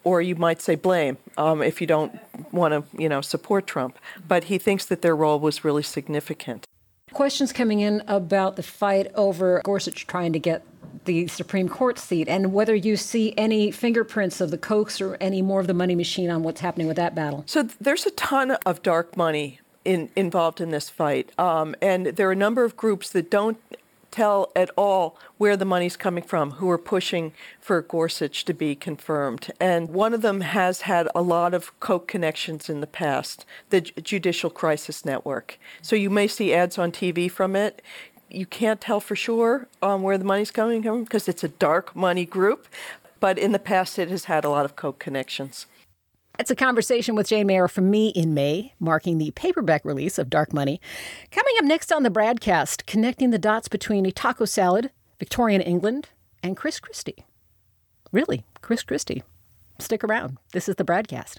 or 0.04 0.20
you 0.20 0.36
might 0.36 0.60
say 0.60 0.74
blame 0.74 1.16
um, 1.38 1.62
if 1.62 1.80
you 1.80 1.86
don't 1.86 2.16
want 2.52 2.72
to, 2.72 2.84
you 2.96 3.08
know, 3.08 3.20
support 3.20 3.66
Trump. 3.66 3.98
But 4.28 4.44
he 4.44 4.56
thinks 4.56 4.86
that 4.86 5.02
their 5.02 5.16
role 5.16 5.40
was 5.40 5.64
really 5.64 5.82
significant. 5.82 6.64
Questions 7.16 7.50
coming 7.50 7.80
in 7.80 8.02
about 8.08 8.56
the 8.56 8.62
fight 8.62 9.10
over 9.14 9.62
Gorsuch 9.64 10.06
trying 10.06 10.34
to 10.34 10.38
get 10.38 10.62
the 11.06 11.26
Supreme 11.28 11.66
Court 11.66 11.98
seat 11.98 12.28
and 12.28 12.52
whether 12.52 12.74
you 12.74 12.98
see 12.98 13.32
any 13.38 13.70
fingerprints 13.70 14.38
of 14.42 14.50
the 14.50 14.58
Kochs 14.58 15.00
or 15.00 15.16
any 15.18 15.40
more 15.40 15.58
of 15.58 15.66
the 15.66 15.72
money 15.72 15.94
machine 15.94 16.28
on 16.28 16.42
what's 16.42 16.60
happening 16.60 16.86
with 16.86 16.98
that 16.98 17.14
battle. 17.14 17.42
So 17.46 17.62
there's 17.80 18.04
a 18.04 18.10
ton 18.10 18.50
of 18.66 18.82
dark 18.82 19.16
money 19.16 19.60
in, 19.82 20.10
involved 20.14 20.60
in 20.60 20.72
this 20.72 20.90
fight. 20.90 21.30
Um, 21.38 21.74
and 21.80 22.04
there 22.04 22.28
are 22.28 22.32
a 22.32 22.36
number 22.36 22.64
of 22.64 22.76
groups 22.76 23.08
that 23.12 23.30
don't 23.30 23.56
tell 24.16 24.50
at 24.56 24.70
all 24.78 25.18
where 25.36 25.58
the 25.58 25.66
money's 25.66 25.96
coming 25.96 26.24
from, 26.24 26.52
who 26.52 26.70
are 26.70 26.78
pushing 26.78 27.32
for 27.60 27.82
Gorsuch 27.82 28.46
to 28.46 28.54
be 28.54 28.74
confirmed. 28.74 29.52
And 29.60 29.90
one 29.90 30.14
of 30.14 30.22
them 30.22 30.40
has 30.40 30.82
had 30.82 31.06
a 31.14 31.20
lot 31.20 31.52
of 31.52 31.78
Koch 31.80 32.08
connections 32.08 32.70
in 32.70 32.80
the 32.80 32.86
past, 32.86 33.44
the 33.68 33.82
Judicial 33.82 34.48
Crisis 34.48 35.04
Network. 35.04 35.58
So 35.82 35.94
you 35.96 36.08
may 36.08 36.28
see 36.28 36.54
ads 36.54 36.78
on 36.78 36.92
TV 36.92 37.30
from 37.30 37.54
it. 37.54 37.82
You 38.30 38.46
can't 38.46 38.80
tell 38.80 39.00
for 39.00 39.14
sure 39.14 39.68
um, 39.82 40.02
where 40.02 40.16
the 40.16 40.24
money's 40.24 40.50
coming 40.50 40.82
from 40.82 41.04
because 41.04 41.28
it's 41.28 41.44
a 41.44 41.48
dark 41.48 41.94
money 41.94 42.24
group, 42.24 42.66
but 43.20 43.38
in 43.38 43.52
the 43.52 43.58
past 43.58 43.98
it 43.98 44.08
has 44.08 44.24
had 44.24 44.46
a 44.46 44.48
lot 44.48 44.64
of 44.64 44.76
Koch 44.76 44.98
connections. 44.98 45.66
It's 46.38 46.50
a 46.50 46.56
conversation 46.56 47.14
with 47.14 47.28
Jane 47.28 47.46
Mayer 47.46 47.66
from 47.66 47.90
me 47.90 48.08
in 48.08 48.34
May, 48.34 48.74
marking 48.78 49.16
the 49.16 49.30
paperback 49.30 49.84
release 49.84 50.18
of 50.18 50.28
Dark 50.28 50.52
Money. 50.52 50.80
Coming 51.30 51.54
up 51.58 51.64
next 51.64 51.90
on 51.90 52.02
the 52.02 52.10
BradCast, 52.10 52.84
connecting 52.84 53.30
the 53.30 53.38
dots 53.38 53.68
between 53.68 54.04
a 54.04 54.12
taco 54.12 54.44
salad, 54.44 54.90
Victorian 55.18 55.62
England, 55.62 56.10
and 56.42 56.56
Chris 56.56 56.78
Christie. 56.78 57.24
Really, 58.12 58.44
Chris 58.60 58.82
Christie. 58.82 59.22
Stick 59.78 60.04
around. 60.04 60.36
This 60.52 60.68
is 60.68 60.76
the 60.76 60.84
BradCast. 60.84 61.38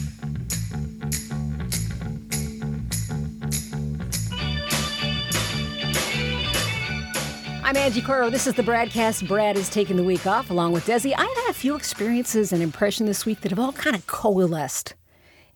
I'm 7.71 7.77
Angie 7.77 8.01
Coiro. 8.01 8.29
This 8.29 8.47
is 8.47 8.55
the 8.55 8.63
BradCast. 8.63 9.29
Brad 9.29 9.55
is 9.55 9.69
taking 9.69 9.95
the 9.95 10.03
week 10.03 10.27
off 10.27 10.49
along 10.49 10.73
with 10.73 10.87
Desi. 10.87 11.13
I've 11.17 11.37
had 11.37 11.49
a 11.49 11.53
few 11.53 11.73
experiences 11.77 12.51
and 12.51 12.61
impressions 12.61 13.07
this 13.07 13.25
week 13.25 13.39
that 13.39 13.49
have 13.49 13.59
all 13.59 13.71
kind 13.71 13.95
of 13.95 14.05
coalesced 14.07 14.93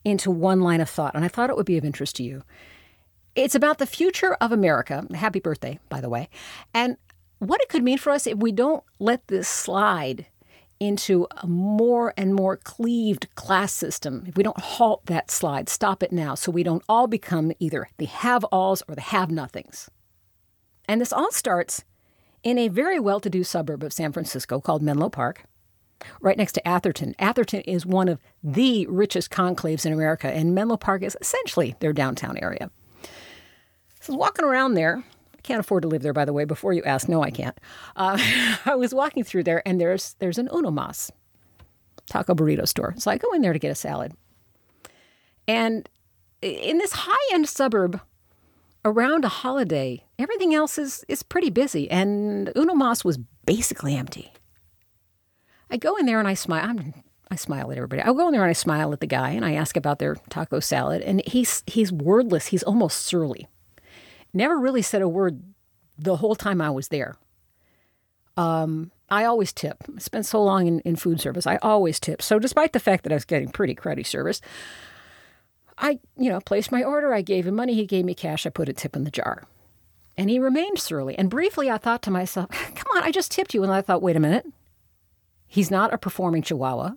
into 0.05 0.31
one 0.31 0.61
line 0.61 0.79
of 0.79 0.89
thought, 0.89 1.13
and 1.13 1.25
I 1.25 1.27
thought 1.27 1.49
it 1.49 1.57
would 1.57 1.65
be 1.65 1.77
of 1.77 1.83
interest 1.83 2.15
to 2.15 2.23
you. 2.23 2.43
It's 3.35 3.53
about 3.53 3.79
the 3.79 3.85
future 3.85 4.35
of 4.35 4.53
America. 4.53 5.05
Happy 5.13 5.41
birthday, 5.41 5.77
by 5.89 5.99
the 5.99 6.07
way. 6.07 6.29
And 6.73 6.95
what 7.39 7.59
it 7.61 7.67
could 7.67 7.83
mean 7.83 7.97
for 7.97 8.11
us 8.11 8.25
if 8.25 8.37
we 8.37 8.53
don't 8.53 8.85
let 8.97 9.27
this 9.27 9.49
slide 9.49 10.25
into 10.79 11.27
a 11.43 11.47
more 11.47 12.13
and 12.15 12.33
more 12.33 12.55
cleaved 12.55 13.27
class 13.35 13.73
system, 13.73 14.23
if 14.25 14.37
we 14.37 14.43
don't 14.43 14.57
halt 14.57 15.05
that 15.07 15.29
slide, 15.29 15.67
stop 15.67 16.01
it 16.01 16.13
now, 16.13 16.33
so 16.33 16.49
we 16.49 16.63
don't 16.63 16.83
all 16.87 17.07
become 17.07 17.51
either 17.59 17.89
the 17.97 18.05
have 18.05 18.45
alls 18.53 18.81
or 18.87 18.95
the 18.95 19.01
have 19.01 19.29
nothings. 19.29 19.89
And 20.87 21.01
this 21.01 21.11
all 21.11 21.33
starts 21.33 21.83
in 22.45 22.59
a 22.59 22.69
very 22.69 22.99
well 22.99 23.19
to 23.19 23.29
do 23.29 23.43
suburb 23.43 23.83
of 23.83 23.91
San 23.91 24.13
Francisco 24.13 24.61
called 24.61 24.83
Menlo 24.83 25.09
Park, 25.09 25.43
right 26.21 26.37
next 26.37 26.53
to 26.53 26.65
Atherton. 26.65 27.15
Atherton 27.17 27.61
is 27.61 27.85
one 27.85 28.07
of 28.07 28.21
the 28.43 28.85
richest 28.85 29.31
conclaves 29.31 29.85
in 29.85 29.91
America, 29.91 30.31
and 30.31 30.53
Menlo 30.53 30.77
Park 30.77 31.01
is 31.01 31.17
essentially 31.19 31.75
their 31.79 31.91
downtown 31.91 32.37
area. 32.37 32.69
So 33.99 34.13
walking 34.13 34.45
around 34.45 34.75
there. 34.75 35.03
I 35.33 35.41
can't 35.41 35.59
afford 35.59 35.81
to 35.81 35.87
live 35.87 36.03
there, 36.03 36.13
by 36.13 36.25
the 36.25 36.33
way. 36.33 36.45
Before 36.45 36.71
you 36.73 36.83
ask, 36.83 37.09
no, 37.09 37.23
I 37.23 37.31
can't. 37.31 37.59
Uh, 37.95 38.17
I 38.65 38.75
was 38.75 38.93
walking 38.93 39.23
through 39.23 39.43
there, 39.43 39.67
and 39.67 39.81
there's 39.81 40.15
there's 40.19 40.37
an 40.37 40.47
Uno 40.53 40.69
Mas 40.71 41.11
taco 42.07 42.35
burrito 42.35 42.67
store. 42.67 42.93
So 42.97 43.09
I 43.09 43.17
go 43.17 43.33
in 43.33 43.41
there 43.41 43.53
to 43.53 43.59
get 43.59 43.71
a 43.71 43.75
salad, 43.75 44.13
and 45.47 45.89
in 46.43 46.77
this 46.77 46.91
high 46.93 47.33
end 47.33 47.49
suburb 47.49 47.99
around 48.83 49.25
a 49.25 49.29
holiday, 49.29 50.04
everything 50.17 50.53
else 50.53 50.77
is, 50.77 51.03
is 51.07 51.23
pretty 51.23 51.49
busy, 51.49 51.89
and 51.89 52.51
Uno 52.55 52.73
Mas 52.73 53.03
was 53.03 53.17
basically 53.45 53.95
empty. 53.95 54.33
I 55.69 55.77
go 55.77 55.95
in 55.95 56.05
there 56.05 56.19
and 56.19 56.27
I 56.27 56.33
smile. 56.33 56.63
I'm, 56.63 56.93
I 57.31 57.35
smile 57.35 57.71
at 57.71 57.77
everybody. 57.77 58.01
I 58.01 58.05
go 58.05 58.27
in 58.27 58.33
there 58.33 58.43
and 58.43 58.49
I 58.49 58.53
smile 58.53 58.93
at 58.93 58.99
the 58.99 59.07
guy 59.07 59.31
and 59.31 59.43
I 59.43 59.53
ask 59.53 59.75
about 59.75 59.99
their 59.99 60.15
taco 60.29 60.59
salad, 60.59 61.01
and 61.01 61.21
he's 61.25 61.63
he's 61.67 61.91
wordless. 61.91 62.47
He's 62.47 62.63
almost 62.63 62.99
surly. 62.99 63.47
Never 64.33 64.59
really 64.59 64.81
said 64.81 65.01
a 65.01 65.09
word 65.09 65.41
the 65.97 66.17
whole 66.17 66.35
time 66.35 66.61
I 66.61 66.69
was 66.69 66.89
there. 66.89 67.15
Um, 68.37 68.91
I 69.09 69.23
always 69.23 69.53
tip. 69.53 69.77
I 69.95 69.99
spent 69.99 70.25
so 70.25 70.43
long 70.43 70.67
in, 70.67 70.79
in 70.81 70.95
food 70.95 71.21
service. 71.21 71.47
I 71.47 71.57
always 71.57 71.99
tip. 71.99 72.21
So 72.21 72.37
despite 72.37 72.73
the 72.73 72.79
fact 72.79 73.03
that 73.03 73.13
I 73.13 73.15
was 73.15 73.25
getting 73.25 73.49
pretty 73.49 73.75
cruddy 73.75 74.05
service, 74.05 74.41
I, 75.77 75.99
you 76.17 76.29
know, 76.29 76.39
placed 76.41 76.71
my 76.71 76.83
order. 76.83 77.13
I 77.13 77.21
gave 77.21 77.47
him 77.47 77.55
money. 77.55 77.73
He 77.75 77.85
gave 77.85 78.05
me 78.05 78.13
cash. 78.13 78.45
I 78.45 78.49
put 78.49 78.69
a 78.69 78.73
tip 78.73 78.95
in 78.95 79.03
the 79.03 79.11
jar. 79.11 79.43
And 80.17 80.29
he 80.29 80.39
remained 80.39 80.79
surly. 80.79 81.17
And 81.17 81.29
briefly, 81.29 81.69
I 81.69 81.77
thought 81.77 82.01
to 82.03 82.11
myself, 82.11 82.49
come 82.75 82.97
on, 82.97 83.03
I 83.03 83.11
just 83.11 83.31
tipped 83.31 83.53
you. 83.53 83.63
And 83.63 83.71
I 83.71 83.81
thought, 83.81 84.01
wait 84.01 84.15
a 84.15 84.19
minute. 84.21 84.45
He's 85.47 85.71
not 85.71 85.93
a 85.93 85.97
performing 85.97 86.41
chihuahua. 86.41 86.91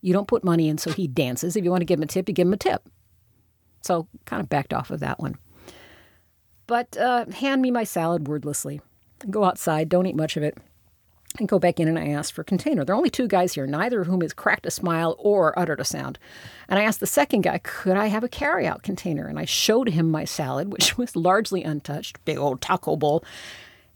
You 0.00 0.12
don't 0.12 0.28
put 0.28 0.44
money 0.44 0.68
in 0.68 0.78
so 0.78 0.92
he 0.92 1.06
dances. 1.06 1.56
If 1.56 1.64
you 1.64 1.70
want 1.70 1.82
to 1.82 1.86
give 1.86 1.98
him 1.98 2.04
a 2.04 2.06
tip, 2.06 2.28
you 2.28 2.34
give 2.34 2.46
him 2.46 2.52
a 2.52 2.58
tip. 2.58 2.88
So 3.82 4.08
kind 4.24 4.40
of 4.40 4.48
backed 4.48 4.72
off 4.72 4.90
of 4.90 5.00
that 5.00 5.20
one. 5.20 5.38
But 6.66 6.96
uh, 6.96 7.26
hand 7.26 7.60
me 7.60 7.70
my 7.70 7.84
salad 7.84 8.28
wordlessly. 8.28 8.80
Go 9.28 9.44
outside, 9.44 9.88
don't 9.88 10.06
eat 10.06 10.16
much 10.16 10.36
of 10.36 10.42
it 10.42 10.56
and 11.38 11.48
go 11.48 11.58
back 11.58 11.78
in 11.78 11.88
and 11.88 11.98
I 11.98 12.08
asked 12.08 12.32
for 12.32 12.42
container. 12.42 12.84
There 12.84 12.94
are 12.94 12.98
only 12.98 13.10
two 13.10 13.28
guys 13.28 13.54
here, 13.54 13.66
neither 13.66 14.00
of 14.00 14.06
whom 14.06 14.20
has 14.22 14.32
cracked 14.32 14.66
a 14.66 14.70
smile 14.70 15.14
or 15.18 15.56
uttered 15.58 15.80
a 15.80 15.84
sound. 15.84 16.18
And 16.68 16.78
I 16.78 16.82
asked 16.82 17.00
the 17.00 17.06
second 17.06 17.42
guy, 17.42 17.58
could 17.58 17.96
I 17.96 18.06
have 18.06 18.24
a 18.24 18.28
carryout 18.28 18.82
container? 18.82 19.26
And 19.26 19.38
I 19.38 19.44
showed 19.44 19.88
him 19.90 20.10
my 20.10 20.24
salad, 20.24 20.68
which 20.72 20.98
was 20.98 21.14
largely 21.14 21.62
untouched, 21.62 22.24
big 22.24 22.38
old 22.38 22.60
taco 22.60 22.96
bowl. 22.96 23.24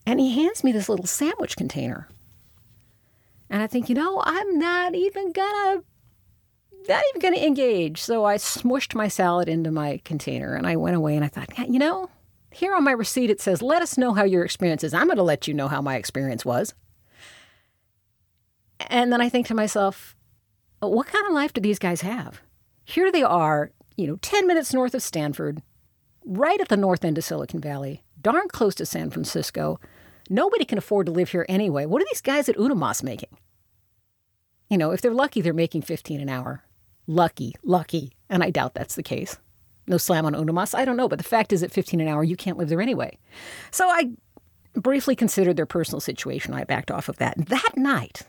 And 0.07 0.21
he 0.21 0.43
hands 0.43 0.63
me 0.63 0.73
this 0.73 0.89
little 0.89 1.07
sandwich 1.07 1.57
container. 1.57 2.09
And 3.51 3.63
I 3.63 3.67
think, 3.67 3.89
you 3.89 3.95
know, 3.95 4.23
I'm 4.25 4.59
not 4.59 4.95
even 4.95 5.33
gonna 5.33 5.83
not 6.87 7.03
even 7.11 7.21
gonna 7.21 7.45
engage. 7.45 8.01
So 8.01 8.25
I 8.25 8.37
smushed 8.37 8.95
my 8.95 9.09
salad 9.09 9.49
into 9.49 9.71
my 9.71 10.01
container 10.05 10.55
and 10.55 10.67
I 10.67 10.77
went 10.77 10.97
away 10.97 11.17
and 11.17 11.25
I 11.25 11.29
thought, 11.29 11.69
you 11.69 11.79
know, 11.79 12.11
here 12.51 12.75
on 12.75 12.85
my 12.85 12.93
receipt 12.93 13.31
it 13.31 13.41
says, 13.41 13.63
let 13.63 13.83
us 13.83 13.97
know 13.99 14.13
how 14.13 14.25
your 14.25 14.45
experience 14.45 14.85
is. 14.85 14.93
I'm 14.93 15.09
gonna 15.09 15.23
let 15.23 15.49
you 15.49 15.55
know 15.55 15.69
how 15.69 15.81
my 15.81 15.97
experience 15.97 16.45
was. 16.45 16.75
And 18.89 19.13
then 19.13 19.21
I 19.21 19.29
think 19.29 19.47
to 19.47 19.55
myself, 19.55 20.17
what 20.81 21.07
kind 21.07 21.27
of 21.27 21.33
life 21.33 21.53
do 21.53 21.61
these 21.61 21.79
guys 21.79 22.03
have? 22.03 22.43
Here 22.85 23.11
they 23.11 23.23
are, 23.23 23.71
you 23.97 24.07
know, 24.07 24.17
10 24.17 24.47
minutes 24.47 24.75
north 24.75 24.95
of 24.95 25.03
Stanford, 25.03 25.63
right 26.25 26.61
at 26.61 26.69
the 26.69 26.77
north 26.77 27.05
end 27.05 27.19
of 27.19 27.25
Silicon 27.25 27.61
Valley, 27.61 28.03
darn 28.21 28.49
close 28.49 28.75
to 28.77 28.87
San 28.87 29.11
Francisco. 29.11 29.81
Nobody 30.29 30.65
can 30.65 30.79
afford 30.79 31.07
to 31.07 31.13
live 31.13 31.31
here 31.31 31.47
anyway. 31.49 31.87
What 31.87 32.03
are 32.03 32.07
these 32.11 32.21
guys 32.21 32.49
at 32.49 32.59
Uno 32.59 32.75
Mas 32.75 33.03
making? 33.03 33.37
You 34.71 34.79
know, 34.79 34.91
if 34.91 35.01
they're 35.01 35.13
lucky, 35.13 35.41
they're 35.41 35.53
making 35.53 35.83
15 35.83 36.21
an 36.21 36.29
hour. 36.29 36.65
Lucky, 37.07 37.55
lucky. 37.63 38.13
And 38.31 38.43
I 38.43 38.51
doubt 38.51 38.75
that's 38.75 38.95
the 38.95 39.03
case. 39.03 39.39
No 39.87 39.99
slam 39.99 40.25
on 40.25 40.35
Uno 40.35 40.53
Mas. 40.53 40.75
I 40.75 40.85
don't 40.85 40.97
know. 40.97 41.09
But 41.09 41.19
the 41.19 41.25
fact 41.25 41.53
is, 41.53 41.63
at 41.63 41.71
15 41.71 42.01
an 42.01 42.09
hour, 42.09 42.25
you 42.25 42.37
can't 42.37 42.57
live 42.57 42.71
there 42.71 42.81
anyway. 42.81 43.19
So 43.71 43.87
I 43.89 44.11
briefly 44.73 45.15
considered 45.15 45.57
their 45.57 45.67
personal 45.67 46.01
situation. 46.01 46.55
I 46.55 46.65
backed 46.65 46.91
off 46.91 47.09
of 47.09 47.17
that. 47.17 47.37
That 47.49 47.73
night, 47.77 48.23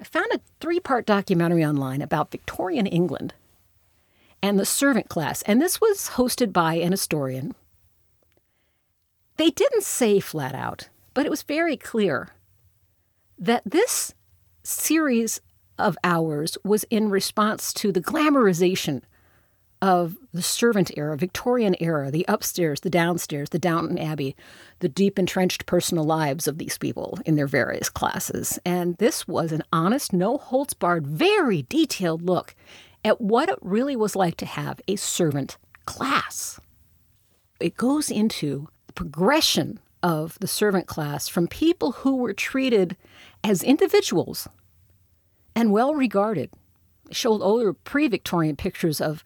I 0.00 0.04
found 0.04 0.32
a 0.32 0.40
three 0.60 0.80
part 0.80 1.06
documentary 1.06 1.64
online 1.64 2.02
about 2.02 2.30
Victorian 2.30 2.86
England 2.86 3.34
and 4.42 4.58
the 4.58 4.64
servant 4.64 5.08
class, 5.08 5.42
and 5.42 5.60
this 5.60 5.80
was 5.80 6.10
hosted 6.14 6.52
by 6.52 6.74
an 6.74 6.92
historian. 6.92 7.54
They 9.36 9.50
didn't 9.50 9.84
say 9.84 10.20
flat 10.20 10.54
out, 10.54 10.88
but 11.14 11.26
it 11.26 11.30
was 11.30 11.42
very 11.42 11.76
clear 11.76 12.30
that 13.38 13.62
this 13.64 14.14
series 14.62 15.40
of 15.78 15.96
hours 16.02 16.58
was 16.64 16.84
in 16.90 17.08
response 17.08 17.72
to 17.72 17.92
the 17.92 18.00
glamorization 18.00 19.02
of 19.80 20.16
the 20.32 20.42
servant 20.42 20.90
era, 20.96 21.16
Victorian 21.16 21.76
era, 21.80 22.10
the 22.10 22.24
upstairs, 22.28 22.80
the 22.80 22.90
downstairs, 22.90 23.50
the 23.50 23.58
Downton 23.58 23.98
Abbey, 23.98 24.34
the 24.80 24.88
deep 24.88 25.18
entrenched 25.18 25.66
personal 25.66 26.04
lives 26.04 26.48
of 26.48 26.58
these 26.58 26.78
people 26.78 27.18
in 27.24 27.36
their 27.36 27.46
various 27.46 27.88
classes. 27.88 28.58
And 28.64 28.96
this 28.96 29.28
was 29.28 29.52
an 29.52 29.62
honest, 29.72 30.12
no 30.12 30.38
holds 30.38 30.74
barred, 30.74 31.06
very 31.06 31.62
detailed 31.62 32.22
look 32.22 32.54
at 33.04 33.20
what 33.20 33.48
it 33.48 33.58
really 33.62 33.96
was 33.96 34.16
like 34.16 34.36
to 34.38 34.46
have 34.46 34.80
a 34.88 34.96
servant 34.96 35.56
class. 35.86 36.60
It 37.60 37.76
goes 37.76 38.10
into 38.10 38.68
the 38.86 38.92
progression 38.92 39.80
of 40.02 40.38
the 40.40 40.48
servant 40.48 40.86
class 40.86 41.28
from 41.28 41.48
people 41.48 41.92
who 41.92 42.16
were 42.16 42.32
treated 42.32 42.96
as 43.42 43.62
individuals 43.62 44.48
and 45.54 45.72
well 45.72 45.94
regarded. 45.94 46.50
Showed 47.10 47.40
older 47.40 47.72
pre 47.72 48.06
Victorian 48.06 48.54
pictures 48.54 49.00
of 49.00 49.24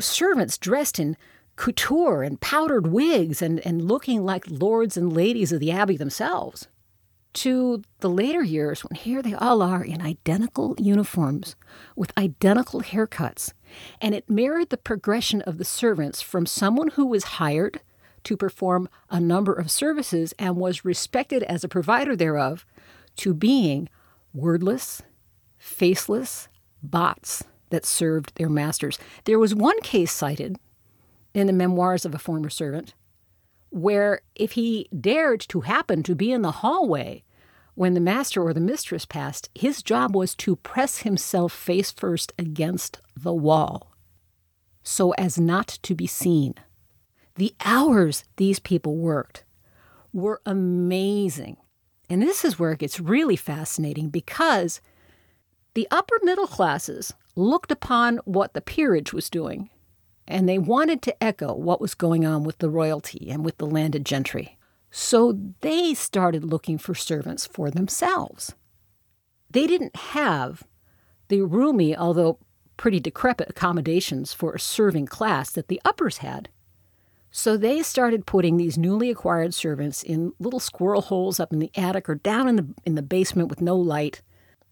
servants 0.00 0.58
dressed 0.58 0.98
in 0.98 1.16
couture 1.56 2.22
and 2.22 2.40
powdered 2.40 2.86
wigs 2.86 3.42
and, 3.42 3.60
and 3.60 3.82
looking 3.86 4.24
like 4.24 4.44
lords 4.48 4.96
and 4.96 5.12
ladies 5.12 5.52
of 5.52 5.60
the 5.60 5.70
abbey 5.70 5.96
themselves, 5.96 6.68
to 7.34 7.82
the 8.00 8.10
later 8.10 8.42
years 8.42 8.84
when 8.84 8.94
here 8.94 9.22
they 9.22 9.34
all 9.34 9.62
are 9.62 9.82
in 9.82 10.02
identical 10.02 10.74
uniforms 10.78 11.56
with 11.96 12.16
identical 12.18 12.80
haircuts. 12.80 13.52
And 14.00 14.14
it 14.14 14.28
mirrored 14.28 14.70
the 14.70 14.76
progression 14.76 15.40
of 15.42 15.58
the 15.58 15.64
servants 15.64 16.20
from 16.20 16.44
someone 16.44 16.88
who 16.88 17.06
was 17.06 17.24
hired 17.24 17.80
to 18.24 18.36
perform 18.36 18.88
a 19.10 19.18
number 19.18 19.52
of 19.52 19.70
services 19.70 20.34
and 20.38 20.56
was 20.56 20.84
respected 20.84 21.42
as 21.44 21.64
a 21.64 21.68
provider 21.68 22.14
thereof 22.14 22.66
to 23.16 23.34
being 23.34 23.88
wordless, 24.34 25.02
faceless 25.58 26.48
bots 26.82 27.44
that 27.72 27.84
served 27.84 28.36
their 28.36 28.48
masters. 28.48 28.98
There 29.24 29.38
was 29.38 29.54
one 29.54 29.80
case 29.80 30.12
cited 30.12 30.56
in 31.34 31.48
the 31.48 31.52
memoirs 31.52 32.04
of 32.04 32.14
a 32.14 32.18
former 32.18 32.50
servant 32.50 32.94
where 33.70 34.20
if 34.34 34.52
he 34.52 34.88
dared 34.98 35.40
to 35.48 35.62
happen 35.62 36.02
to 36.04 36.14
be 36.14 36.30
in 36.30 36.42
the 36.42 36.52
hallway 36.52 37.24
when 37.74 37.94
the 37.94 38.00
master 38.00 38.42
or 38.42 38.52
the 38.52 38.60
mistress 38.60 39.06
passed, 39.06 39.48
his 39.54 39.82
job 39.82 40.14
was 40.14 40.34
to 40.34 40.56
press 40.56 40.98
himself 40.98 41.52
face 41.52 41.90
first 41.90 42.32
against 42.38 43.00
the 43.16 43.32
wall 43.32 43.92
so 44.82 45.12
as 45.12 45.38
not 45.38 45.78
to 45.82 45.94
be 45.94 46.06
seen. 46.06 46.54
The 47.36 47.54
hours 47.64 48.24
these 48.36 48.58
people 48.58 48.96
worked 48.96 49.44
were 50.12 50.40
amazing. 50.44 51.56
And 52.10 52.20
this 52.22 52.44
is 52.44 52.58
where 52.58 52.72
it 52.72 52.80
gets 52.80 53.00
really 53.00 53.36
fascinating 53.36 54.10
because 54.10 54.80
the 55.74 55.88
upper 55.90 56.18
middle 56.22 56.46
classes 56.46 57.14
looked 57.34 57.72
upon 57.72 58.18
what 58.24 58.54
the 58.54 58.60
peerage 58.60 59.12
was 59.12 59.30
doing, 59.30 59.70
and 60.26 60.48
they 60.48 60.58
wanted 60.58 61.02
to 61.02 61.22
echo 61.22 61.54
what 61.54 61.80
was 61.80 61.94
going 61.94 62.24
on 62.24 62.44
with 62.44 62.58
the 62.58 62.70
royalty 62.70 63.28
and 63.30 63.44
with 63.44 63.58
the 63.58 63.66
landed 63.66 64.04
gentry. 64.04 64.58
So 64.90 65.38
they 65.62 65.94
started 65.94 66.44
looking 66.44 66.78
for 66.78 66.94
servants 66.94 67.46
for 67.46 67.70
themselves. 67.70 68.54
They 69.50 69.66
didn't 69.66 69.96
have 69.96 70.64
the 71.28 71.42
roomy, 71.42 71.96
although 71.96 72.38
pretty 72.76 73.00
decrepit 73.00 73.48
accommodations 73.48 74.32
for 74.32 74.52
a 74.52 74.60
serving 74.60 75.06
class 75.06 75.50
that 75.50 75.68
the 75.68 75.80
uppers 75.84 76.18
had. 76.18 76.48
So 77.30 77.56
they 77.56 77.82
started 77.82 78.26
putting 78.26 78.58
these 78.58 78.76
newly 78.76 79.08
acquired 79.08 79.54
servants 79.54 80.02
in 80.02 80.34
little 80.38 80.60
squirrel 80.60 81.00
holes 81.00 81.40
up 81.40 81.52
in 81.52 81.58
the 81.58 81.70
attic 81.74 82.08
or 82.08 82.16
down 82.16 82.46
in 82.48 82.56
the 82.56 82.66
in 82.84 82.94
the 82.94 83.02
basement 83.02 83.48
with 83.48 83.62
no 83.62 83.76
light. 83.76 84.20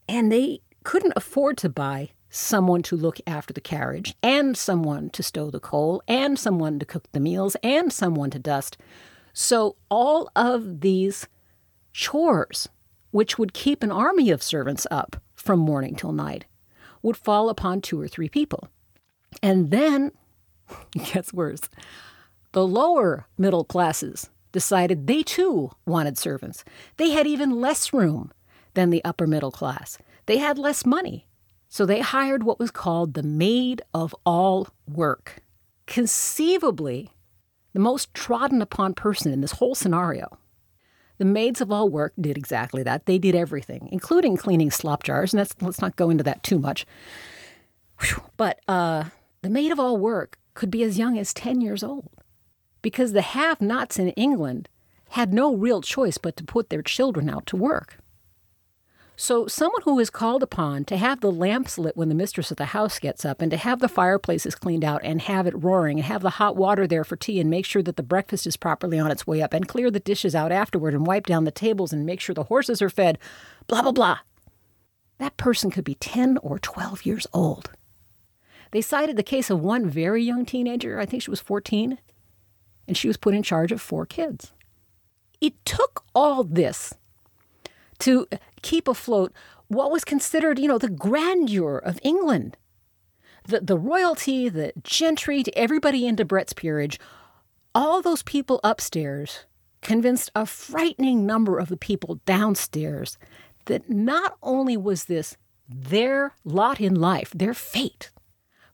And 0.06 0.30
they 0.30 0.60
couldn't 0.84 1.14
afford 1.16 1.56
to 1.58 1.70
buy 1.70 2.10
someone 2.30 2.82
to 2.82 2.96
look 2.96 3.20
after 3.26 3.52
the 3.52 3.60
carriage 3.60 4.14
and 4.22 4.56
someone 4.56 5.10
to 5.10 5.22
stow 5.22 5.50
the 5.50 5.60
coal 5.60 6.00
and 6.06 6.38
someone 6.38 6.78
to 6.78 6.86
cook 6.86 7.10
the 7.12 7.20
meals 7.20 7.56
and 7.62 7.92
someone 7.92 8.30
to 8.30 8.38
dust. 8.38 8.78
So 9.32 9.76
all 9.90 10.30
of 10.36 10.80
these 10.80 11.26
chores, 11.92 12.68
which 13.10 13.38
would 13.38 13.52
keep 13.52 13.82
an 13.82 13.90
army 13.90 14.30
of 14.30 14.42
servants 14.42 14.86
up 14.90 15.16
from 15.34 15.58
morning 15.58 15.96
till 15.96 16.12
night, 16.12 16.44
would 17.02 17.16
fall 17.16 17.48
upon 17.48 17.80
two 17.80 18.00
or 18.00 18.06
three 18.06 18.28
people. 18.28 18.68
And 19.42 19.70
then 19.70 20.12
it 20.94 21.12
gets 21.12 21.32
worse. 21.32 21.62
The 22.52 22.66
lower 22.66 23.26
middle 23.36 23.64
classes 23.64 24.30
decided 24.52 25.06
they 25.06 25.22
too 25.22 25.70
wanted 25.86 26.18
servants. 26.18 26.64
They 26.96 27.10
had 27.10 27.26
even 27.26 27.60
less 27.60 27.92
room 27.92 28.32
than 28.74 28.90
the 28.90 29.04
upper 29.04 29.26
middle 29.26 29.50
class. 29.50 29.98
They 30.26 30.38
had 30.38 30.58
less 30.58 30.86
money. 30.86 31.26
So 31.70 31.86
they 31.86 32.00
hired 32.00 32.42
what 32.42 32.58
was 32.58 32.72
called 32.72 33.14
the 33.14 33.22
maid 33.22 33.80
of 33.94 34.14
all 34.26 34.68
work. 34.92 35.36
Conceivably, 35.86 37.12
the 37.72 37.78
most 37.78 38.12
trodden 38.12 38.60
upon 38.60 38.92
person 38.92 39.32
in 39.32 39.40
this 39.40 39.52
whole 39.52 39.76
scenario. 39.76 40.36
The 41.18 41.24
maids 41.24 41.60
of 41.60 41.70
all 41.70 41.88
work 41.88 42.12
did 42.20 42.36
exactly 42.36 42.82
that. 42.82 43.06
They 43.06 43.18
did 43.18 43.36
everything, 43.36 43.88
including 43.92 44.36
cleaning 44.36 44.72
slop 44.72 45.04
jars, 45.04 45.32
and 45.32 45.48
let's 45.60 45.80
not 45.80 45.94
go 45.94 46.10
into 46.10 46.24
that 46.24 46.42
too 46.42 46.58
much. 46.58 46.84
Whew. 48.00 48.22
But 48.36 48.58
uh, 48.66 49.04
the 49.42 49.50
maid 49.50 49.70
of 49.70 49.78
all 49.78 49.96
work 49.96 50.38
could 50.54 50.72
be 50.72 50.82
as 50.82 50.98
young 50.98 51.18
as 51.18 51.32
10 51.32 51.60
years 51.60 51.84
old 51.84 52.10
because 52.82 53.12
the 53.12 53.22
have 53.22 53.60
nots 53.60 53.96
in 53.96 54.08
England 54.10 54.68
had 55.10 55.32
no 55.32 55.54
real 55.54 55.82
choice 55.82 56.18
but 56.18 56.36
to 56.36 56.44
put 56.44 56.68
their 56.68 56.82
children 56.82 57.30
out 57.30 57.46
to 57.46 57.56
work. 57.56 57.98
So, 59.20 59.46
someone 59.46 59.82
who 59.82 59.98
is 59.98 60.08
called 60.08 60.42
upon 60.42 60.86
to 60.86 60.96
have 60.96 61.20
the 61.20 61.30
lamps 61.30 61.76
lit 61.76 61.94
when 61.94 62.08
the 62.08 62.14
mistress 62.14 62.50
of 62.50 62.56
the 62.56 62.64
house 62.64 62.98
gets 62.98 63.22
up, 63.22 63.42
and 63.42 63.50
to 63.50 63.58
have 63.58 63.80
the 63.80 63.86
fireplaces 63.86 64.54
cleaned 64.54 64.82
out 64.82 65.02
and 65.04 65.20
have 65.20 65.46
it 65.46 65.62
roaring, 65.62 65.98
and 65.98 66.06
have 66.06 66.22
the 66.22 66.30
hot 66.30 66.56
water 66.56 66.86
there 66.86 67.04
for 67.04 67.16
tea, 67.16 67.38
and 67.38 67.50
make 67.50 67.66
sure 67.66 67.82
that 67.82 67.96
the 67.96 68.02
breakfast 68.02 68.46
is 68.46 68.56
properly 68.56 68.98
on 68.98 69.10
its 69.10 69.26
way 69.26 69.42
up, 69.42 69.52
and 69.52 69.68
clear 69.68 69.90
the 69.90 70.00
dishes 70.00 70.34
out 70.34 70.52
afterward, 70.52 70.94
and 70.94 71.06
wipe 71.06 71.26
down 71.26 71.44
the 71.44 71.50
tables, 71.50 71.92
and 71.92 72.06
make 72.06 72.18
sure 72.18 72.34
the 72.34 72.44
horses 72.44 72.80
are 72.80 72.88
fed, 72.88 73.18
blah, 73.66 73.82
blah, 73.82 73.92
blah. 73.92 74.20
That 75.18 75.36
person 75.36 75.70
could 75.70 75.84
be 75.84 75.96
10 75.96 76.38
or 76.38 76.58
12 76.58 77.04
years 77.04 77.26
old. 77.34 77.72
They 78.70 78.80
cited 78.80 79.16
the 79.16 79.22
case 79.22 79.50
of 79.50 79.60
one 79.60 79.86
very 79.86 80.22
young 80.22 80.46
teenager, 80.46 80.98
I 80.98 81.04
think 81.04 81.22
she 81.22 81.30
was 81.30 81.40
14, 81.40 81.98
and 82.88 82.96
she 82.96 83.06
was 83.06 83.18
put 83.18 83.34
in 83.34 83.42
charge 83.42 83.70
of 83.70 83.82
four 83.82 84.06
kids. 84.06 84.52
It 85.42 85.62
took 85.66 86.04
all 86.14 86.42
this 86.42 86.94
to 88.00 88.26
keep 88.62 88.88
afloat 88.88 89.32
what 89.68 89.90
was 89.90 90.04
considered, 90.04 90.58
you 90.58 90.68
know, 90.68 90.78
the 90.78 90.88
grandeur 90.88 91.78
of 91.78 92.00
England. 92.02 92.56
The, 93.46 93.60
the 93.60 93.78
royalty, 93.78 94.48
the 94.48 94.72
gentry, 94.82 95.42
to 95.42 95.58
everybody 95.58 96.06
in 96.06 96.16
Debrett's 96.16 96.52
peerage, 96.52 96.98
all 97.74 98.02
those 98.02 98.22
people 98.22 98.60
upstairs 98.64 99.46
convinced 99.80 100.30
a 100.34 100.44
frightening 100.44 101.24
number 101.24 101.58
of 101.58 101.68
the 101.68 101.76
people 101.76 102.20
downstairs 102.26 103.16
that 103.66 103.88
not 103.88 104.36
only 104.42 104.76
was 104.76 105.04
this 105.04 105.36
their 105.68 106.34
lot 106.44 106.80
in 106.80 106.94
life, 106.94 107.30
their 107.34 107.54
fate, 107.54 108.10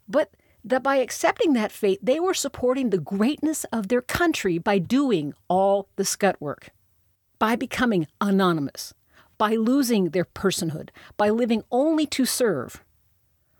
but 0.08 0.30
that 0.64 0.82
by 0.82 0.96
accepting 0.96 1.52
that 1.52 1.70
fate, 1.70 2.00
they 2.02 2.18
were 2.18 2.34
supporting 2.34 2.90
the 2.90 2.98
greatness 2.98 3.64
of 3.64 3.88
their 3.88 4.02
country 4.02 4.58
by 4.58 4.78
doing 4.78 5.34
all 5.48 5.88
the 5.96 6.04
scut 6.04 6.40
work, 6.40 6.70
by 7.38 7.54
becoming 7.54 8.06
anonymous, 8.20 8.94
by 9.38 9.54
losing 9.54 10.10
their 10.10 10.24
personhood, 10.24 10.90
by 11.16 11.30
living 11.30 11.62
only 11.70 12.06
to 12.06 12.24
serve, 12.24 12.82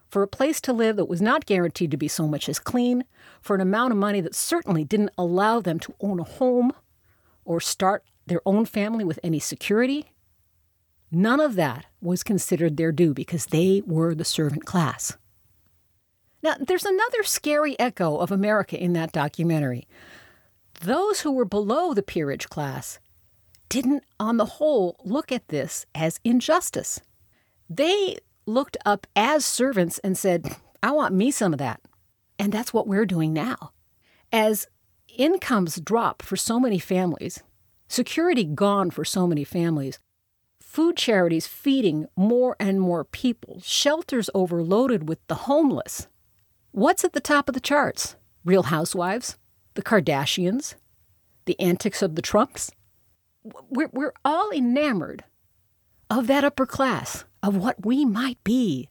for 0.09 0.23
a 0.23 0.29
place 0.29 0.61
to 0.63 0.73
live 0.73 0.97
that 0.97 1.09
was 1.09 1.21
not 1.21 1.47
guaranteed 1.47 1.91
to 1.91 1.97
be 1.97 2.09
so 2.09 2.27
much 2.27 2.49
as 2.49 2.59
clean, 2.59 3.05
for 3.41 3.55
an 3.55 3.61
amount 3.61 3.93
of 3.93 3.99
money 3.99 4.21
that 4.21 4.35
certainly 4.35 4.85
didn't 4.85 5.11
allow 5.19 5.61
them 5.61 5.79
to 5.81 5.95
own 6.01 6.19
a 6.21 6.25
home 6.25 6.73
or 7.45 7.61
start 7.61 8.05
their 8.27 8.41
own 8.47 8.65
family 8.65 9.05
with 9.05 9.21
any 9.23 9.39
security. 9.39 10.13
None 11.11 11.41
of 11.41 11.55
that 11.55 11.87
was 12.01 12.23
considered 12.23 12.77
their 12.77 12.93
due 12.93 13.15
because 13.15 13.47
they 13.47 13.83
were 13.87 14.15
the 14.15 14.25
servant 14.25 14.65
class. 14.65 15.17
Now, 16.43 16.55
there's 16.61 16.85
another 16.85 17.23
scary 17.23 17.79
echo 17.79 18.17
of 18.19 18.31
America 18.31 18.81
in 18.81 18.93
that 18.95 19.13
documentary. 19.13 19.87
Those 20.81 21.21
who 21.21 21.33
were 21.33 21.45
below 21.45 21.95
the 21.95 22.03
peerage 22.03 22.49
class 22.49 22.99
didn't, 23.69 24.05
on 24.19 24.37
the 24.37 24.45
whole, 24.45 24.97
look 25.05 25.33
at 25.33 25.49
this 25.49 25.87
as 25.95 26.21
injustice. 26.25 27.01
They 27.69 28.19
looked 28.47 28.77
up 28.85 29.07
as 29.17 29.45
servants 29.45 29.99
and 29.99 30.17
said, 30.17 30.57
I 30.83 30.93
want 30.93 31.15
me 31.15 31.31
some 31.31 31.53
of 31.53 31.59
that. 31.59 31.81
And 32.39 32.53
that's 32.53 32.73
what 32.73 32.87
we're 32.87 33.07
doing 33.07 33.33
now. 33.33 33.73
As 34.33 34.67
incomes 35.17 35.81
drop 35.81 36.23
for 36.23 36.37
so 36.37 36.61
many 36.61 36.79
families, 36.79 37.43
security 37.89 38.45
gone 38.45 38.91
for 38.91 39.05
so 39.05 39.27
many 39.27 39.45
families, 39.45 39.99
food 40.61 40.97
charities 40.97 41.47
feeding 41.47 42.07
more 42.17 42.57
and 42.61 42.81
more 42.81 43.05
people, 43.05 43.61
shelters 43.65 44.29
overloaded 44.35 45.09
with 45.09 45.19
the 45.27 45.35
homeless, 45.35 46.09
What's 46.77 47.07
at 47.07 47.15
the 47.15 47.23
top 47.23 47.49
of 47.49 47.55
the 47.55 47.61
charts? 47.61 48.17
Real 48.45 48.65
Housewives, 48.65 49.39
the 49.77 49.83
Kardashians, 49.83 50.75
the 51.47 51.59
antics 51.59 52.03
of 52.03 52.17
the 52.17 52.21
Trumps. 52.21 52.71
We're, 53.71 53.91
we're 53.93 54.13
all 54.25 54.51
enamored 54.51 55.25
of 56.11 56.27
that 56.27 56.45
upper 56.45 56.67
class, 56.67 57.25
of 57.43 57.57
what 57.57 57.85
we 57.85 58.05
might 58.05 58.43
be 58.45 58.89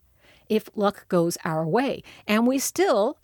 if 0.50 0.70
luck 0.76 1.08
goes 1.08 1.38
our 1.44 1.66
way. 1.66 2.04
And 2.28 2.48
we 2.48 2.60
still, 2.60 3.20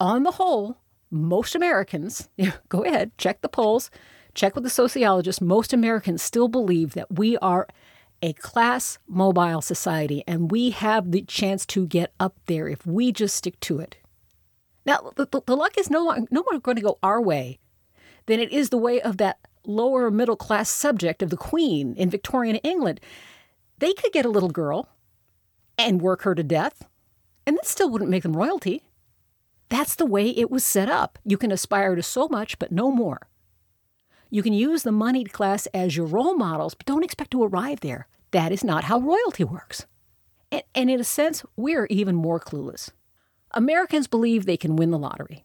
on 0.00 0.22
the 0.22 0.32
whole, 0.32 0.78
most 1.10 1.54
Americans, 1.54 2.28
go 2.68 2.84
ahead, 2.84 3.16
check 3.18 3.40
the 3.40 3.48
polls, 3.48 3.90
check 4.34 4.54
with 4.54 4.64
the 4.64 4.70
sociologists, 4.70 5.40
most 5.40 5.72
Americans 5.72 6.22
still 6.22 6.48
believe 6.48 6.94
that 6.94 7.16
we 7.16 7.36
are 7.38 7.68
a 8.22 8.32
class 8.34 8.98
mobile 9.06 9.60
society 9.60 10.24
and 10.26 10.50
we 10.50 10.70
have 10.70 11.10
the 11.10 11.22
chance 11.22 11.66
to 11.66 11.86
get 11.86 12.12
up 12.18 12.34
there 12.46 12.68
if 12.68 12.86
we 12.86 13.12
just 13.12 13.36
stick 13.36 13.58
to 13.60 13.78
it. 13.80 13.96
Now, 14.86 15.12
the, 15.16 15.26
the 15.46 15.56
luck 15.56 15.78
is 15.78 15.90
no, 15.90 16.26
no 16.30 16.44
more 16.50 16.60
going 16.60 16.76
to 16.76 16.82
go 16.82 16.98
our 17.02 17.20
way 17.20 17.58
than 18.26 18.40
it 18.40 18.52
is 18.52 18.70
the 18.70 18.78
way 18.78 19.00
of 19.00 19.18
that 19.18 19.38
lower 19.66 20.10
middle 20.10 20.36
class 20.36 20.68
subject 20.68 21.22
of 21.22 21.30
the 21.30 21.36
Queen 21.36 21.94
in 21.96 22.10
Victorian 22.10 22.56
England. 22.56 23.00
They 23.78 23.92
could 23.92 24.12
get 24.12 24.24
a 24.24 24.30
little 24.30 24.50
girl 24.50 24.88
and 25.76 26.02
work 26.02 26.22
her 26.22 26.34
to 26.34 26.42
death, 26.42 26.86
and 27.46 27.56
that 27.56 27.66
still 27.66 27.90
wouldn't 27.90 28.10
make 28.10 28.22
them 28.22 28.36
royalty. 28.36 28.82
That's 29.68 29.94
the 29.94 30.06
way 30.06 30.28
it 30.28 30.50
was 30.50 30.64
set 30.64 30.88
up. 30.88 31.18
You 31.24 31.36
can 31.36 31.50
aspire 31.50 31.94
to 31.94 32.02
so 32.02 32.28
much, 32.28 32.58
but 32.58 32.70
no 32.70 32.90
more. 32.90 33.28
You 34.30 34.42
can 34.42 34.52
use 34.52 34.82
the 34.82 34.92
moneyed 34.92 35.32
class 35.32 35.66
as 35.66 35.96
your 35.96 36.06
role 36.06 36.34
models, 36.34 36.74
but 36.74 36.86
don't 36.86 37.04
expect 37.04 37.30
to 37.32 37.44
arrive 37.44 37.80
there. 37.80 38.08
That 38.30 38.52
is 38.52 38.64
not 38.64 38.84
how 38.84 38.98
royalty 38.98 39.44
works. 39.44 39.86
And, 40.50 40.62
and 40.74 40.90
in 40.90 41.00
a 41.00 41.04
sense, 41.04 41.44
we're 41.56 41.86
even 41.90 42.14
more 42.14 42.40
clueless. 42.40 42.90
Americans 43.52 44.08
believe 44.08 44.44
they 44.44 44.56
can 44.56 44.76
win 44.76 44.90
the 44.90 44.98
lottery. 44.98 45.44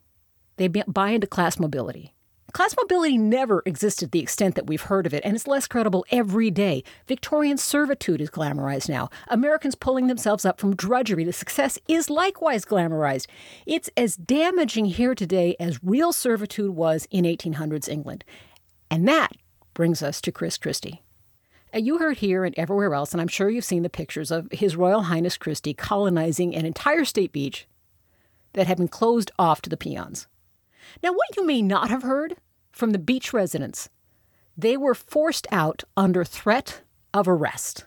They 0.57 0.67
buy 0.67 1.11
into 1.11 1.27
class 1.27 1.59
mobility. 1.59 2.13
Class 2.51 2.75
mobility 2.75 3.17
never 3.17 3.61
existed 3.65 4.05
to 4.05 4.11
the 4.11 4.19
extent 4.19 4.55
that 4.55 4.65
we've 4.65 4.81
heard 4.81 5.05
of 5.05 5.13
it, 5.13 5.23
and 5.23 5.35
it's 5.35 5.47
less 5.47 5.67
credible 5.67 6.05
every 6.09 6.49
day. 6.49 6.83
Victorian 7.07 7.57
servitude 7.57 8.21
is 8.21 8.29
glamorized 8.29 8.89
now. 8.89 9.09
Americans 9.27 9.75
pulling 9.75 10.07
themselves 10.07 10.45
up 10.45 10.59
from 10.59 10.75
drudgery 10.75 11.23
to 11.25 11.33
success 11.33 11.77
is 11.87 12.09
likewise 12.09 12.65
glamorized. 12.65 13.27
It's 13.65 13.89
as 13.95 14.15
damaging 14.15 14.85
here 14.85 15.13
today 15.13 15.55
as 15.59 15.83
real 15.83 16.11
servitude 16.11 16.71
was 16.71 17.07
in 17.11 17.23
1800s 17.25 17.87
England. 17.87 18.23
And 18.89 19.07
that 19.07 19.33
brings 19.75 20.01
us 20.01 20.19
to 20.21 20.31
Chris 20.31 20.57
Christie. 20.57 21.03
Uh, 21.73 21.77
you 21.77 21.99
heard 21.99 22.17
here 22.17 22.45
and 22.45 22.57
everywhere 22.57 22.95
else, 22.95 23.11
and 23.11 23.21
I'm 23.21 23.27
sure 23.27 23.49
you've 23.49 23.63
seen 23.63 23.83
the 23.83 23.89
pictures 23.89 24.31
of 24.31 24.51
His 24.51 24.75
Royal 24.75 25.03
Highness 25.03 25.37
Christie 25.37 25.75
colonizing 25.75 26.55
an 26.55 26.65
entire 26.65 27.05
state 27.05 27.31
beach 27.31 27.67
that 28.53 28.65
had 28.65 28.77
been 28.77 28.87
closed 28.87 29.29
off 29.37 29.61
to 29.61 29.69
the 29.69 29.77
peons. 29.77 30.27
Now, 31.03 31.11
what 31.11 31.35
you 31.37 31.45
may 31.45 31.61
not 31.61 31.89
have 31.89 32.03
heard 32.03 32.37
from 32.71 32.91
the 32.91 32.99
beach 32.99 33.33
residents, 33.33 33.89
they 34.57 34.77
were 34.77 34.95
forced 34.95 35.47
out 35.51 35.83
under 35.95 36.23
threat 36.23 36.81
of 37.13 37.27
arrest. 37.27 37.85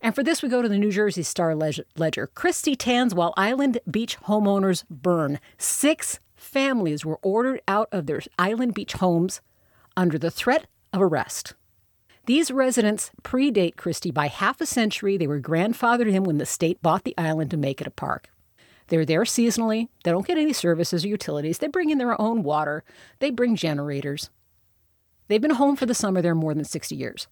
And 0.00 0.14
for 0.14 0.22
this, 0.24 0.42
we 0.42 0.48
go 0.48 0.62
to 0.62 0.68
the 0.68 0.78
New 0.78 0.90
Jersey 0.90 1.22
Star 1.22 1.54
Ledger. 1.54 2.26
Christie 2.34 2.76
Tanz 2.76 3.14
while 3.14 3.32
Island 3.36 3.78
Beach 3.88 4.18
homeowners 4.22 4.84
burn. 4.90 5.38
Six 5.58 6.18
families 6.34 7.04
were 7.04 7.20
ordered 7.22 7.60
out 7.68 7.88
of 7.92 8.06
their 8.06 8.20
Island 8.38 8.74
Beach 8.74 8.94
homes 8.94 9.40
under 9.96 10.18
the 10.18 10.30
threat 10.30 10.66
of 10.92 11.00
arrest. 11.00 11.54
These 12.26 12.50
residents 12.50 13.10
predate 13.22 13.76
Christie 13.76 14.10
by 14.10 14.26
half 14.26 14.60
a 14.60 14.66
century. 14.66 15.16
They 15.16 15.26
were 15.26 15.40
grandfathered 15.40 16.12
in 16.12 16.24
when 16.24 16.38
the 16.38 16.46
state 16.46 16.82
bought 16.82 17.04
the 17.04 17.16
island 17.16 17.50
to 17.52 17.56
make 17.56 17.80
it 17.80 17.86
a 17.86 17.90
park. 17.90 18.28
They're 18.88 19.04
there 19.04 19.22
seasonally. 19.22 19.88
They 20.04 20.10
don't 20.10 20.26
get 20.26 20.38
any 20.38 20.52
services 20.52 21.04
or 21.04 21.08
utilities. 21.08 21.58
They 21.58 21.68
bring 21.68 21.90
in 21.90 21.98
their 21.98 22.20
own 22.20 22.42
water. 22.42 22.84
They 23.18 23.30
bring 23.30 23.56
generators. 23.56 24.30
They've 25.28 25.40
been 25.40 25.52
home 25.52 25.76
for 25.76 25.86
the 25.86 25.94
summer 25.94 26.20
there 26.20 26.34
more 26.34 26.54
than 26.54 26.64
60 26.64 26.94
years. 26.94 27.26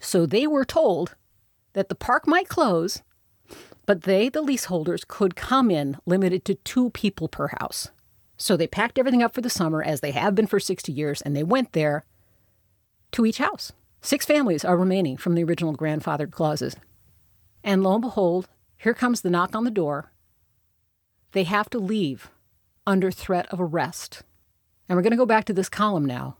So 0.00 0.26
they 0.26 0.46
were 0.46 0.64
told 0.64 1.14
that 1.72 1.88
the 1.88 1.94
park 1.94 2.26
might 2.26 2.48
close, 2.48 3.02
but 3.86 4.02
they, 4.02 4.28
the 4.28 4.42
leaseholders, 4.42 5.04
could 5.06 5.36
come 5.36 5.70
in 5.70 5.96
limited 6.04 6.44
to 6.44 6.54
two 6.56 6.90
people 6.90 7.28
per 7.28 7.48
house. 7.58 7.90
So 8.36 8.56
they 8.56 8.66
packed 8.66 8.98
everything 8.98 9.22
up 9.22 9.34
for 9.34 9.40
the 9.40 9.48
summer, 9.48 9.82
as 9.82 10.00
they 10.00 10.10
have 10.10 10.34
been 10.34 10.46
for 10.46 10.60
60 10.60 10.92
years, 10.92 11.22
and 11.22 11.34
they 11.34 11.42
went 11.42 11.72
there 11.72 12.04
to 13.12 13.24
each 13.24 13.38
house. 13.38 13.72
Six 14.02 14.26
families 14.26 14.64
are 14.64 14.76
remaining 14.76 15.16
from 15.16 15.34
the 15.34 15.44
original 15.44 15.74
grandfathered 15.74 16.32
clauses. 16.32 16.76
And 17.64 17.82
lo 17.82 17.94
and 17.94 18.02
behold, 18.02 18.48
here 18.76 18.94
comes 18.94 19.22
the 19.22 19.30
knock 19.30 19.54
on 19.54 19.64
the 19.64 19.70
door. 19.70 20.12
They 21.36 21.44
have 21.44 21.68
to 21.68 21.78
leave 21.78 22.30
under 22.86 23.10
threat 23.10 23.44
of 23.52 23.60
arrest. 23.60 24.22
And 24.88 24.96
we're 24.96 25.02
going 25.02 25.10
to 25.10 25.18
go 25.18 25.26
back 25.26 25.44
to 25.44 25.52
this 25.52 25.68
column 25.68 26.06
now 26.06 26.38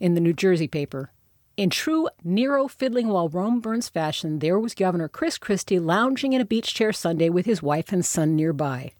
in 0.00 0.14
the 0.14 0.20
New 0.20 0.32
Jersey 0.32 0.66
paper. 0.66 1.12
In 1.56 1.70
true 1.70 2.08
Nero 2.24 2.66
fiddling 2.66 3.06
while 3.06 3.28
Rome 3.28 3.60
burns 3.60 3.88
fashion, 3.88 4.40
there 4.40 4.58
was 4.58 4.74
Governor 4.74 5.06
Chris 5.06 5.38
Christie 5.38 5.78
lounging 5.78 6.32
in 6.32 6.40
a 6.40 6.44
beach 6.44 6.74
chair 6.74 6.92
Sunday 6.92 7.28
with 7.28 7.46
his 7.46 7.62
wife 7.62 7.92
and 7.92 8.04
son 8.04 8.34
nearby. 8.34 8.94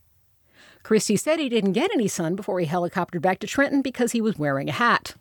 Christie 0.85 1.17
said 1.17 1.41
he 1.41 1.49
didn't 1.49 1.73
get 1.73 1.91
any 1.93 2.07
sun 2.07 2.37
before 2.37 2.61
he 2.61 2.67
helicoptered 2.67 3.21
back 3.21 3.41
to 3.41 3.49
Trenton 3.49 3.83
because 3.83 4.13
he 4.13 4.21
was 4.21 4.39
wearing 4.39 4.69
a 4.69 4.73
hat. 4.73 5.17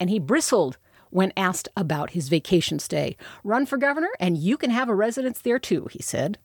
And 0.00 0.10
he 0.10 0.18
bristled 0.18 0.76
when 1.10 1.32
asked 1.36 1.68
about 1.76 2.10
his 2.10 2.28
vacation 2.28 2.80
stay. 2.80 3.16
Run 3.44 3.66
for 3.66 3.76
governor, 3.76 4.10
and 4.18 4.36
you 4.36 4.56
can 4.56 4.70
have 4.70 4.88
a 4.88 4.94
residence 4.96 5.40
there 5.40 5.60
too, 5.60 5.86
he 5.92 6.02
said. 6.02 6.38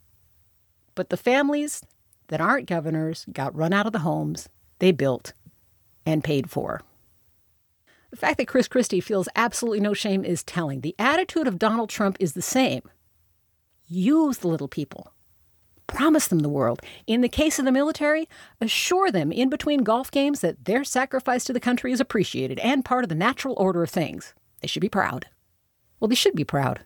But 0.93 1.09
the 1.09 1.17
families 1.17 1.81
that 2.27 2.41
aren't 2.41 2.67
governors 2.67 3.25
got 3.31 3.55
run 3.55 3.73
out 3.73 3.85
of 3.85 3.93
the 3.93 3.99
homes 3.99 4.49
they 4.79 4.91
built 4.91 5.33
and 6.05 6.23
paid 6.23 6.49
for. 6.49 6.81
The 8.09 8.17
fact 8.17 8.37
that 8.37 8.47
Chris 8.47 8.67
Christie 8.67 9.01
feels 9.01 9.27
absolutely 9.35 9.81
no 9.81 9.93
shame 9.93 10.23
is 10.23 10.43
telling. 10.43 10.81
The 10.81 10.95
attitude 10.97 11.47
of 11.47 11.59
Donald 11.59 11.89
Trump 11.89 12.17
is 12.19 12.33
the 12.33 12.41
same. 12.41 12.83
Use 13.87 14.37
the 14.39 14.47
little 14.47 14.67
people. 14.67 15.11
Promise 15.87 16.27
them 16.27 16.39
the 16.39 16.49
world. 16.49 16.81
In 17.05 17.21
the 17.21 17.29
case 17.29 17.59
of 17.59 17.65
the 17.65 17.71
military, 17.71 18.27
assure 18.59 19.09
them 19.09 19.31
in 19.31 19.49
between 19.49 19.83
golf 19.83 20.11
games 20.11 20.41
that 20.41 20.65
their 20.65 20.83
sacrifice 20.83 21.45
to 21.45 21.53
the 21.53 21.59
country 21.59 21.91
is 21.91 22.01
appreciated 22.01 22.59
and 22.59 22.83
part 22.83 23.03
of 23.03 23.09
the 23.09 23.15
natural 23.15 23.55
order 23.57 23.83
of 23.83 23.89
things. 23.89 24.33
They 24.61 24.67
should 24.67 24.81
be 24.81 24.89
proud. 24.89 25.27
Well, 25.99 26.09
they 26.09 26.15
should 26.15 26.35
be 26.35 26.43
proud. 26.43 26.81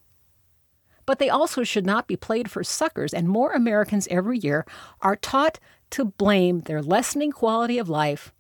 But 1.06 1.20
they 1.20 1.30
also 1.30 1.64
should 1.64 1.86
not 1.86 2.08
be 2.08 2.16
played 2.16 2.50
for 2.50 2.64
suckers, 2.64 3.14
and 3.14 3.28
more 3.28 3.54
Americans 3.54 4.08
every 4.10 4.38
year 4.38 4.66
are 5.02 5.16
taught 5.16 5.60
to 5.92 6.06
blame 6.06 6.62
their 6.62 6.82
lessening 6.82 7.32
quality 7.32 7.78
of 7.78 7.90
life 7.90 8.34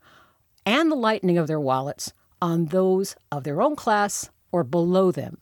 and 0.66 0.92
the 0.92 0.96
lightening 0.96 1.38
of 1.38 1.48
their 1.48 1.60
wallets 1.60 2.14
on 2.42 2.66
those 2.66 3.16
of 3.32 3.44
their 3.44 3.62
own 3.62 3.76
class 3.76 4.30
or 4.52 4.64
below 4.64 5.12
them 5.12 5.38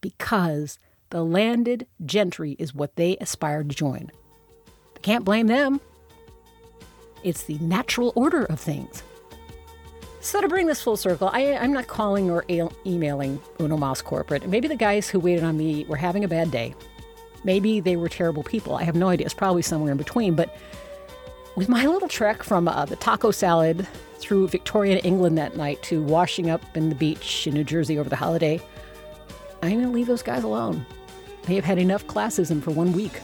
because 0.00 0.78
the 1.10 1.24
landed 1.24 1.86
gentry 2.04 2.54
is 2.58 2.74
what 2.74 2.96
they 2.96 3.16
aspire 3.20 3.62
to 3.62 3.74
join. 3.74 4.10
Can't 5.02 5.24
blame 5.24 5.46
them. 5.46 5.80
It's 7.24 7.44
the 7.44 7.58
natural 7.58 8.12
order 8.14 8.44
of 8.44 8.60
things. 8.60 9.02
So, 10.28 10.42
to 10.42 10.48
bring 10.48 10.66
this 10.66 10.82
full 10.82 10.98
circle, 10.98 11.30
I, 11.32 11.40
am 11.40 11.72
not 11.72 11.86
calling 11.86 12.30
or 12.30 12.44
emailing 12.84 13.40
Uno 13.58 13.78
Mas 13.78 14.02
Corporate. 14.02 14.46
Maybe 14.46 14.68
the 14.68 14.76
guys 14.76 15.08
who 15.08 15.18
waited 15.18 15.42
on 15.42 15.56
me 15.56 15.86
were 15.88 15.96
having 15.96 16.22
a 16.22 16.28
bad 16.28 16.50
day. 16.50 16.74
Maybe 17.44 17.80
they 17.80 17.96
were 17.96 18.10
terrible 18.10 18.42
people. 18.42 18.74
I 18.74 18.82
have 18.82 18.94
no 18.94 19.08
idea. 19.08 19.24
It's 19.24 19.32
probably 19.32 19.62
somewhere 19.62 19.90
in 19.90 19.96
between. 19.96 20.34
But 20.34 20.54
with 21.56 21.70
my 21.70 21.86
little 21.86 22.10
trek 22.10 22.42
from 22.42 22.68
uh, 22.68 22.84
the 22.84 22.96
taco 22.96 23.30
salad 23.30 23.88
through 24.18 24.48
Victorian 24.48 24.98
England 24.98 25.38
that 25.38 25.56
night 25.56 25.82
to 25.84 26.02
washing 26.02 26.50
up 26.50 26.60
in 26.76 26.90
the 26.90 26.94
beach 26.94 27.46
in 27.46 27.54
New 27.54 27.64
Jersey 27.64 27.98
over 27.98 28.10
the 28.10 28.16
holiday, 28.16 28.60
I'm 29.62 29.70
going 29.70 29.86
to 29.86 29.90
leave 29.90 30.08
those 30.08 30.22
guys 30.22 30.44
alone. 30.44 30.84
They 31.44 31.54
have 31.54 31.64
had 31.64 31.78
enough 31.78 32.06
classism 32.06 32.62
for 32.62 32.72
one 32.72 32.92
week. 32.92 33.18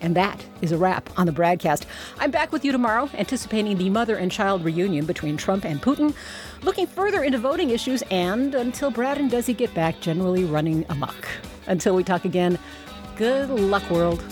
And 0.00 0.14
that 0.16 0.44
is 0.60 0.72
a 0.72 0.78
wrap 0.78 1.08
on 1.18 1.26
the 1.26 1.32
BradCast. 1.32 1.84
I'm 2.18 2.30
back 2.30 2.52
with 2.52 2.64
you 2.64 2.72
tomorrow, 2.72 3.08
anticipating 3.14 3.78
the 3.78 3.90
mother 3.90 4.16
and 4.16 4.30
child 4.30 4.64
reunion 4.64 5.06
between 5.06 5.36
Trump 5.36 5.64
and 5.64 5.80
Putin, 5.80 6.14
looking 6.62 6.86
further 6.86 7.24
into 7.24 7.38
voting 7.38 7.70
issues, 7.70 8.02
and 8.10 8.54
until 8.54 8.90
Brad 8.90 9.18
and 9.18 9.30
Desi 9.30 9.56
get 9.56 9.72
back, 9.74 10.00
generally 10.00 10.44
running 10.44 10.84
amok. 10.88 11.28
Until 11.66 11.94
we 11.94 12.04
talk 12.04 12.24
again, 12.24 12.58
good 13.16 13.50
luck, 13.50 13.88
world. 13.90 14.22